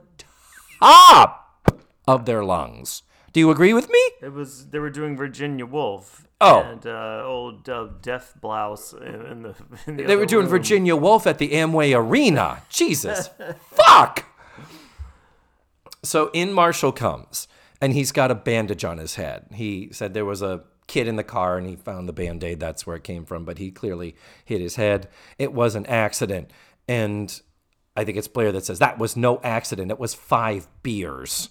top 0.80 1.74
of 2.08 2.26
their 2.26 2.44
lungs. 2.44 3.04
Do 3.34 3.40
you 3.40 3.52
agree 3.52 3.74
with 3.74 3.90
me? 3.90 4.00
It 4.22 4.32
was 4.34 4.68
they 4.70 4.80
were 4.80 4.90
doing 4.90 5.18
Virginia 5.18 5.66
Woolf. 5.66 6.22
Oh. 6.42 6.60
and 6.60 6.86
uh, 6.86 7.24
old 7.26 7.68
uh, 7.70 7.88
Death 8.02 8.34
Blouse 8.42 8.92
in, 8.92 9.44
the. 9.44 9.56
In 9.88 9.96
the 9.96 10.04
They 10.04 10.16
were 10.18 10.26
doing 10.26 10.44
room. 10.44 10.50
Virginia 10.50 10.96
Woolf 10.96 11.26
at 11.26 11.38
the 11.38 11.52
Amway 11.52 11.98
Arena. 11.98 12.62
Jesus. 12.70 13.30
Fuck. 13.72 14.26
So 16.04 16.30
in 16.34 16.52
Marshall 16.54 16.92
comes, 16.92 17.48
and 17.86 17.94
he's 17.94 18.12
got 18.12 18.32
a 18.32 18.36
bandage 18.36 18.84
on 18.84 18.98
his 18.98 19.14
head. 19.14 19.46
He 19.54 19.90
said 19.92 20.16
there 20.16 20.26
was 20.26 20.42
a 20.42 20.64
kid 20.88 21.08
in 21.08 21.18
the 21.18 21.24
car 21.24 21.56
and 21.56 21.68
he 21.68 21.76
found 21.76 22.10
the 22.10 22.14
band 22.14 22.44
aid. 22.44 22.60
That's 22.60 22.88
where 22.88 22.96
it 22.96 23.04
came 23.04 23.26
from, 23.26 23.46
but 23.46 23.60
he 23.60 23.70
clearly 23.70 24.16
hit 24.44 24.60
his 24.60 24.76
head. 24.76 25.08
It 25.38 25.54
was 25.54 25.76
an 25.76 25.86
accident. 25.86 26.50
And 26.88 27.40
I 27.96 28.04
think 28.04 28.18
it's 28.18 28.28
Blair 28.28 28.52
that 28.54 28.66
says 28.66 28.80
that 28.80 28.98
was 28.98 29.16
no 29.16 29.40
accident. 29.44 29.92
It 29.92 30.00
was 30.00 30.16
five 30.16 30.68
beers. 30.82 31.50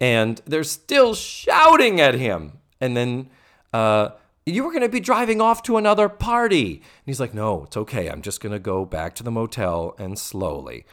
And 0.00 0.40
they're 0.46 0.64
still 0.64 1.14
shouting 1.14 2.00
at 2.00 2.14
him. 2.14 2.60
And 2.80 2.96
then 2.96 3.28
uh, 3.74 4.12
You 4.46 4.64
were 4.64 4.70
going 4.70 4.80
to 4.80 4.88
be 4.88 5.00
driving 5.00 5.42
off 5.42 5.62
to 5.64 5.76
another 5.76 6.08
party. 6.08 6.76
And 6.76 7.04
he's 7.04 7.20
like, 7.20 7.34
No, 7.34 7.64
it's 7.64 7.76
okay. 7.76 8.08
I'm 8.08 8.22
just 8.22 8.40
going 8.40 8.54
to 8.54 8.58
go 8.58 8.86
back 8.86 9.14
to 9.16 9.22
the 9.22 9.30
motel 9.30 9.94
and 9.98 10.18
slowly. 10.18 10.86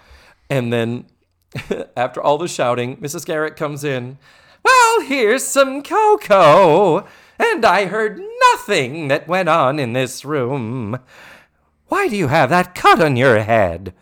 And 0.49 0.73
then 0.73 1.05
after 1.95 2.21
all 2.21 2.37
the 2.37 2.49
shouting, 2.49 2.97
Mrs. 2.97 3.25
Garrett 3.25 3.55
comes 3.55 3.85
in. 3.85 4.17
Well, 4.65 5.01
here's 5.01 5.45
some 5.45 5.83
cocoa. 5.83 7.05
And 7.37 7.63
I 7.63 7.85
heard 7.85 8.19
nothing 8.53 9.09
that 9.09 9.27
went 9.27 9.47
on 9.47 9.79
in 9.79 9.93
this 9.93 10.25
room. 10.25 10.99
Why 11.87 12.07
do 12.07 12.15
you 12.15 12.29
have 12.29 12.49
that 12.49 12.73
cut 12.73 12.99
on 12.99 13.15
your 13.15 13.39
head? 13.43 13.93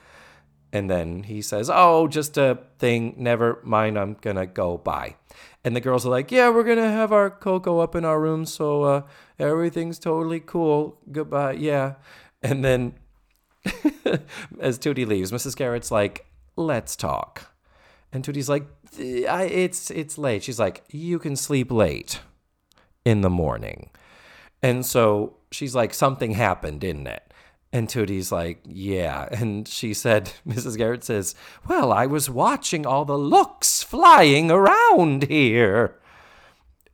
And 0.71 0.89
then 0.89 1.23
he 1.23 1.41
says, 1.41 1.69
Oh, 1.71 2.07
just 2.07 2.37
a 2.37 2.59
thing. 2.79 3.15
Never 3.17 3.59
mind. 3.63 3.99
I'm 3.99 4.13
going 4.13 4.37
to 4.37 4.45
go. 4.45 4.77
Bye. 4.77 5.15
And 5.65 5.75
the 5.75 5.81
girls 5.81 6.05
are 6.05 6.09
like, 6.09 6.31
Yeah, 6.31 6.49
we're 6.49 6.63
going 6.63 6.77
to 6.77 6.89
have 6.89 7.11
our 7.11 7.29
cocoa 7.29 7.79
up 7.79 7.93
in 7.95 8.05
our 8.05 8.19
room. 8.19 8.45
So 8.45 8.83
uh, 8.83 9.01
everything's 9.37 9.99
totally 9.99 10.39
cool. 10.39 10.99
Goodbye. 11.11 11.53
Yeah. 11.53 11.95
And 12.41 12.63
then 12.63 12.93
as 14.59 14.79
Tootie 14.79 15.05
leaves, 15.07 15.31
Mrs. 15.31 15.55
Garrett's 15.55 15.91
like, 15.91 16.25
Let's 16.55 16.95
talk. 16.95 17.52
And 18.13 18.23
Tootie's 18.23 18.47
like, 18.47 18.65
It's, 18.97 19.91
it's 19.91 20.17
late. 20.17 20.43
She's 20.43 20.59
like, 20.59 20.83
You 20.89 21.19
can 21.19 21.35
sleep 21.35 21.71
late 21.71 22.21
in 23.03 23.21
the 23.21 23.29
morning. 23.29 23.89
And 24.61 24.85
so 24.85 25.35
she's 25.51 25.75
like, 25.75 25.93
Something 25.93 26.31
happened, 26.31 26.79
didn't 26.79 27.07
it? 27.07 27.23
And 27.73 27.89
Tootie's 27.89 28.31
like, 28.31 28.59
yeah. 28.65 29.27
And 29.31 29.67
she 29.67 29.93
said, 29.93 30.31
Mrs. 30.47 30.77
Garrett 30.77 31.03
says, 31.03 31.35
well, 31.67 31.91
I 31.91 32.05
was 32.05 32.29
watching 32.29 32.85
all 32.85 33.03
the 33.03 33.17
looks 33.17 33.81
flying 33.83 34.51
around 34.51 35.23
here. 35.23 35.99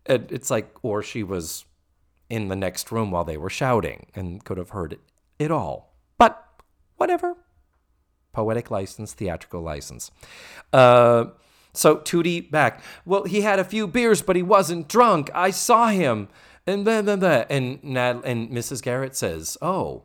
And 0.05 0.32
it's 0.32 0.49
like, 0.49 0.74
or 0.82 1.03
she 1.03 1.22
was 1.22 1.65
in 2.30 2.47
the 2.47 2.55
next 2.55 2.91
room 2.91 3.11
while 3.11 3.26
they 3.26 3.38
were 3.38 3.49
shouting 3.49 4.07
and 4.15 4.43
could 4.43 4.57
have 4.57 4.70
heard 4.70 4.93
it, 4.93 5.01
it 5.38 5.51
all. 5.51 5.93
But 6.17 6.43
whatever. 6.95 7.36
Poetic 8.34 8.69
license, 8.71 9.13
theatrical 9.13 9.61
license. 9.61 10.11
Uh, 10.71 11.25
so 11.73 11.97
Tootie 11.97 12.49
back. 12.49 12.82
Well, 13.05 13.23
he 13.23 13.41
had 13.41 13.59
a 13.59 13.63
few 13.63 13.88
beers, 13.88 14.21
but 14.21 14.36
he 14.36 14.43
wasn't 14.43 14.88
drunk. 14.88 15.30
I 15.34 15.51
saw 15.51 15.88
him. 15.88 16.30
And 16.67 16.86
then, 16.86 17.05
then, 17.05 17.19
then. 17.19 17.45
And, 17.49 17.84
Nat- 17.84 18.21
and 18.23 18.49
Mrs. 18.49 18.82
Garrett 18.82 19.15
says, 19.15 19.57
oh, 19.61 20.03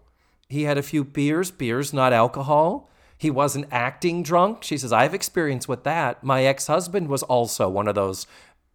he 0.49 0.63
had 0.63 0.79
a 0.79 0.83
few 0.83 1.05
beers, 1.05 1.51
beers, 1.51 1.93
not 1.93 2.13
alcohol. 2.13 2.91
He 3.17 3.31
wasn't 3.31 3.69
acting 3.71 4.23
drunk. 4.23 4.63
She 4.63 4.77
says, 4.77 4.93
I 4.93 5.03
have 5.03 5.15
experience 5.15 5.67
with 5.67 5.85
that. 5.85 6.23
My 6.23 6.45
ex 6.45 6.67
husband 6.67 7.09
was 7.09 7.23
also 7.23 7.69
one 7.69 7.89
of 7.89 7.95
those 7.95 8.27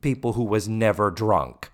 people 0.02 0.34
who 0.34 0.44
was 0.44 0.68
never 0.68 1.12
drunk. 1.12 1.70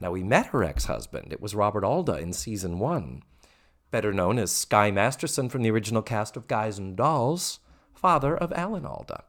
Now, 0.00 0.10
we 0.10 0.22
met 0.22 0.46
her 0.46 0.64
ex 0.64 0.86
husband. 0.86 1.32
It 1.32 1.40
was 1.40 1.54
Robert 1.54 1.84
Alda 1.84 2.18
in 2.18 2.32
season 2.32 2.78
one, 2.78 3.22
better 3.90 4.12
known 4.12 4.38
as 4.38 4.50
Sky 4.50 4.90
Masterson 4.90 5.48
from 5.48 5.62
the 5.62 5.70
original 5.70 6.02
cast 6.02 6.36
of 6.36 6.48
Guys 6.48 6.78
and 6.78 6.96
Dolls, 6.96 7.60
father 7.94 8.36
of 8.36 8.52
Alan 8.52 8.86
Alda. 8.86 9.24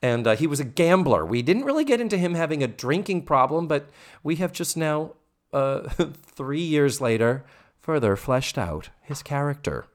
And 0.00 0.26
uh, 0.26 0.36
he 0.36 0.46
was 0.46 0.60
a 0.60 0.64
gambler. 0.64 1.26
We 1.26 1.42
didn't 1.42 1.64
really 1.64 1.84
get 1.84 2.00
into 2.00 2.16
him 2.16 2.34
having 2.34 2.62
a 2.62 2.68
drinking 2.68 3.22
problem, 3.22 3.66
but 3.66 3.90
we 4.22 4.36
have 4.36 4.52
just 4.52 4.76
now, 4.76 5.14
uh, 5.52 5.88
three 6.22 6.62
years 6.62 7.00
later, 7.00 7.44
further 7.80 8.14
fleshed 8.14 8.58
out 8.58 8.90
his 9.02 9.22
character. 9.22 9.86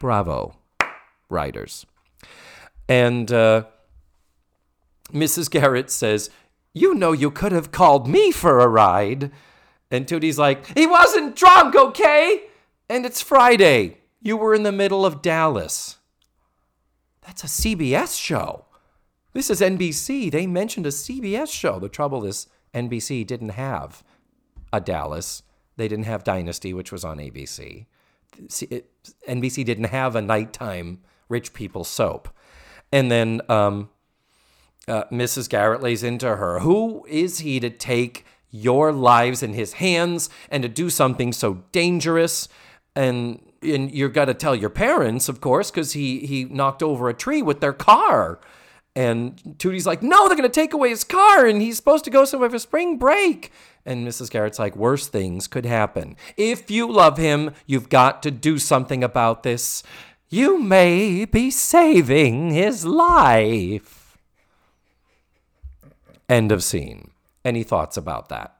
Bravo, 0.00 0.56
writers. 1.28 1.84
And 2.88 3.30
uh, 3.30 3.64
Mrs. 5.12 5.50
Garrett 5.50 5.90
says, 5.90 6.30
You 6.72 6.94
know, 6.94 7.12
you 7.12 7.30
could 7.30 7.52
have 7.52 7.70
called 7.70 8.08
me 8.08 8.32
for 8.32 8.60
a 8.60 8.68
ride. 8.68 9.30
And 9.90 10.06
Tootie's 10.06 10.38
like, 10.38 10.66
He 10.76 10.86
wasn't 10.86 11.36
drunk, 11.36 11.74
okay? 11.74 12.44
And 12.88 13.04
it's 13.04 13.20
Friday. 13.20 13.98
You 14.20 14.36
were 14.36 14.54
in 14.54 14.62
the 14.62 14.72
middle 14.72 15.06
of 15.06 15.22
Dallas. 15.22 15.96
That's 17.22 17.44
a 17.44 17.46
CBS 17.46 18.20
show. 18.20 18.66
This 19.32 19.50
is 19.50 19.60
NBC. 19.60 20.30
They 20.30 20.46
mentioned 20.46 20.86
a 20.86 20.90
CBS 20.90 21.52
show. 21.52 21.78
The 21.78 21.88
trouble 21.88 22.24
is, 22.24 22.48
NBC 22.74 23.26
didn't 23.26 23.50
have 23.50 24.02
a 24.72 24.80
Dallas. 24.80 25.42
They 25.76 25.88
didn't 25.88 26.06
have 26.06 26.24
Dynasty, 26.24 26.74
which 26.74 26.92
was 26.92 27.04
on 27.04 27.18
ABC. 27.18 27.86
NBC 29.28 29.64
didn't 29.64 29.84
have 29.84 30.16
a 30.16 30.22
nighttime 30.22 31.00
rich 31.28 31.52
people 31.52 31.84
soap. 31.84 32.28
And 32.92 33.10
then 33.10 33.40
um, 33.48 33.90
uh, 34.88 35.04
Mrs. 35.04 35.48
Garrett 35.48 35.82
lays 35.82 36.02
into 36.02 36.36
her 36.36 36.60
Who 36.60 37.06
is 37.08 37.40
he 37.40 37.60
to 37.60 37.70
take 37.70 38.24
your 38.50 38.92
lives 38.92 39.42
in 39.42 39.54
his 39.54 39.74
hands 39.74 40.28
and 40.50 40.62
to 40.62 40.68
do 40.68 40.90
something 40.90 41.32
so 41.32 41.62
dangerous? 41.72 42.48
And, 42.94 43.40
and 43.62 43.90
you're 43.90 44.08
got 44.08 44.26
to 44.26 44.34
tell 44.34 44.54
your 44.54 44.70
parents, 44.70 45.28
of 45.28 45.40
course, 45.40 45.70
because 45.70 45.92
he, 45.92 46.26
he 46.26 46.44
knocked 46.44 46.82
over 46.82 47.08
a 47.08 47.14
tree 47.14 47.42
with 47.42 47.60
their 47.60 47.72
car. 47.72 48.40
And 48.96 49.36
Tootie's 49.58 49.86
like, 49.86 50.02
no, 50.02 50.26
they're 50.26 50.36
going 50.36 50.48
to 50.48 50.54
take 50.54 50.72
away 50.72 50.88
his 50.88 51.04
car 51.04 51.46
and 51.46 51.62
he's 51.62 51.76
supposed 51.76 52.04
to 52.04 52.10
go 52.10 52.24
somewhere 52.24 52.50
for 52.50 52.58
spring 52.58 52.98
break. 52.98 53.52
And 53.86 54.06
Mrs. 54.06 54.30
Garrett's 54.30 54.58
like, 54.58 54.76
worse 54.76 55.06
things 55.06 55.46
could 55.46 55.64
happen. 55.64 56.16
If 56.36 56.70
you 56.70 56.90
love 56.90 57.16
him, 57.16 57.52
you've 57.66 57.88
got 57.88 58.22
to 58.24 58.30
do 58.30 58.58
something 58.58 59.04
about 59.04 59.42
this. 59.42 59.82
You 60.28 60.60
may 60.60 61.24
be 61.24 61.50
saving 61.50 62.50
his 62.50 62.84
life. 62.84 64.18
End 66.28 66.52
of 66.52 66.62
scene. 66.62 67.09
Any 67.44 67.62
thoughts 67.62 67.96
about 67.96 68.28
that? 68.28 68.56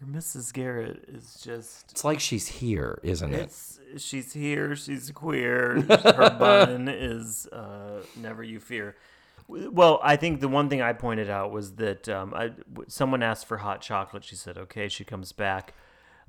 Your 0.00 0.08
Mrs. 0.08 0.52
Garrett 0.52 1.04
is 1.08 1.40
just. 1.44 1.92
It's 1.92 2.04
like 2.04 2.18
she's 2.20 2.48
here, 2.48 2.98
isn't 3.02 3.32
it? 3.32 3.54
She's 3.98 4.32
here. 4.32 4.74
She's 4.74 5.10
queer. 5.12 5.80
Her 5.88 6.36
bun 6.38 6.88
is 6.88 7.46
uh, 7.48 8.02
never 8.16 8.42
you 8.42 8.58
fear. 8.58 8.96
Well, 9.46 10.00
I 10.02 10.16
think 10.16 10.40
the 10.40 10.48
one 10.48 10.68
thing 10.68 10.80
I 10.80 10.92
pointed 10.92 11.28
out 11.28 11.52
was 11.52 11.74
that 11.74 12.08
um, 12.08 12.32
I, 12.34 12.52
someone 12.88 13.22
asked 13.22 13.46
for 13.46 13.58
hot 13.58 13.80
chocolate. 13.80 14.24
She 14.24 14.34
said, 14.34 14.56
"Okay." 14.56 14.88
She 14.88 15.04
comes 15.04 15.32
back. 15.32 15.74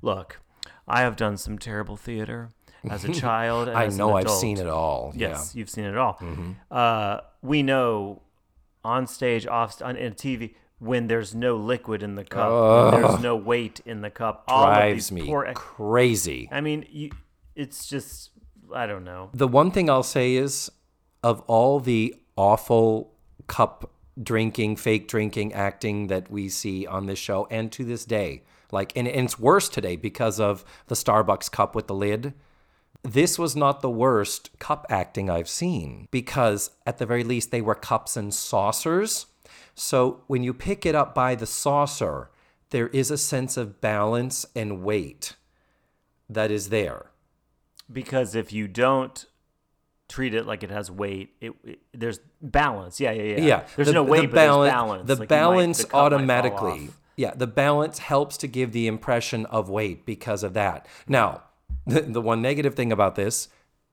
Look, 0.02 0.40
I 0.86 1.00
have 1.00 1.16
done 1.16 1.36
some 1.36 1.58
terrible 1.58 1.96
theater 1.96 2.50
as 2.88 3.04
a 3.04 3.12
child. 3.20 3.68
And 3.68 3.76
I 3.76 3.88
know 3.88 4.16
I've 4.16 4.30
seen 4.30 4.58
it 4.58 4.66
all. 4.66 5.12
Yes, 5.16 5.54
you've 5.54 5.70
seen 5.70 5.84
it 5.84 5.96
all. 5.96 6.20
Uh, 6.70 7.20
we 7.42 7.62
know 7.62 8.22
on 8.84 9.06
stage, 9.06 9.46
off 9.46 9.80
on 9.82 9.96
in 9.96 10.12
TV, 10.14 10.54
when 10.84 11.06
there's 11.08 11.34
no 11.34 11.56
liquid 11.56 12.02
in 12.02 12.14
the 12.14 12.24
cup, 12.24 12.92
when 12.92 13.02
there's 13.02 13.20
no 13.20 13.36
weight 13.36 13.80
in 13.86 14.00
the 14.02 14.10
cup, 14.10 14.44
all 14.48 14.66
Drives 14.66 15.10
me 15.10 15.26
poor. 15.26 15.50
crazy. 15.54 16.48
I 16.52 16.60
mean, 16.60 16.86
you, 16.90 17.10
it's 17.54 17.86
just 17.86 18.30
I 18.72 18.86
don't 18.86 19.04
know. 19.04 19.30
The 19.32 19.48
one 19.48 19.70
thing 19.70 19.88
I'll 19.90 20.02
say 20.02 20.34
is 20.34 20.70
of 21.22 21.40
all 21.46 21.80
the 21.80 22.14
awful 22.36 23.12
cup 23.46 23.90
drinking, 24.22 24.76
fake 24.76 25.08
drinking, 25.08 25.52
acting 25.54 26.06
that 26.08 26.30
we 26.30 26.48
see 26.48 26.86
on 26.86 27.06
this 27.06 27.18
show 27.18 27.48
and 27.50 27.72
to 27.72 27.84
this 27.84 28.04
day, 28.04 28.42
like, 28.70 28.92
and, 28.96 29.08
and 29.08 29.24
it's 29.24 29.38
worse 29.38 29.68
today 29.68 29.96
because 29.96 30.38
of 30.38 30.64
the 30.86 30.94
Starbucks 30.94 31.50
cup 31.50 31.74
with 31.74 31.86
the 31.86 31.94
lid. 31.94 32.34
This 33.02 33.38
was 33.38 33.54
not 33.54 33.80
the 33.80 33.90
worst 33.90 34.50
cup 34.58 34.86
acting 34.88 35.28
I've 35.28 35.48
seen 35.48 36.08
because, 36.10 36.70
at 36.86 36.98
the 36.98 37.06
very 37.06 37.24
least, 37.24 37.50
they 37.50 37.60
were 37.60 37.74
cups 37.74 38.16
and 38.16 38.32
saucers. 38.32 39.26
So 39.74 40.22
when 40.26 40.42
you 40.44 40.54
pick 40.54 40.86
it 40.86 40.94
up 40.94 41.14
by 41.14 41.34
the 41.34 41.46
saucer, 41.46 42.30
there 42.70 42.88
is 42.88 43.10
a 43.10 43.18
sense 43.18 43.56
of 43.56 43.80
balance 43.80 44.46
and 44.54 44.82
weight 44.82 45.34
that 46.28 46.50
is 46.50 46.68
there. 46.70 47.10
because 47.92 48.34
if 48.34 48.50
you 48.52 48.66
don't 48.66 49.26
treat 50.08 50.34
it 50.34 50.46
like 50.46 50.62
it 50.62 50.70
has 50.70 50.90
weight, 50.90 51.34
it, 51.40 51.52
it- 51.64 51.80
there's 51.92 52.18
balance. 52.40 52.98
Yeah, 53.00 53.10
yeah, 53.12 53.22
yeah. 53.36 53.40
Yeah, 53.44 53.64
There's 53.76 53.88
the- 53.88 53.94
no 53.94 54.04
the 54.04 54.10
weight, 54.10 54.30
but 54.30 54.34
balan- 54.36 54.60
there's 54.66 54.72
balance. 54.72 55.06
The 55.08 55.14
Like, 55.14 55.18
might- 55.20 55.28
balance 55.28 55.78
the 55.78 55.84
might 55.84 55.90
fall 55.90 56.00
automatically. 56.00 56.88
Yeah, 57.16 57.34
the 57.34 57.46
balance 57.46 57.98
helps 57.98 58.36
to 58.38 58.46
give 58.48 58.72
the 58.72 58.86
impression 58.86 59.44
of 59.46 59.68
weight 59.68 60.06
because 60.06 60.42
of 60.42 60.54
that. 60.54 60.86
Now, 61.06 61.42
the, 61.86 62.00
the 62.00 62.20
one 62.22 62.40
negative 62.42 62.74
thing 62.74 62.90
about 62.92 63.16
this, 63.16 63.48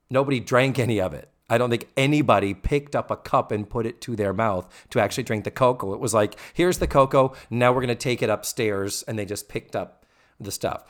nobody 0.10 0.40
drank 0.40 0.80
any 0.80 1.00
of 1.02 1.14
it. 1.14 1.30
I 1.52 1.58
don't 1.58 1.70
think 1.70 1.90
anybody 1.98 2.54
picked 2.54 2.96
up 2.96 3.12
a 3.12 3.18
cup 3.18 3.52
and 3.52 3.70
put 3.70 3.86
it 3.86 4.00
to 4.02 4.16
their 4.16 4.32
mouth 4.32 4.88
to 4.92 5.02
actually 5.02 5.24
drink 5.24 5.44
the 5.44 5.52
cocoa. 5.52 5.94
It 5.94 6.00
was 6.00 6.14
like, 6.14 6.36
here's 6.54 6.78
the 6.78 6.88
cocoa. 6.88 7.34
Now 7.50 7.74
we're 7.74 7.82
going 7.82 7.90
to 7.90 7.96
take 7.96 8.22
it 8.22 8.30
upstairs. 8.30 9.04
And 9.04 9.20
they 9.20 9.26
just 9.26 9.50
picked 9.50 9.76
up 9.76 10.06
the 10.40 10.52
stuff. 10.52 10.86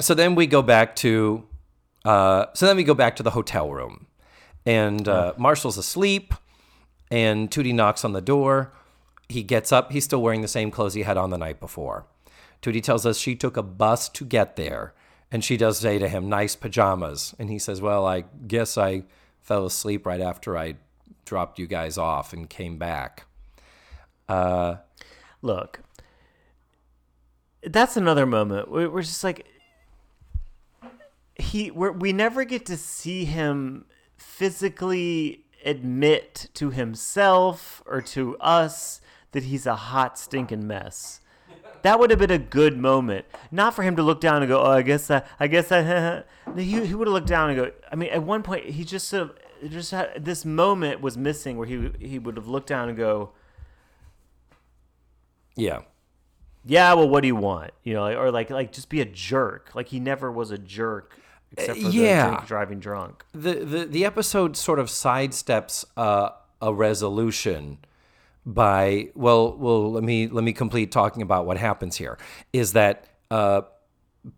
So 0.00 0.14
then 0.14 0.34
we 0.34 0.46
go 0.46 0.62
back 0.62 0.96
to, 0.96 1.46
uh, 2.06 2.46
so 2.54 2.64
then 2.64 2.76
we 2.76 2.84
go 2.84 2.94
back 2.94 3.16
to 3.16 3.22
the 3.22 3.32
hotel 3.32 3.70
room. 3.70 4.06
And 4.64 5.06
uh, 5.06 5.34
Marshall's 5.36 5.76
asleep 5.76 6.32
and 7.10 7.50
Tootie 7.50 7.74
knocks 7.74 8.02
on 8.02 8.14
the 8.14 8.22
door. 8.22 8.72
He 9.28 9.42
gets 9.42 9.72
up. 9.72 9.92
He's 9.92 10.04
still 10.04 10.22
wearing 10.22 10.40
the 10.40 10.48
same 10.48 10.70
clothes 10.70 10.94
he 10.94 11.02
had 11.02 11.18
on 11.18 11.28
the 11.28 11.38
night 11.38 11.60
before. 11.60 12.06
Tootie 12.62 12.82
tells 12.82 13.04
us 13.04 13.18
she 13.18 13.36
took 13.36 13.58
a 13.58 13.62
bus 13.62 14.08
to 14.08 14.24
get 14.24 14.56
there. 14.56 14.94
And 15.30 15.44
she 15.44 15.58
does 15.58 15.78
say 15.78 15.98
to 15.98 16.08
him, 16.08 16.30
nice 16.30 16.56
pajamas. 16.56 17.34
And 17.38 17.50
he 17.50 17.58
says, 17.58 17.82
well, 17.82 18.06
I 18.06 18.24
guess 18.46 18.78
I 18.78 19.04
fell 19.42 19.66
asleep 19.66 20.06
right 20.06 20.20
after 20.20 20.56
I 20.56 20.76
dropped 21.24 21.58
you 21.58 21.66
guys 21.66 21.98
off 21.98 22.32
and 22.32 22.48
came 22.48 22.78
back. 22.78 23.26
Uh, 24.28 24.76
Look, 25.42 25.80
that's 27.62 27.96
another 27.96 28.26
moment. 28.26 28.70
We- 28.70 28.86
We're 28.86 29.02
just 29.02 29.24
like 29.24 29.46
he. 31.34 31.70
We 31.70 32.12
never 32.12 32.44
get 32.44 32.64
to 32.66 32.76
see 32.76 33.24
him 33.24 33.86
physically 34.16 35.46
admit 35.64 36.48
to 36.54 36.70
himself 36.70 37.82
or 37.86 38.00
to 38.02 38.36
us 38.38 39.00
that 39.32 39.44
he's 39.44 39.66
a 39.66 39.74
hot 39.74 40.18
stinking 40.18 40.66
mess. 40.66 41.20
That 41.82 41.98
would 41.98 42.10
have 42.10 42.18
been 42.18 42.30
a 42.30 42.38
good 42.38 42.78
moment, 42.78 43.26
not 43.50 43.74
for 43.74 43.82
him 43.82 43.96
to 43.96 44.02
look 44.02 44.20
down 44.20 44.42
and 44.42 44.48
go, 44.48 44.60
"Oh, 44.60 44.70
I 44.70 44.82
guess 44.82 45.10
I, 45.10 45.22
I 45.40 45.46
guess 45.48 45.70
I." 45.72 46.22
he 46.56 46.86
he 46.86 46.94
would 46.94 47.06
have 47.08 47.12
looked 47.14 47.26
down 47.28 47.50
and 47.50 47.58
go. 47.58 47.70
I 47.90 47.96
mean, 47.96 48.10
at 48.10 48.22
one 48.22 48.42
point, 48.42 48.66
he 48.66 48.84
just 48.84 49.08
sort 49.08 49.22
of 49.22 49.70
just 49.70 49.90
had 49.90 50.24
this 50.24 50.44
moment 50.44 51.00
was 51.00 51.16
missing 51.16 51.56
where 51.56 51.66
he 51.66 51.90
he 52.00 52.18
would 52.18 52.36
have 52.36 52.48
looked 52.48 52.68
down 52.68 52.88
and 52.88 52.96
go, 52.96 53.30
Yeah. 55.56 55.80
yeah, 56.64 56.92
well, 56.94 57.08
what 57.08 57.20
do 57.20 57.26
you 57.28 57.36
want? 57.36 57.72
You 57.82 57.94
know, 57.94 58.06
or 58.18 58.30
like, 58.30 58.50
like 58.50 58.72
just 58.72 58.88
be 58.88 59.00
a 59.00 59.04
jerk. 59.04 59.70
Like 59.74 59.88
he 59.88 60.00
never 60.00 60.30
was 60.32 60.50
a 60.50 60.58
jerk, 60.58 61.18
except 61.52 61.78
for 61.80 61.88
yeah. 61.88 62.24
the 62.24 62.30
drink, 62.32 62.46
driving 62.46 62.80
drunk. 62.80 63.24
the 63.32 63.54
the 63.54 63.84
the 63.84 64.04
episode 64.04 64.56
sort 64.56 64.78
of 64.78 64.86
sidesteps 64.88 65.84
uh, 65.96 66.30
a 66.60 66.72
resolution 66.72 67.78
by 68.44 69.08
well 69.14 69.56
well 69.56 69.92
let 69.92 70.02
me 70.02 70.26
let 70.26 70.42
me 70.42 70.52
complete 70.52 70.90
talking 70.90 71.22
about 71.22 71.46
what 71.46 71.56
happens 71.56 71.96
here 71.96 72.18
is 72.52 72.72
that 72.72 73.06
uh, 73.30 73.62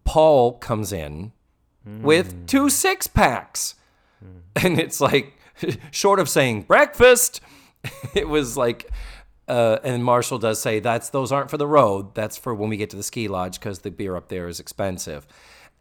Paul 0.05 0.59
comes 0.59 0.93
in 0.93 1.33
with 2.03 2.47
two 2.47 2.69
six 2.69 3.07
packs 3.07 3.75
and 4.57 4.79
it's 4.79 5.01
like 5.01 5.39
short 5.91 6.21
of 6.21 6.29
saying 6.29 6.63
breakfast 6.63 7.41
it 8.15 8.29
was 8.29 8.57
like 8.57 8.91
uh, 9.47 9.79
and 9.85 10.03
Marshall 10.03 10.39
does 10.39 10.61
say 10.61 10.81
that's 10.81 11.11
those 11.11 11.31
aren't 11.31 11.51
for 11.51 11.59
the 11.59 11.67
road. 11.67 12.15
That's 12.15 12.37
for 12.37 12.55
when 12.55 12.71
we 12.71 12.79
get 12.79 12.91
to 12.91 12.97
the 12.97 13.03
ski 13.03 13.29
lodge 13.29 13.59
because 13.61 13.81
the 13.81 13.91
beer 13.91 14.17
up 14.17 14.29
there 14.29 14.49
is 14.49 14.59
expensive. 14.59 15.27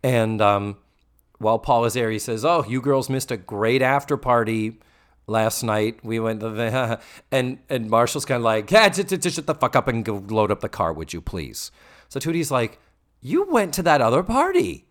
And 0.03 0.41
um, 0.41 0.77
while 1.37 1.59
Paul 1.59 1.85
is 1.85 1.93
there, 1.93 2.11
he 2.11 2.19
says, 2.19 2.43
"Oh, 2.43 2.65
you 2.67 2.81
girls 2.81 3.09
missed 3.09 3.31
a 3.31 3.37
great 3.37 3.81
after 3.81 4.17
party 4.17 4.79
last 5.27 5.63
night. 5.63 6.03
We 6.03 6.19
went 6.19 6.39
the 6.39 6.99
and 7.31 7.59
and 7.69 7.89
Marshall's 7.89 8.25
kind 8.25 8.37
of 8.37 8.43
like, 8.43 8.71
yeah, 8.71 8.89
just, 8.89 9.09
just 9.21 9.35
shut 9.35 9.47
the 9.47 9.55
fuck 9.55 9.75
up 9.75 9.87
and 9.87 10.03
go 10.03 10.23
load 10.27 10.51
up 10.51 10.61
the 10.61 10.69
car, 10.69 10.93
would 10.93 11.13
you 11.13 11.21
please?" 11.21 11.71
So 12.09 12.19
Tootie's 12.19 12.51
like, 12.51 12.79
"You 13.21 13.45
went 13.49 13.73
to 13.75 13.83
that 13.83 14.01
other 14.01 14.23
party 14.23 14.85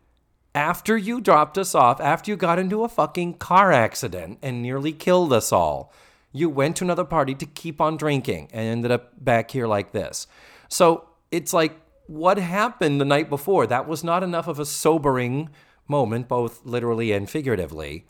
after 0.54 0.96
you 0.96 1.20
dropped 1.20 1.56
us 1.56 1.74
off, 1.74 2.00
after 2.00 2.30
you 2.30 2.36
got 2.36 2.58
into 2.58 2.84
a 2.84 2.88
fucking 2.88 3.34
car 3.34 3.72
accident 3.72 4.38
and 4.42 4.62
nearly 4.62 4.92
killed 4.92 5.32
us 5.32 5.52
all. 5.52 5.92
You 6.32 6.48
went 6.48 6.76
to 6.76 6.84
another 6.84 7.04
party 7.04 7.34
to 7.34 7.46
keep 7.46 7.80
on 7.80 7.96
drinking 7.96 8.48
and 8.52 8.66
ended 8.66 8.90
up 8.90 9.24
back 9.24 9.50
here 9.50 9.66
like 9.66 9.92
this." 9.92 10.26
So 10.68 11.08
it's 11.30 11.52
like, 11.52 11.78
what 12.06 12.38
happened 12.38 13.00
the 13.00 13.04
night 13.04 13.28
before? 13.28 13.66
That 13.66 13.88
was 13.88 14.04
not 14.04 14.22
enough 14.22 14.48
of 14.48 14.58
a 14.58 14.66
sobering 14.66 15.50
moment, 15.88 16.28
both 16.28 16.64
literally 16.64 17.12
and 17.12 17.28
figuratively, 17.28 18.06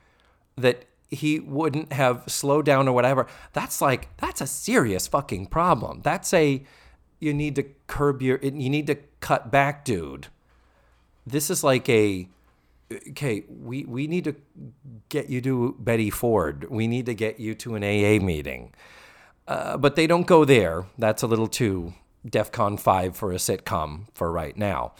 that 0.57 0.85
he 1.13 1.39
wouldn't 1.41 1.93
have 1.93 2.25
slowed 2.27 2.65
down 2.65 2.89
or 2.89 2.93
whatever. 2.93 3.27
That's 3.53 3.81
like 3.81 4.17
that's 4.17 4.41
a 4.41 4.47
serious 4.47 5.07
fucking 5.07 5.47
problem. 5.47 6.01
That's 6.03 6.33
a 6.33 6.63
you 7.21 7.35
need 7.35 7.55
to 7.57 7.65
curb 7.87 8.23
your 8.23 8.39
you 8.39 8.71
need 8.71 8.87
to 8.89 8.97
cut 9.21 9.51
back, 9.51 9.85
dude. 9.85 10.29
This 11.27 11.51
is 11.51 11.63
like 11.63 11.89
a 11.89 12.29
okay, 13.11 13.45
we 13.49 13.85
we 13.85 14.07
need 14.07 14.25
to 14.25 14.35
get 15.09 15.29
you 15.29 15.41
to 15.43 15.77
Betty 15.79 16.11
Ford. 16.11 16.67
We 16.71 16.87
need 16.87 17.07
to 17.07 17.15
get 17.15 17.39
you 17.39 17.55
to 17.57 17.75
an 17.75 17.85
AA 17.85 18.25
meeting. 18.25 18.73
Uh, 19.47 19.77
but 19.77 19.97
they 19.97 20.07
don't 20.07 20.27
go 20.27 20.45
there. 20.45 20.87
That's 20.99 21.23
a 21.23 21.27
little 21.27 21.49
too 21.49 21.95
DEFCON 22.27 22.79
5 22.79 23.17
for 23.17 23.33
a 23.33 23.37
sitcom 23.37 24.07
for 24.15 24.31
right 24.31 24.57
now. 24.57 24.93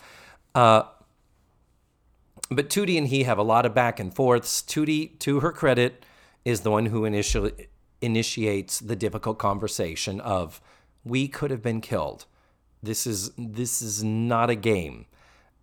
Uh, 0.55 0.83
but 2.51 2.69
Tootie 2.69 2.99
and 2.99 3.09
he 3.09 3.23
have 3.23 3.39
a 3.39 3.43
lot 3.43 3.67
of 3.67 3.75
back 3.75 3.99
and 3.99 4.15
forths. 4.15 4.63
Tootie, 4.63 5.19
to 5.21 5.41
her 5.41 5.53
credit, 5.53 6.05
is 6.45 6.61
the 6.61 6.71
one 6.71 6.87
who 6.87 7.05
initially 7.05 7.69
initiates 8.01 8.81
the 8.81 8.97
difficult 8.97 9.39
conversation 9.39 10.21
of 10.21 10.61
we 11.05 11.29
could 11.29 11.51
have 11.51 11.63
been 11.63 11.81
killed. 11.81 12.27
This 12.83 13.07
is 13.07 13.31
this 13.39 13.81
is 13.81 14.03
not 14.03 14.51
a 14.51 14.55
game. 14.55 15.07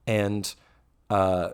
And 0.07 0.53
uh, 1.09 1.51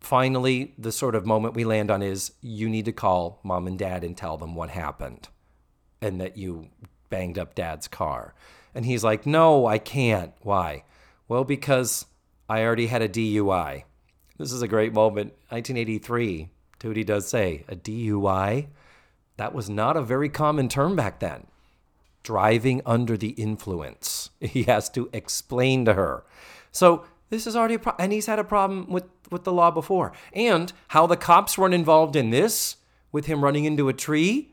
finally, 0.00 0.74
the 0.78 0.92
sort 0.92 1.14
of 1.14 1.26
moment 1.26 1.54
we 1.54 1.64
land 1.64 1.90
on 1.90 2.02
is 2.02 2.32
you 2.40 2.68
need 2.68 2.86
to 2.86 2.92
call 2.92 3.40
mom 3.42 3.66
and 3.66 3.78
dad 3.78 4.02
and 4.02 4.16
tell 4.16 4.36
them 4.36 4.54
what 4.54 4.70
happened 4.70 5.28
and 6.00 6.20
that 6.20 6.36
you 6.36 6.68
banged 7.10 7.38
up 7.38 7.54
dad's 7.54 7.86
car. 7.86 8.34
And 8.74 8.84
he's 8.84 9.04
like, 9.04 9.26
No, 9.26 9.66
I 9.66 9.78
can't. 9.78 10.32
Why? 10.42 10.84
Well, 11.28 11.44
because 11.44 12.06
I 12.48 12.62
already 12.62 12.86
had 12.86 13.02
a 13.02 13.08
DUI. 13.08 13.84
This 14.38 14.52
is 14.52 14.62
a 14.62 14.68
great 14.68 14.92
moment. 14.92 15.32
1983, 15.50 16.48
Tootie 16.80 17.06
does 17.06 17.28
say, 17.28 17.64
a 17.68 17.76
DUI? 17.76 18.66
That 19.36 19.54
was 19.54 19.70
not 19.70 19.96
a 19.96 20.02
very 20.02 20.28
common 20.28 20.68
term 20.68 20.96
back 20.96 21.20
then. 21.20 21.46
Driving 22.22 22.82
under 22.84 23.16
the 23.16 23.30
influence. 23.30 24.30
He 24.40 24.64
has 24.64 24.88
to 24.90 25.08
explain 25.12 25.84
to 25.84 25.94
her. 25.94 26.24
So 26.72 27.04
this 27.30 27.46
is 27.46 27.54
already 27.56 27.74
a 27.74 27.78
problem. 27.78 28.04
And 28.04 28.12
he's 28.12 28.26
had 28.26 28.38
a 28.38 28.44
problem 28.44 28.90
with, 28.90 29.04
with 29.30 29.44
the 29.44 29.52
law 29.52 29.70
before. 29.70 30.12
And 30.32 30.72
how 30.88 31.06
the 31.06 31.16
cops 31.16 31.56
weren't 31.56 31.74
involved 31.74 32.16
in 32.16 32.30
this, 32.30 32.76
with 33.12 33.26
him 33.26 33.44
running 33.44 33.64
into 33.64 33.88
a 33.88 33.92
tree. 33.92 34.52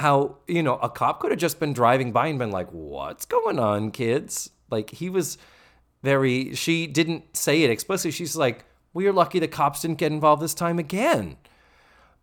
How, 0.00 0.38
you 0.48 0.62
know, 0.62 0.76
a 0.76 0.88
cop 0.88 1.20
could 1.20 1.30
have 1.30 1.38
just 1.38 1.60
been 1.60 1.72
driving 1.72 2.10
by 2.10 2.26
and 2.26 2.38
been 2.38 2.50
like, 2.50 2.68
what's 2.70 3.24
going 3.24 3.60
on, 3.60 3.92
kids? 3.92 4.50
Like, 4.70 4.90
he 4.90 5.08
was 5.08 5.38
very, 6.02 6.54
she 6.56 6.88
didn't 6.88 7.36
say 7.36 7.62
it 7.62 7.70
explicitly. 7.70 8.10
She's 8.10 8.34
like, 8.34 8.64
we 8.94 9.06
are 9.06 9.12
lucky 9.12 9.38
the 9.38 9.48
cops 9.48 9.82
didn't 9.82 9.98
get 9.98 10.12
involved 10.12 10.40
this 10.40 10.54
time 10.54 10.78
again. 10.78 11.36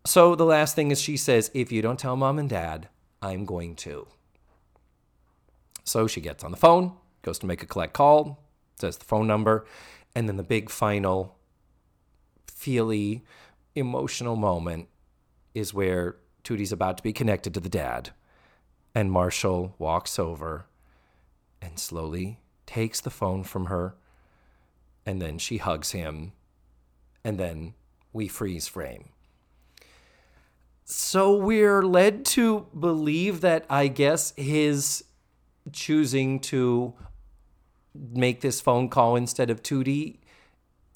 So 0.04 0.34
the 0.34 0.44
last 0.44 0.74
thing 0.74 0.90
is 0.90 1.00
she 1.00 1.16
says, 1.16 1.50
if 1.54 1.70
you 1.70 1.82
don't 1.82 1.98
tell 1.98 2.16
mom 2.16 2.38
and 2.38 2.48
dad, 2.48 2.88
I'm 3.20 3.44
going 3.44 3.76
to. 3.76 4.08
So 5.84 6.06
she 6.06 6.20
gets 6.20 6.42
on 6.42 6.50
the 6.50 6.56
phone, 6.56 6.92
goes 7.22 7.38
to 7.40 7.46
make 7.46 7.62
a 7.62 7.66
collect 7.66 7.92
call, 7.92 8.42
says 8.80 8.96
the 8.96 9.04
phone 9.04 9.26
number, 9.26 9.64
and 10.14 10.28
then 10.28 10.36
the 10.36 10.42
big 10.42 10.70
final 10.70 11.36
feely 12.46 13.22
emotional 13.74 14.36
moment 14.36 14.88
is 15.54 15.74
where 15.74 16.16
Tootie's 16.44 16.72
about 16.72 16.96
to 16.96 17.02
be 17.02 17.12
connected 17.12 17.54
to 17.54 17.60
the 17.60 17.68
dad. 17.68 18.10
And 18.94 19.12
Marshall 19.12 19.74
walks 19.78 20.18
over 20.18 20.66
and 21.60 21.78
slowly 21.78 22.40
takes 22.66 23.00
the 23.00 23.10
phone 23.10 23.44
from 23.44 23.66
her. 23.66 23.94
And 25.06 25.20
then 25.20 25.38
she 25.38 25.58
hugs 25.58 25.92
him. 25.92 26.32
And 27.24 27.38
then 27.38 27.74
we 28.12 28.28
freeze 28.28 28.68
frame. 28.68 29.10
So 30.84 31.34
we're 31.34 31.82
led 31.82 32.24
to 32.26 32.66
believe 32.78 33.40
that 33.40 33.64
I 33.70 33.88
guess 33.88 34.32
his 34.36 35.04
choosing 35.72 36.40
to 36.40 36.94
make 37.94 38.40
this 38.40 38.60
phone 38.60 38.88
call 38.88 39.16
instead 39.16 39.48
of 39.50 39.62
Tootie 39.62 40.18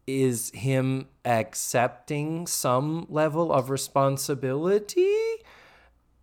is 0.07 0.51
him 0.51 1.09
accepting 1.25 2.47
some 2.47 3.07
level 3.09 3.53
of 3.53 3.71
responsibility. 3.71 5.15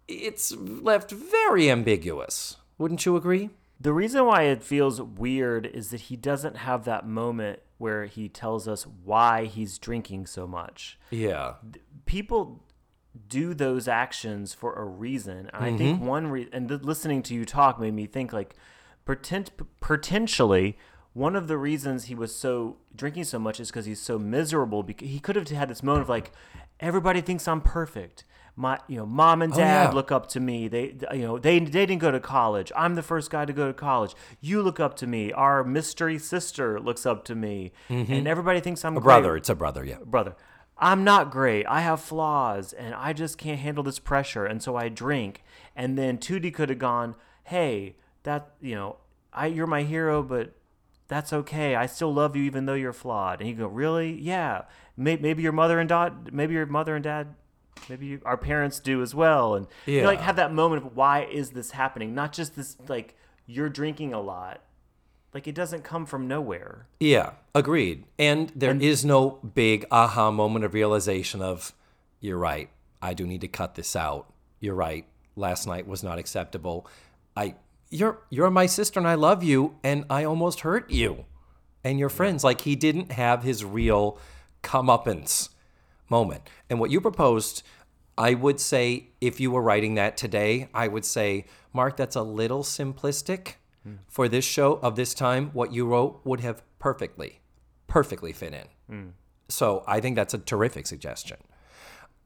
It's 0.08 0.56
left 0.56 1.12
very 1.12 1.70
ambiguous. 1.70 2.58
Wouldn't 2.78 3.06
you 3.06 3.16
agree? 3.16 3.49
The 3.80 3.93
reason 3.93 4.26
why 4.26 4.43
it 4.43 4.64
feels 4.64 5.01
weird 5.01 5.66
is 5.66 5.89
that 5.89 6.01
he 6.01 6.16
doesn't 6.16 6.58
have 6.58 6.86
that 6.86 7.08
moment 7.08 7.60
where 7.78 8.05
he 8.05 8.30
tells 8.30 8.67
us 8.67 8.86
why 9.03 9.45
he's 9.45 9.78
drinking 9.78 10.26
so 10.26 10.47
much. 10.47 10.99
Yeah. 11.09 11.55
People 12.05 12.63
do 13.28 13.53
those 13.53 13.88
actions 13.88 14.53
for 14.53 14.74
a 14.74 14.86
reason. 14.86 15.49
And 15.53 15.65
I 15.65 15.78
think 15.78 15.97
mm-hmm. 15.97 16.05
one 16.05 16.28
reason, 16.28 16.53
and 16.53 16.67
th- 16.69 16.82
listening 16.82 17.21
to 17.24 17.34
you 17.34 17.45
talk 17.45 17.80
made 17.80 17.93
me 17.93 18.05
think 18.05 18.34
like, 18.34 18.55
potent- 19.05 19.51
potentially, 19.80 20.78
one 21.13 21.36
of 21.36 21.47
the 21.47 21.57
reasons 21.57 22.05
he 22.05 22.15
was 22.15 22.34
so 22.36 22.78
drinking 22.95 23.26
so 23.26 23.38
much 23.38 23.59
is 23.59 23.69
because 23.69 23.86
he's 23.86 24.01
so 24.01 24.17
miserable. 24.17 24.82
Because 24.82 25.07
he 25.07 25.19
could 25.19 25.36
have 25.36 25.47
had 25.49 25.69
this 25.69 25.84
moment 25.84 26.03
of 26.03 26.09
like, 26.09 26.32
everybody 26.80 27.21
thinks 27.21 27.47
I'm 27.47 27.61
perfect. 27.61 28.24
My, 28.56 28.80
you 28.88 28.97
know, 28.97 29.06
mom 29.06 29.41
and 29.41 29.51
oh, 29.51 29.58
dad 29.58 29.89
yeah. 29.89 29.91
look 29.91 30.12
up 30.12 30.28
to 30.30 30.39
me. 30.39 30.68
They, 30.68 30.95
you 31.12 31.24
know, 31.24 31.39
they 31.39 31.58
they 31.60 31.86
didn't 31.88 32.01
go 32.01 32.12
to 32.12 32.20
college. 32.20 32.72
I'm 32.76 32.93
the 32.93 33.01
first 33.01 33.32
guy 33.32 33.45
to 33.45 33.54
go 33.54 33.68
to 33.68 33.74
college. 33.74 34.16
You 34.41 34.62
look 34.62 34.80
up 34.80 34.95
to 34.97 35.08
me. 35.08 35.32
Our 35.32 35.64
mystery 35.64 36.20
sister 36.20 36.80
looks 36.80 37.06
up 37.06 37.26
to 37.26 37.36
me, 37.36 37.72
mm-hmm. 37.89 38.14
and 38.14 38.28
everybody 38.28 38.60
thinks 38.60 38.86
I'm 38.86 38.95
A 38.95 39.01
great 39.01 39.06
brother. 39.06 39.36
It's 39.36 39.49
a 39.49 39.56
brother, 39.56 39.84
yeah. 39.84 39.97
brother, 40.06 40.36
I'm 40.78 41.04
not 41.04 41.32
great. 41.32 41.66
I 41.68 41.82
have 41.82 42.01
flaws 42.01 42.74
and 42.74 42.93
I 42.95 43.14
just 43.14 43.38
can't 43.38 43.60
handle 43.60 43.84
this 43.84 43.99
pressure. 43.99 44.45
And 44.45 44.62
so 44.62 44.76
I 44.76 44.89
drink. 44.89 45.43
And 45.76 45.97
then 45.97 46.18
Tootie 46.18 46.54
could 46.54 46.70
have 46.70 46.80
gone, 46.80 47.16
hey, 47.45 47.95
that, 48.24 48.51
you 48.60 48.76
know, 48.76 48.97
I, 49.32 49.47
you're 49.47 49.68
my 49.68 49.84
hero, 49.84 50.24
but 50.24 50.54
that's 51.08 51.32
okay. 51.32 51.76
I 51.76 51.86
still 51.86 52.14
love 52.14 52.36
you 52.36 52.43
even 52.43 52.66
though 52.66 52.74
you're 52.74 52.93
flawed. 52.93 53.39
And 53.39 53.49
you 53.49 53.56
go, 53.56 53.68
really? 53.68 54.20
Yeah. 54.20 54.64
Maybe 54.97 55.41
your 55.41 55.51
mother 55.51 55.80
and 55.80 55.89
dad, 55.89 56.34
maybe 56.34 56.54
your 56.54 56.66
mother 56.66 56.95
and 56.95 57.04
dad, 57.04 57.36
maybe 57.89 58.05
you, 58.07 58.21
our 58.26 58.38
parents 58.38 58.80
do 58.80 59.01
as 59.01 59.13
well. 59.13 59.55
And 59.55 59.67
you 59.86 60.01
know, 60.01 60.07
like 60.07 60.21
have 60.21 60.36
that 60.38 60.53
moment 60.53 60.86
of 60.86 60.95
why 60.95 61.24
is 61.26 61.51
this 61.51 61.71
happening? 61.71 62.13
Not 62.13 62.34
just 62.34 62.55
this, 62.55 62.78
like, 62.88 63.15
you're 63.45 63.69
drinking 63.69 64.13
a 64.13 64.21
lot 64.21 64.61
like 65.34 65.47
it 65.47 65.55
doesn't 65.55 65.84
come 65.84 66.05
from 66.05 66.28
nowhere. 66.28 66.88
Yeah, 66.99 67.32
agreed. 67.55 68.05
And 68.19 68.51
there 68.55 68.76
is 68.76 69.03
no 69.03 69.39
big 69.55 69.86
aha 69.91 70.32
moment 70.32 70.63
of 70.63 70.74
realization 70.74 71.41
of, 71.41 71.74
you're 72.19 72.38
right. 72.38 72.69
I 73.01 73.13
do 73.13 73.26
need 73.26 73.41
to 73.41 73.47
cut 73.47 73.76
this 73.76 73.95
out. 73.95 74.32
You're 74.59 74.76
right. 74.76 75.05
Last 75.36 75.65
night 75.65 75.88
was 75.88 76.03
not 76.03 76.19
acceptable. 76.19 76.88
I 77.36 77.55
you're 77.89 78.21
you're 78.30 78.49
my 78.51 78.67
sister 78.67 78.99
and 78.99 79.07
I 79.07 79.15
love 79.15 79.43
you 79.43 79.76
and 79.84 80.05
I 80.09 80.24
almost 80.24 80.61
hurt 80.61 80.89
you 80.91 81.26
and 81.84 81.99
your 81.99 82.09
friends. 82.09 82.43
Like 82.43 82.61
he 82.61 82.76
didn't 82.76 83.11
have 83.11 83.43
his 83.43 83.65
real 83.65 84.19
comeuppance 84.61 85.49
moment. 86.10 86.43
And 86.70 86.80
what 86.80 86.91
you 86.91 87.01
proposed, 87.01 87.64
I 88.18 88.34
would 88.34 88.60
say 88.60 89.10
if 89.22 89.39
you 89.39 89.51
were 89.51 89.62
writing 89.62 89.95
that 89.95 90.18
today, 90.18 90.70
I 90.74 90.88
would 90.88 91.06
say, 91.06 91.45
Mark, 91.74 91.97
that's 91.97 92.16
a 92.16 92.22
little 92.22 92.64
simplistic 92.64 93.56
for 94.08 94.30
this 94.30 94.45
show 94.45 94.80
of 94.82 94.95
this 94.95 95.14
time. 95.14 95.49
What 95.51 95.74
you 95.74 95.86
wrote 95.86 96.22
would 96.24 96.39
have 96.39 96.62
perfectly, 96.80 97.41
perfectly 97.88 98.32
fit 98.32 98.54
in. 98.54 98.68
So 99.49 99.84
I 99.88 99.99
think 99.99 100.16
that's 100.16 100.34
a 100.34 100.38
terrific 100.38 100.88
suggestion. 100.88 101.38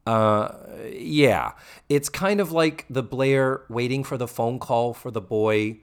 Uh, 0.05 0.53
yeah, 0.91 1.51
it's 1.89 2.09
kind 2.09 2.39
of 2.39 2.51
like 2.51 2.85
the 2.89 3.03
Blair 3.03 3.63
waiting 3.69 4.03
for 4.03 4.17
the 4.17 4.27
phone 4.27 4.59
call 4.59 4.93
for 4.93 5.11
the 5.11 5.19
boy 5.19 5.79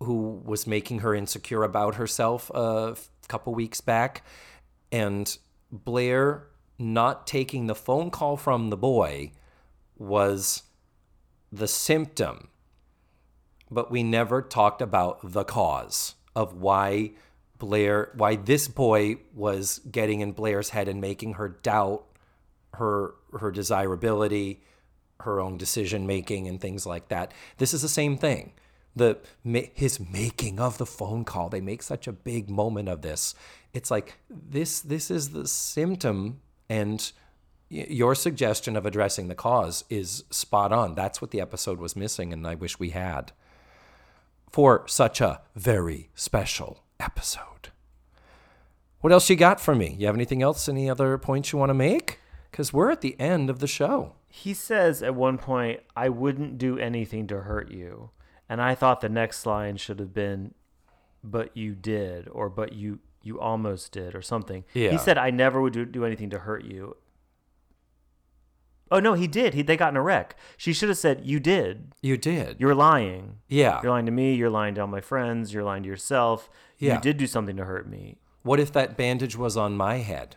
who 0.00 0.42
was 0.44 0.66
making 0.66 1.00
her 1.00 1.14
insecure 1.14 1.62
about 1.62 1.96
herself 1.96 2.50
a 2.50 2.96
couple 3.28 3.54
weeks 3.54 3.80
back, 3.80 4.22
and 4.92 5.38
Blair 5.70 6.46
not 6.78 7.26
taking 7.26 7.66
the 7.66 7.74
phone 7.74 8.10
call 8.10 8.36
from 8.36 8.70
the 8.70 8.76
boy 8.76 9.32
was 9.96 10.62
the 11.52 11.68
symptom, 11.68 12.48
but 13.70 13.90
we 13.90 14.02
never 14.02 14.42
talked 14.42 14.82
about 14.82 15.32
the 15.32 15.44
cause 15.44 16.14
of 16.34 16.54
why 16.54 17.12
Blair, 17.58 18.10
why 18.14 18.36
this 18.36 18.68
boy 18.68 19.16
was 19.32 19.78
getting 19.90 20.20
in 20.20 20.32
Blair's 20.32 20.70
head 20.70 20.88
and 20.88 21.00
making 21.00 21.34
her 21.34 21.48
doubt 21.48 22.04
her 22.74 23.14
her 23.38 23.50
desirability, 23.50 24.62
her 25.20 25.40
own 25.40 25.56
decision 25.56 26.06
making, 26.06 26.48
and 26.48 26.60
things 26.60 26.86
like 26.86 27.08
that. 27.08 27.32
This 27.58 27.72
is 27.72 27.82
the 27.82 27.88
same 27.88 28.18
thing. 28.18 28.52
The 28.96 29.18
his 29.44 29.98
making 30.00 30.60
of 30.60 30.78
the 30.78 30.86
phone 30.86 31.24
call. 31.24 31.48
They 31.48 31.60
make 31.60 31.82
such 31.82 32.06
a 32.06 32.12
big 32.12 32.50
moment 32.50 32.88
of 32.88 33.02
this. 33.02 33.34
It's 33.72 33.90
like 33.90 34.14
this. 34.28 34.80
This 34.80 35.10
is 35.10 35.30
the 35.30 35.48
symptom, 35.48 36.40
and 36.68 37.12
your 37.68 38.14
suggestion 38.14 38.76
of 38.76 38.86
addressing 38.86 39.28
the 39.28 39.34
cause 39.34 39.84
is 39.90 40.24
spot 40.30 40.72
on. 40.72 40.94
That's 40.94 41.20
what 41.20 41.30
the 41.30 41.40
episode 41.40 41.78
was 41.78 41.96
missing, 41.96 42.32
and 42.32 42.46
I 42.46 42.54
wish 42.54 42.78
we 42.78 42.90
had 42.90 43.32
for 44.50 44.86
such 44.86 45.20
a 45.20 45.40
very 45.56 46.10
special 46.14 46.84
episode. 47.00 47.70
What 49.00 49.12
else 49.12 49.28
you 49.28 49.36
got 49.36 49.60
for 49.60 49.74
me? 49.74 49.96
You 49.98 50.06
have 50.06 50.14
anything 50.14 50.42
else? 50.42 50.68
Any 50.68 50.88
other 50.88 51.18
points 51.18 51.52
you 51.52 51.58
want 51.58 51.70
to 51.70 51.74
make? 51.74 52.20
Because 52.50 52.72
we're 52.72 52.90
at 52.90 53.00
the 53.00 53.18
end 53.20 53.50
of 53.50 53.58
the 53.58 53.66
show. 53.66 54.12
He 54.28 54.54
says 54.54 55.02
at 55.02 55.14
one 55.14 55.38
point, 55.38 55.80
I 55.96 56.08
wouldn't 56.08 56.56
do 56.56 56.78
anything 56.78 57.26
to 57.26 57.40
hurt 57.40 57.70
you. 57.70 58.10
And 58.48 58.62
I 58.62 58.74
thought 58.74 59.00
the 59.00 59.08
next 59.08 59.44
line 59.44 59.76
should 59.76 59.98
have 59.98 60.14
been, 60.14 60.54
but 61.22 61.56
you 61.56 61.74
did, 61.74 62.28
or 62.28 62.48
but 62.48 62.72
you 62.72 63.00
you 63.24 63.40
almost 63.40 63.92
did, 63.92 64.14
or 64.14 64.22
something. 64.22 64.64
Yeah. 64.74 64.90
He 64.90 64.98
said, 64.98 65.18
I 65.18 65.30
never 65.30 65.60
would 65.60 65.72
do, 65.72 65.84
do 65.84 66.04
anything 66.04 66.30
to 66.30 66.38
hurt 66.40 66.64
you. 66.64 66.96
Oh, 68.90 69.00
no, 69.00 69.14
he 69.14 69.26
did. 69.26 69.54
He, 69.54 69.62
they 69.62 69.76
got 69.76 69.92
in 69.92 69.96
a 69.96 70.02
wreck. 70.02 70.36
She 70.56 70.72
should 70.72 70.88
have 70.90 70.98
said, 70.98 71.22
You 71.24 71.40
did. 71.40 71.92
You 72.02 72.16
did. 72.16 72.60
You're 72.60 72.74
lying. 72.74 73.38
yeah. 73.48 73.80
You're 73.82 73.90
lying 73.90 74.06
to 74.06 74.12
me. 74.12 74.34
You're 74.34 74.50
lying 74.50 74.74
to 74.76 74.82
all 74.82 74.86
my 74.86 75.00
friends. 75.00 75.52
You're 75.52 75.64
lying 75.64 75.82
to 75.82 75.88
yourself. 75.88 76.50
Yeah. 76.78 76.96
You 76.96 77.00
did 77.00 77.16
do 77.16 77.26
something 77.26 77.56
to 77.56 77.64
hurt 77.64 77.88
me. 77.88 78.18
What 78.42 78.60
if 78.60 78.72
that 78.72 78.96
bandage 78.96 79.36
was 79.36 79.56
on 79.56 79.74
my 79.76 79.96
head? 79.96 80.36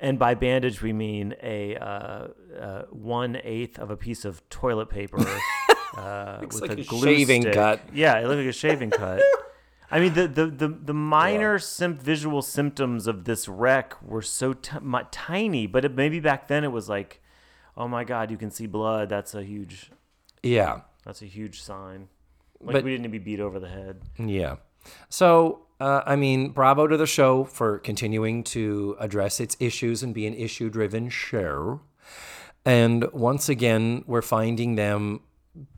And 0.00 0.18
by 0.18 0.34
bandage, 0.34 0.82
we 0.82 0.92
mean 0.92 1.34
a 1.42 1.76
uh, 1.76 2.28
uh, 2.58 2.82
one 2.90 3.38
eighth 3.44 3.78
of 3.78 3.90
a 3.90 3.96
piece 3.96 4.24
of 4.24 4.48
toilet 4.48 4.88
paper 4.88 5.18
uh, 5.96 6.38
with 6.40 6.60
like 6.60 6.70
a 6.70 6.80
a 6.80 6.84
glue 6.84 7.04
shaving 7.04 7.42
stick. 7.42 7.54
cut. 7.54 7.80
Yeah, 7.92 8.18
it 8.18 8.26
looked 8.26 8.38
like 8.40 8.48
a 8.48 8.52
shaving 8.52 8.90
cut. 8.90 9.22
I 9.92 10.00
mean, 10.00 10.14
the 10.14 10.26
the 10.26 10.46
the, 10.46 10.68
the 10.68 10.94
minor 10.94 11.58
sim- 11.58 11.98
visual 11.98 12.40
symptoms 12.42 13.06
of 13.06 13.24
this 13.24 13.46
wreck 13.46 13.94
were 14.02 14.22
so 14.22 14.54
t- 14.54 14.78
mi- 14.82 15.00
tiny, 15.10 15.66
but 15.66 15.84
it, 15.84 15.94
maybe 15.94 16.18
back 16.18 16.48
then 16.48 16.64
it 16.64 16.72
was 16.72 16.88
like, 16.88 17.20
oh 17.76 17.86
my 17.86 18.02
god, 18.02 18.30
you 18.30 18.36
can 18.38 18.50
see 18.50 18.66
blood. 18.66 19.08
That's 19.10 19.34
a 19.34 19.42
huge, 19.44 19.90
Yeah. 20.42 20.80
that's 21.04 21.20
a 21.22 21.26
huge 21.26 21.60
sign. 21.62 22.08
Like 22.60 22.74
But- 22.74 22.84
we 22.84 22.92
didn't 22.96 23.10
be 23.10 23.18
beat 23.18 23.38
over 23.40 23.60
the 23.60 23.68
head. 23.68 24.00
Yeah. 24.18 24.56
So, 25.08 25.66
uh, 25.78 26.02
I 26.06 26.16
mean, 26.16 26.50
bravo 26.50 26.86
to 26.86 26.96
the 26.96 27.06
show 27.06 27.44
for 27.44 27.78
continuing 27.78 28.42
to 28.44 28.96
address 28.98 29.40
its 29.40 29.56
issues 29.60 30.02
and 30.02 30.14
be 30.14 30.26
an 30.26 30.34
issue 30.34 30.70
driven 30.70 31.08
show. 31.10 31.80
And 32.64 33.10
once 33.12 33.48
again, 33.48 34.04
we're 34.06 34.22
finding 34.22 34.76
them 34.76 35.20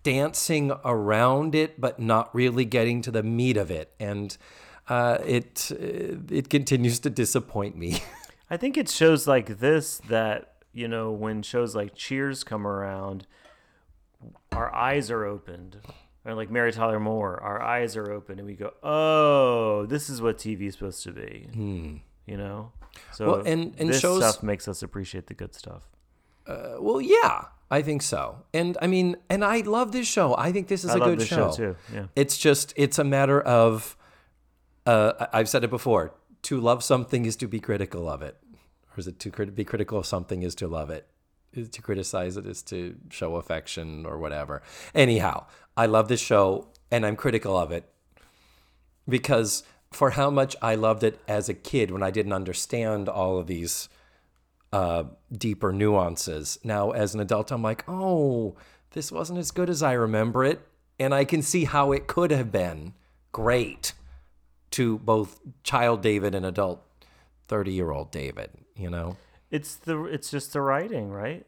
dancing 0.02 0.72
around 0.84 1.54
it, 1.54 1.80
but 1.80 1.98
not 1.98 2.34
really 2.34 2.64
getting 2.64 3.02
to 3.02 3.10
the 3.10 3.22
meat 3.22 3.56
of 3.56 3.70
it. 3.70 3.92
And 3.98 4.36
uh, 4.88 5.18
it, 5.24 5.70
it 5.70 6.48
continues 6.48 6.98
to 7.00 7.10
disappoint 7.10 7.76
me. 7.76 8.02
I 8.50 8.56
think 8.56 8.76
it 8.76 8.88
shows 8.88 9.26
like 9.26 9.58
this 9.58 9.98
that, 10.08 10.54
you 10.72 10.86
know, 10.88 11.10
when 11.10 11.42
shows 11.42 11.74
like 11.74 11.94
Cheers 11.94 12.44
come 12.44 12.66
around, 12.66 13.26
our 14.52 14.72
eyes 14.74 15.10
are 15.10 15.24
opened. 15.24 15.78
Or 16.26 16.34
like 16.34 16.50
Mary 16.50 16.72
Tyler 16.72 16.98
Moore, 17.00 17.38
our 17.42 17.60
eyes 17.60 17.96
are 17.96 18.10
open 18.10 18.38
and 18.38 18.46
we 18.46 18.54
go, 18.54 18.72
oh, 18.82 19.84
this 19.86 20.08
is 20.08 20.22
what 20.22 20.38
TV 20.38 20.62
is 20.68 20.74
supposed 20.74 21.02
to 21.02 21.12
be. 21.12 21.48
You 22.26 22.36
know? 22.38 22.72
So 23.12 23.24
Hmm. 23.24 23.30
Well, 23.30 23.40
and- 23.46 23.74
and 23.78 23.88
this 23.90 24.00
shows- 24.00 24.22
stuff 24.22 24.42
makes 24.42 24.66
us 24.68 24.82
appreciate 24.82 25.26
the 25.26 25.34
good 25.34 25.54
stuff. 25.54 25.82
well, 26.46 27.00
yeah, 27.00 27.44
I 27.70 27.82
think 27.82 28.02
so. 28.02 28.44
And 28.52 28.76
I 28.80 28.86
mean, 28.86 29.16
and 29.28 29.44
I 29.44 29.60
love 29.60 29.92
this 29.92 30.06
show. 30.06 30.36
I 30.36 30.52
think 30.52 30.68
this 30.68 30.84
is 30.84 30.90
I 30.90 30.96
a 30.96 31.00
good 31.00 31.22
show, 31.22 31.52
too, 31.52 31.76
yeah. 31.92 32.06
It's 32.14 32.36
just 32.36 32.72
it's 32.76 32.98
a 32.98 33.04
matter 33.04 33.40
of 33.40 33.96
uh, 34.86 35.26
I've 35.32 35.48
said 35.48 35.64
it 35.64 35.70
before. 35.70 36.14
To 36.42 36.60
love 36.60 36.84
something 36.84 37.24
is 37.24 37.36
to 37.36 37.48
be 37.48 37.58
critical 37.58 38.08
of 38.08 38.20
it, 38.20 38.36
or 38.92 39.00
is 39.00 39.06
it 39.06 39.18
to 39.20 39.30
crit- 39.30 39.54
be 39.54 39.64
critical 39.64 39.98
of 39.98 40.06
something 40.06 40.42
is 40.42 40.54
to 40.56 40.68
love 40.68 40.90
it? 40.90 41.06
Is 41.54 41.68
to 41.70 41.82
criticize 41.82 42.36
it 42.36 42.46
is 42.46 42.62
to 42.64 42.96
show 43.10 43.36
affection 43.36 44.04
or 44.04 44.18
whatever. 44.18 44.62
Anyhow, 44.94 45.46
I 45.76 45.86
love 45.86 46.08
this 46.08 46.20
show 46.20 46.68
and 46.90 47.06
I'm 47.06 47.16
critical 47.16 47.56
of 47.56 47.72
it 47.72 47.88
because 49.08 49.62
for 49.90 50.10
how 50.10 50.30
much 50.30 50.56
I 50.60 50.74
loved 50.74 51.04
it 51.04 51.20
as 51.28 51.48
a 51.48 51.54
kid 51.54 51.90
when 51.90 52.02
I 52.02 52.10
didn't 52.10 52.32
understand 52.32 53.08
all 53.08 53.38
of 53.38 53.46
these 53.46 53.88
uh, 54.74 55.04
deeper 55.32 55.72
nuances. 55.72 56.58
Now, 56.64 56.90
as 56.90 57.14
an 57.14 57.20
adult, 57.20 57.52
I'm 57.52 57.62
like, 57.62 57.84
oh, 57.86 58.56
this 58.90 59.12
wasn't 59.12 59.38
as 59.38 59.52
good 59.52 59.70
as 59.70 59.84
I 59.84 59.92
remember 59.92 60.44
it. 60.44 60.66
And 60.98 61.14
I 61.14 61.24
can 61.24 61.42
see 61.42 61.64
how 61.64 61.92
it 61.92 62.08
could 62.08 62.32
have 62.32 62.50
been 62.50 62.94
great 63.30 63.92
to 64.72 64.98
both 64.98 65.40
child 65.62 66.02
David 66.02 66.34
and 66.34 66.44
adult 66.44 66.82
30 67.46 67.72
year 67.72 67.92
old 67.92 68.10
David, 68.10 68.50
you 68.76 68.90
know? 68.90 69.16
It's 69.50 69.76
the 69.76 70.04
it's 70.04 70.28
just 70.30 70.52
the 70.52 70.60
writing, 70.60 71.10
right? 71.10 71.46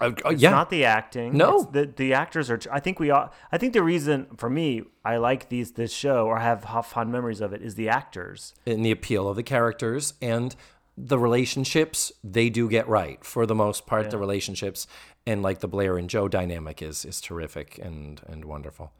Uh, 0.00 0.06
uh, 0.24 0.30
It's 0.30 0.42
yeah. 0.42 0.50
not 0.50 0.70
the 0.70 0.84
acting. 0.84 1.36
No. 1.36 1.58
It's 1.60 1.66
the 1.70 1.86
the 1.86 2.14
actors 2.14 2.50
are. 2.50 2.58
I 2.72 2.80
think 2.80 2.98
we. 2.98 3.10
All, 3.10 3.32
I 3.52 3.58
think 3.58 3.72
the 3.74 3.82
reason 3.82 4.26
for 4.36 4.50
me 4.50 4.82
I 5.04 5.18
like 5.18 5.48
these 5.48 5.72
this 5.72 5.92
show 5.92 6.26
or 6.26 6.40
have 6.40 6.64
fond 6.86 7.12
memories 7.12 7.40
of 7.40 7.52
it 7.52 7.62
is 7.62 7.76
the 7.76 7.88
actors. 7.88 8.54
and 8.66 8.84
the 8.84 8.90
appeal 8.90 9.28
of 9.28 9.36
the 9.36 9.44
characters 9.44 10.14
and 10.20 10.56
the 10.96 11.18
relationships 11.18 12.12
they 12.22 12.50
do 12.50 12.68
get 12.68 12.88
right. 12.88 13.24
For 13.24 13.46
the 13.46 13.54
most 13.54 13.86
part 13.86 14.10
the 14.10 14.18
relationships 14.18 14.86
and 15.26 15.42
like 15.42 15.60
the 15.60 15.68
blair 15.68 15.96
and 15.96 16.08
jo 16.08 16.28
dynamic 16.28 16.82
is 16.82 17.04
is 17.04 17.20
terrific 17.20 17.78
and 17.78 18.20
and 18.26 18.44
wonderful. 18.44 18.92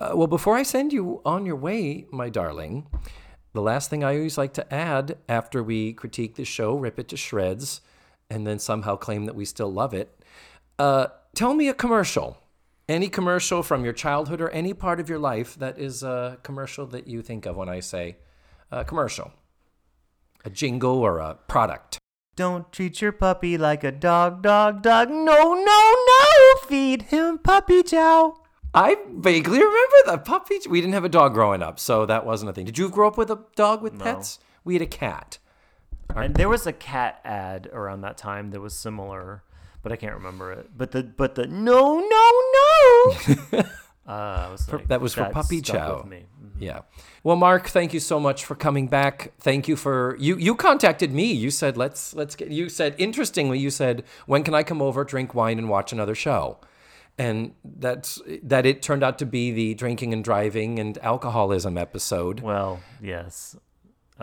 Uh, 0.00 0.12
well 0.14 0.28
before 0.28 0.56
i 0.56 0.62
send 0.62 0.92
you 0.92 1.20
on 1.24 1.44
your 1.44 1.56
way 1.56 2.06
my 2.12 2.28
darling 2.28 2.86
the 3.52 3.60
last 3.60 3.90
thing 3.90 4.04
i 4.04 4.14
always 4.14 4.38
like 4.38 4.52
to 4.52 4.72
add 4.72 5.18
after 5.28 5.60
we 5.60 5.92
critique 5.92 6.36
the 6.36 6.44
show 6.44 6.76
rip 6.76 7.00
it 7.00 7.08
to 7.08 7.16
shreds 7.16 7.80
and 8.30 8.46
then 8.46 8.60
somehow 8.60 8.94
claim 8.94 9.24
that 9.24 9.34
we 9.34 9.44
still 9.44 9.72
love 9.72 9.92
it 9.92 10.18
uh, 10.78 11.08
tell 11.34 11.54
me 11.54 11.68
a 11.68 11.74
commercial. 11.74 12.38
Any 12.88 13.08
commercial 13.08 13.62
from 13.62 13.84
your 13.84 13.92
childhood 13.92 14.40
or 14.40 14.48
any 14.50 14.72
part 14.72 15.00
of 15.00 15.08
your 15.08 15.18
life 15.18 15.56
that 15.56 15.78
is 15.78 16.02
a 16.02 16.38
commercial 16.42 16.86
that 16.86 17.06
you 17.06 17.20
think 17.20 17.44
of 17.44 17.54
when 17.54 17.68
i 17.68 17.80
say 17.80 18.16
uh, 18.72 18.82
commercial 18.84 19.30
a 20.48 20.50
jingle 20.50 20.96
or 20.96 21.18
a 21.18 21.34
product. 21.46 21.98
Don't 22.34 22.72
treat 22.72 23.02
your 23.02 23.12
puppy 23.12 23.58
like 23.58 23.84
a 23.84 23.92
dog, 23.92 24.42
dog, 24.42 24.82
dog. 24.82 25.10
No, 25.10 25.54
no, 25.54 25.94
no. 26.10 26.26
Feed 26.66 27.02
him 27.02 27.38
puppy 27.38 27.82
chow. 27.82 28.34
I 28.72 28.96
vaguely 29.10 29.58
remember 29.58 29.96
the 30.06 30.18
puppy. 30.18 30.56
We 30.68 30.80
didn't 30.80 30.94
have 30.94 31.04
a 31.04 31.10
dog 31.10 31.34
growing 31.34 31.62
up, 31.62 31.78
so 31.78 32.06
that 32.06 32.24
wasn't 32.24 32.50
a 32.50 32.52
thing. 32.54 32.64
Did 32.64 32.78
you 32.78 32.88
grow 32.88 33.08
up 33.08 33.18
with 33.18 33.30
a 33.30 33.44
dog 33.56 33.82
with 33.82 33.98
pets? 33.98 34.38
We 34.64 34.74
had 34.74 34.82
a 34.82 34.86
cat. 34.86 35.38
And 36.14 36.34
there 36.34 36.48
was 36.48 36.66
a 36.66 36.72
cat 36.72 37.20
ad 37.24 37.68
around 37.72 38.00
that 38.02 38.16
time 38.16 38.50
that 38.52 38.60
was 38.60 38.74
similar, 38.74 39.42
but 39.82 39.92
I 39.92 39.96
can't 39.96 40.14
remember 40.14 40.52
it. 40.52 40.70
But 40.74 40.92
the 40.92 41.02
but 41.02 41.34
the 41.34 41.46
no, 41.46 41.98
no, 41.98 42.32
no. 43.52 43.64
uh, 44.06 44.48
was 44.50 44.72
like, 44.72 44.88
that 44.88 45.00
was 45.02 45.12
for 45.12 45.28
Puppy 45.30 45.60
Chow. 45.60 45.98
with 45.98 46.06
me. 46.06 46.24
Yeah. 46.60 46.80
Well, 47.22 47.36
Mark, 47.36 47.68
thank 47.68 47.94
you 47.94 48.00
so 48.00 48.18
much 48.18 48.44
for 48.44 48.54
coming 48.54 48.88
back. 48.88 49.32
Thank 49.38 49.68
you 49.68 49.76
for 49.76 50.16
you. 50.18 50.36
You 50.36 50.54
contacted 50.54 51.12
me. 51.12 51.32
You 51.32 51.50
said 51.50 51.76
let's 51.76 52.14
let's 52.14 52.34
get. 52.36 52.50
You 52.50 52.68
said 52.68 52.94
interestingly. 52.98 53.58
You 53.58 53.70
said 53.70 54.04
when 54.26 54.42
can 54.44 54.54
I 54.54 54.62
come 54.62 54.82
over, 54.82 55.04
drink 55.04 55.34
wine, 55.34 55.58
and 55.58 55.68
watch 55.68 55.92
another 55.92 56.14
show, 56.14 56.58
and 57.16 57.52
that's 57.64 58.20
that. 58.42 58.66
It 58.66 58.82
turned 58.82 59.02
out 59.02 59.18
to 59.18 59.26
be 59.26 59.50
the 59.50 59.74
drinking 59.74 60.12
and 60.12 60.24
driving 60.24 60.78
and 60.78 60.98
alcoholism 60.98 61.78
episode. 61.78 62.40
Well, 62.40 62.80
yes. 63.00 63.56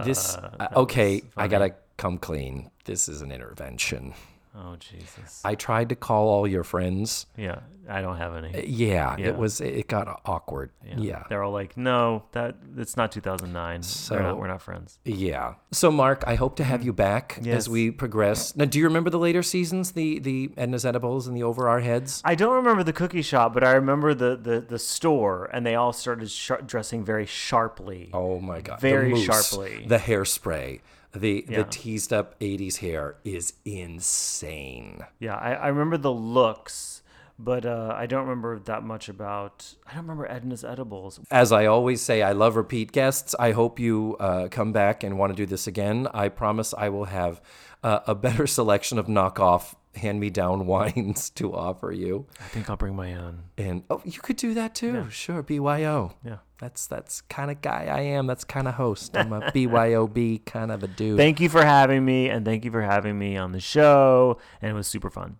This 0.03 0.35
Uh, 0.35 0.49
uh, 0.59 0.67
okay. 0.81 1.21
I 1.37 1.47
gotta 1.47 1.75
come 1.97 2.17
clean. 2.17 2.69
This 2.83 3.07
is 3.07 3.21
an 3.21 3.31
intervention. 3.31 4.13
Oh 4.57 4.77
Jesus. 4.77 5.41
I 5.43 5.55
tried 5.55 5.89
to 5.89 5.95
call 5.95 6.29
all 6.29 6.47
your 6.47 6.63
friends. 6.63 7.25
yeah, 7.37 7.59
I 7.89 7.99
don't 8.01 8.15
have 8.17 8.35
any. 8.37 8.65
Yeah, 8.67 9.17
Yeah. 9.17 9.27
it 9.27 9.37
was. 9.37 9.59
It 9.59 9.87
got 9.89 10.21
awkward. 10.25 10.71
Yeah. 10.97 11.23
They're 11.27 11.43
all 11.43 11.51
like, 11.51 11.75
no, 11.75 12.23
that 12.31 12.55
it's 12.77 12.95
not 12.95 13.11
2009. 13.11 13.83
So- 13.83 14.15
we're, 14.15 14.21
not, 14.23 14.37
we're 14.39 14.47
not 14.47 14.61
friends. 14.61 14.97
Yeah. 15.03 15.55
So, 15.71 15.91
Mark, 15.91 16.23
I 16.25 16.35
hope 16.35 16.55
to 16.55 16.63
have 16.63 16.83
you 16.85 16.93
back 16.93 17.37
Yes. 17.41 17.55
as 17.57 17.69
we 17.69 17.91
progress. 17.91 18.55
Now, 18.55 18.63
do 18.65 18.79
you 18.79 18.85
remember 18.85 19.09
the 19.09 19.19
later 19.19 19.43
seasons, 19.43 19.91
the 19.91 20.19
the 20.19 20.49
Edna's 20.57 20.85
Edibles 20.85 21.27
and 21.27 21.35
the 21.35 21.43
Over 21.43 21.67
Our 21.67 21.81
Heads? 21.81 22.21
I 22.23 22.35
don't 22.35 22.55
remember 22.55 22.83
the 22.83 22.93
cookie 22.93 23.21
shop, 23.23 23.53
but 23.53 23.63
I 23.63 23.73
remember 23.73 24.13
the 24.13 24.37
the, 24.37 24.61
the 24.61 24.79
store, 24.79 25.49
and 25.51 25.65
they 25.65 25.75
all 25.75 25.91
started 25.91 26.31
sh- 26.31 26.51
dressing 26.65 27.03
very 27.03 27.25
sharply. 27.25 28.09
Oh 28.13 28.39
my 28.39 28.61
God! 28.61 28.79
Very 28.79 29.09
the 29.09 29.15
mousse, 29.15 29.49
sharply. 29.49 29.85
The 29.85 29.97
hairspray, 29.97 30.79
the 31.15 31.45
Yeah. 31.47 31.57
the 31.59 31.63
teased 31.65 32.11
up 32.13 32.39
'80s 32.39 32.77
hair 32.77 33.15
is 33.23 33.53
insane. 33.65 35.01
Yeah, 35.19 35.35
I, 35.35 35.53
I 35.53 35.67
remember 35.69 35.97
the 35.97 36.11
looks, 36.13 37.01
but 37.39 37.65
uh, 37.65 37.93
I 37.95 38.05
don't 38.05 38.21
remember 38.27 38.59
that 38.59 38.83
much 38.83 39.09
about. 39.09 39.75
I 39.87 39.93
don't 39.93 40.03
remember 40.03 40.27
Edna's 40.27 40.63
edibles. 40.63 41.19
As 41.31 41.51
I 41.51 41.65
always 41.65 42.01
say, 42.01 42.21
I 42.21 42.31
love 42.33 42.55
repeat 42.55 42.91
guests. 42.91 43.35
I 43.39 43.51
hope 43.51 43.79
you 43.79 44.15
uh, 44.19 44.47
come 44.49 44.71
back 44.71 45.03
and 45.03 45.17
want 45.17 45.31
to 45.31 45.35
do 45.35 45.45
this 45.45 45.67
again. 45.67 46.07
I 46.13 46.29
promise 46.29 46.73
I 46.77 46.89
will 46.89 47.05
have 47.05 47.41
uh, 47.83 47.99
a 48.07 48.15
better 48.15 48.47
selection 48.59 48.97
of 48.99 49.07
knockoff 49.07 49.75
hand-me-down 49.95 50.65
wines 50.67 51.29
to 51.31 51.53
offer 51.53 51.91
you. 51.91 52.25
I 52.39 52.43
think 52.45 52.69
I'll 52.69 52.75
bring 52.77 52.95
my 52.95 53.13
own. 53.13 53.43
And 53.57 53.83
oh, 53.89 54.01
you 54.05 54.19
could 54.19 54.37
do 54.37 54.53
that 54.53 54.75
too. 54.75 55.07
Sure, 55.09 55.41
BYO. 55.43 56.13
Yeah. 56.23 56.37
That's 56.57 56.87
that's 56.87 57.19
kind 57.21 57.51
of 57.51 57.61
guy 57.61 57.87
I 57.91 57.99
am. 57.99 58.27
That's 58.27 58.45
kind 58.45 58.65
of 58.67 58.75
host. 58.75 59.17
I'm 59.17 59.33
a 59.33 59.41
BYOB 59.51 60.45
kind 60.45 60.71
of 60.71 60.83
a 60.83 60.87
dude. 60.87 61.17
Thank 61.17 61.41
you 61.41 61.49
for 61.49 61.65
having 61.65 62.05
me, 62.05 62.29
and 62.29 62.45
thank 62.45 62.63
you 62.63 62.71
for 62.71 62.81
having 62.81 63.19
me 63.19 63.35
on 63.35 63.51
the 63.51 63.59
show, 63.59 64.39
and 64.61 64.71
it 64.71 64.73
was 64.73 64.87
super 64.87 65.09
fun. 65.09 65.37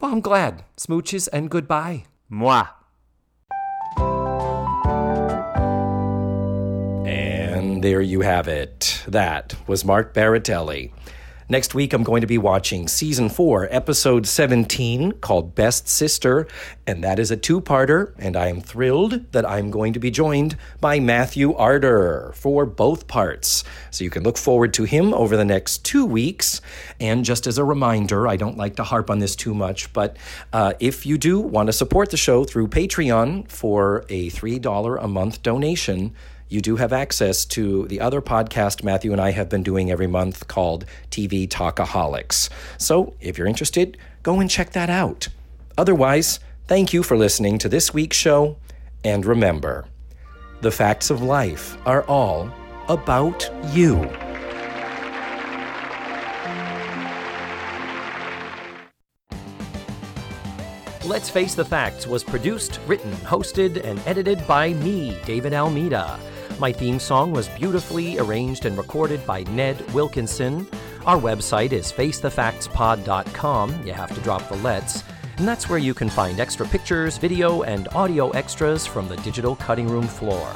well, 0.00 0.12
I'm 0.12 0.20
glad. 0.20 0.64
Smooches 0.76 1.28
and 1.32 1.50
goodbye. 1.50 2.04
Moi. 2.28 2.66
And 7.06 7.82
there 7.82 8.00
you 8.00 8.20
have 8.20 8.46
it. 8.48 9.02
That 9.08 9.54
was 9.66 9.84
Mark 9.84 10.14
Baratelli. 10.14 10.92
Next 11.50 11.74
week, 11.74 11.92
I'm 11.92 12.04
going 12.04 12.20
to 12.20 12.28
be 12.28 12.38
watching 12.38 12.86
season 12.86 13.28
four, 13.28 13.66
episode 13.72 14.24
17, 14.24 15.14
called 15.14 15.56
Best 15.56 15.88
Sister. 15.88 16.46
And 16.86 17.02
that 17.02 17.18
is 17.18 17.32
a 17.32 17.36
two 17.36 17.60
parter. 17.60 18.14
And 18.20 18.36
I 18.36 18.46
am 18.46 18.60
thrilled 18.60 19.32
that 19.32 19.44
I'm 19.44 19.72
going 19.72 19.92
to 19.94 19.98
be 19.98 20.12
joined 20.12 20.56
by 20.80 21.00
Matthew 21.00 21.52
Arder 21.54 22.32
for 22.36 22.66
both 22.66 23.08
parts. 23.08 23.64
So 23.90 24.04
you 24.04 24.10
can 24.10 24.22
look 24.22 24.38
forward 24.38 24.72
to 24.74 24.84
him 24.84 25.12
over 25.12 25.36
the 25.36 25.44
next 25.44 25.84
two 25.84 26.06
weeks. 26.06 26.60
And 27.00 27.24
just 27.24 27.48
as 27.48 27.58
a 27.58 27.64
reminder, 27.64 28.28
I 28.28 28.36
don't 28.36 28.56
like 28.56 28.76
to 28.76 28.84
harp 28.84 29.10
on 29.10 29.18
this 29.18 29.34
too 29.34 29.52
much, 29.52 29.92
but 29.92 30.18
uh, 30.52 30.74
if 30.78 31.04
you 31.04 31.18
do 31.18 31.40
want 31.40 31.66
to 31.66 31.72
support 31.72 32.10
the 32.10 32.16
show 32.16 32.44
through 32.44 32.68
Patreon 32.68 33.50
for 33.50 34.04
a 34.08 34.30
$3 34.30 35.02
a 35.02 35.08
month 35.08 35.42
donation, 35.42 36.14
you 36.50 36.60
do 36.60 36.76
have 36.76 36.92
access 36.92 37.44
to 37.44 37.86
the 37.86 38.00
other 38.00 38.20
podcast 38.20 38.82
Matthew 38.82 39.12
and 39.12 39.20
I 39.20 39.30
have 39.30 39.48
been 39.48 39.62
doing 39.62 39.90
every 39.90 40.08
month 40.08 40.48
called 40.48 40.84
TV 41.10 41.48
Talkaholics. 41.48 42.50
So 42.76 43.14
if 43.20 43.38
you're 43.38 43.46
interested, 43.46 43.96
go 44.24 44.40
and 44.40 44.50
check 44.50 44.72
that 44.72 44.90
out. 44.90 45.28
Otherwise, 45.78 46.40
thank 46.66 46.92
you 46.92 47.04
for 47.04 47.16
listening 47.16 47.56
to 47.58 47.68
this 47.68 47.94
week's 47.94 48.16
show. 48.16 48.56
And 49.04 49.24
remember, 49.24 49.86
the 50.60 50.72
facts 50.72 51.08
of 51.08 51.22
life 51.22 51.78
are 51.86 52.02
all 52.02 52.52
about 52.88 53.48
you. 53.72 54.10
Let's 61.04 61.30
Face 61.30 61.54
the 61.54 61.64
Facts 61.64 62.06
was 62.06 62.22
produced, 62.22 62.78
written, 62.86 63.10
hosted, 63.12 63.84
and 63.84 64.00
edited 64.06 64.46
by 64.46 64.74
me, 64.74 65.16
David 65.24 65.54
Almeida. 65.54 66.20
My 66.60 66.72
theme 66.72 66.98
song 66.98 67.32
was 67.32 67.48
beautifully 67.48 68.18
arranged 68.18 68.66
and 68.66 68.76
recorded 68.76 69.26
by 69.26 69.44
Ned 69.44 69.80
Wilkinson. 69.94 70.68
Our 71.06 71.16
website 71.16 71.72
is 71.72 71.90
facethefactspod.com. 71.90 73.86
You 73.86 73.94
have 73.94 74.14
to 74.14 74.20
drop 74.20 74.46
the 74.46 74.56
let's. 74.56 75.02
And 75.38 75.48
that's 75.48 75.70
where 75.70 75.78
you 75.78 75.94
can 75.94 76.10
find 76.10 76.38
extra 76.38 76.66
pictures, 76.66 77.16
video, 77.16 77.62
and 77.62 77.88
audio 77.94 78.28
extras 78.32 78.86
from 78.86 79.08
the 79.08 79.16
digital 79.16 79.56
cutting 79.56 79.88
room 79.88 80.06
floor. 80.06 80.54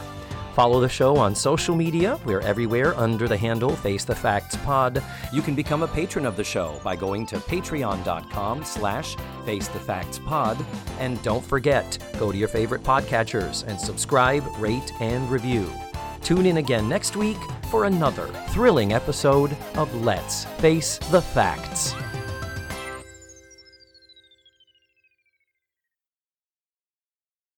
Follow 0.52 0.78
the 0.78 0.90
show 0.90 1.16
on 1.16 1.34
social 1.34 1.74
media. 1.74 2.20
We're 2.26 2.40
everywhere 2.40 2.94
under 2.98 3.26
the 3.26 3.38
handle 3.38 3.74
Face 3.74 4.04
the 4.04 4.14
Facts 4.14 4.56
Pod. 4.56 5.02
You 5.32 5.40
can 5.40 5.54
become 5.54 5.82
a 5.82 5.88
patron 5.88 6.26
of 6.26 6.36
the 6.36 6.44
show 6.44 6.78
by 6.84 6.96
going 6.96 7.24
to 7.28 7.36
patreon.com 7.36 8.62
slash 8.62 9.16
face 9.46 9.68
the 9.68 9.80
facts 9.80 10.18
pod. 10.18 10.62
And 11.00 11.20
don't 11.22 11.42
forget, 11.42 11.96
go 12.18 12.30
to 12.30 12.36
your 12.36 12.48
favorite 12.48 12.82
podcatchers 12.82 13.66
and 13.66 13.80
subscribe, 13.80 14.44
rate, 14.58 14.92
and 15.00 15.30
review. 15.30 15.72
Tune 16.24 16.46
in 16.46 16.56
again 16.56 16.88
next 16.88 17.16
week 17.16 17.36
for 17.70 17.84
another 17.84 18.28
thrilling 18.48 18.94
episode 18.94 19.54
of 19.76 19.94
Let's 19.94 20.46
Face 20.46 20.96
the 21.10 21.20
Facts. 21.20 21.94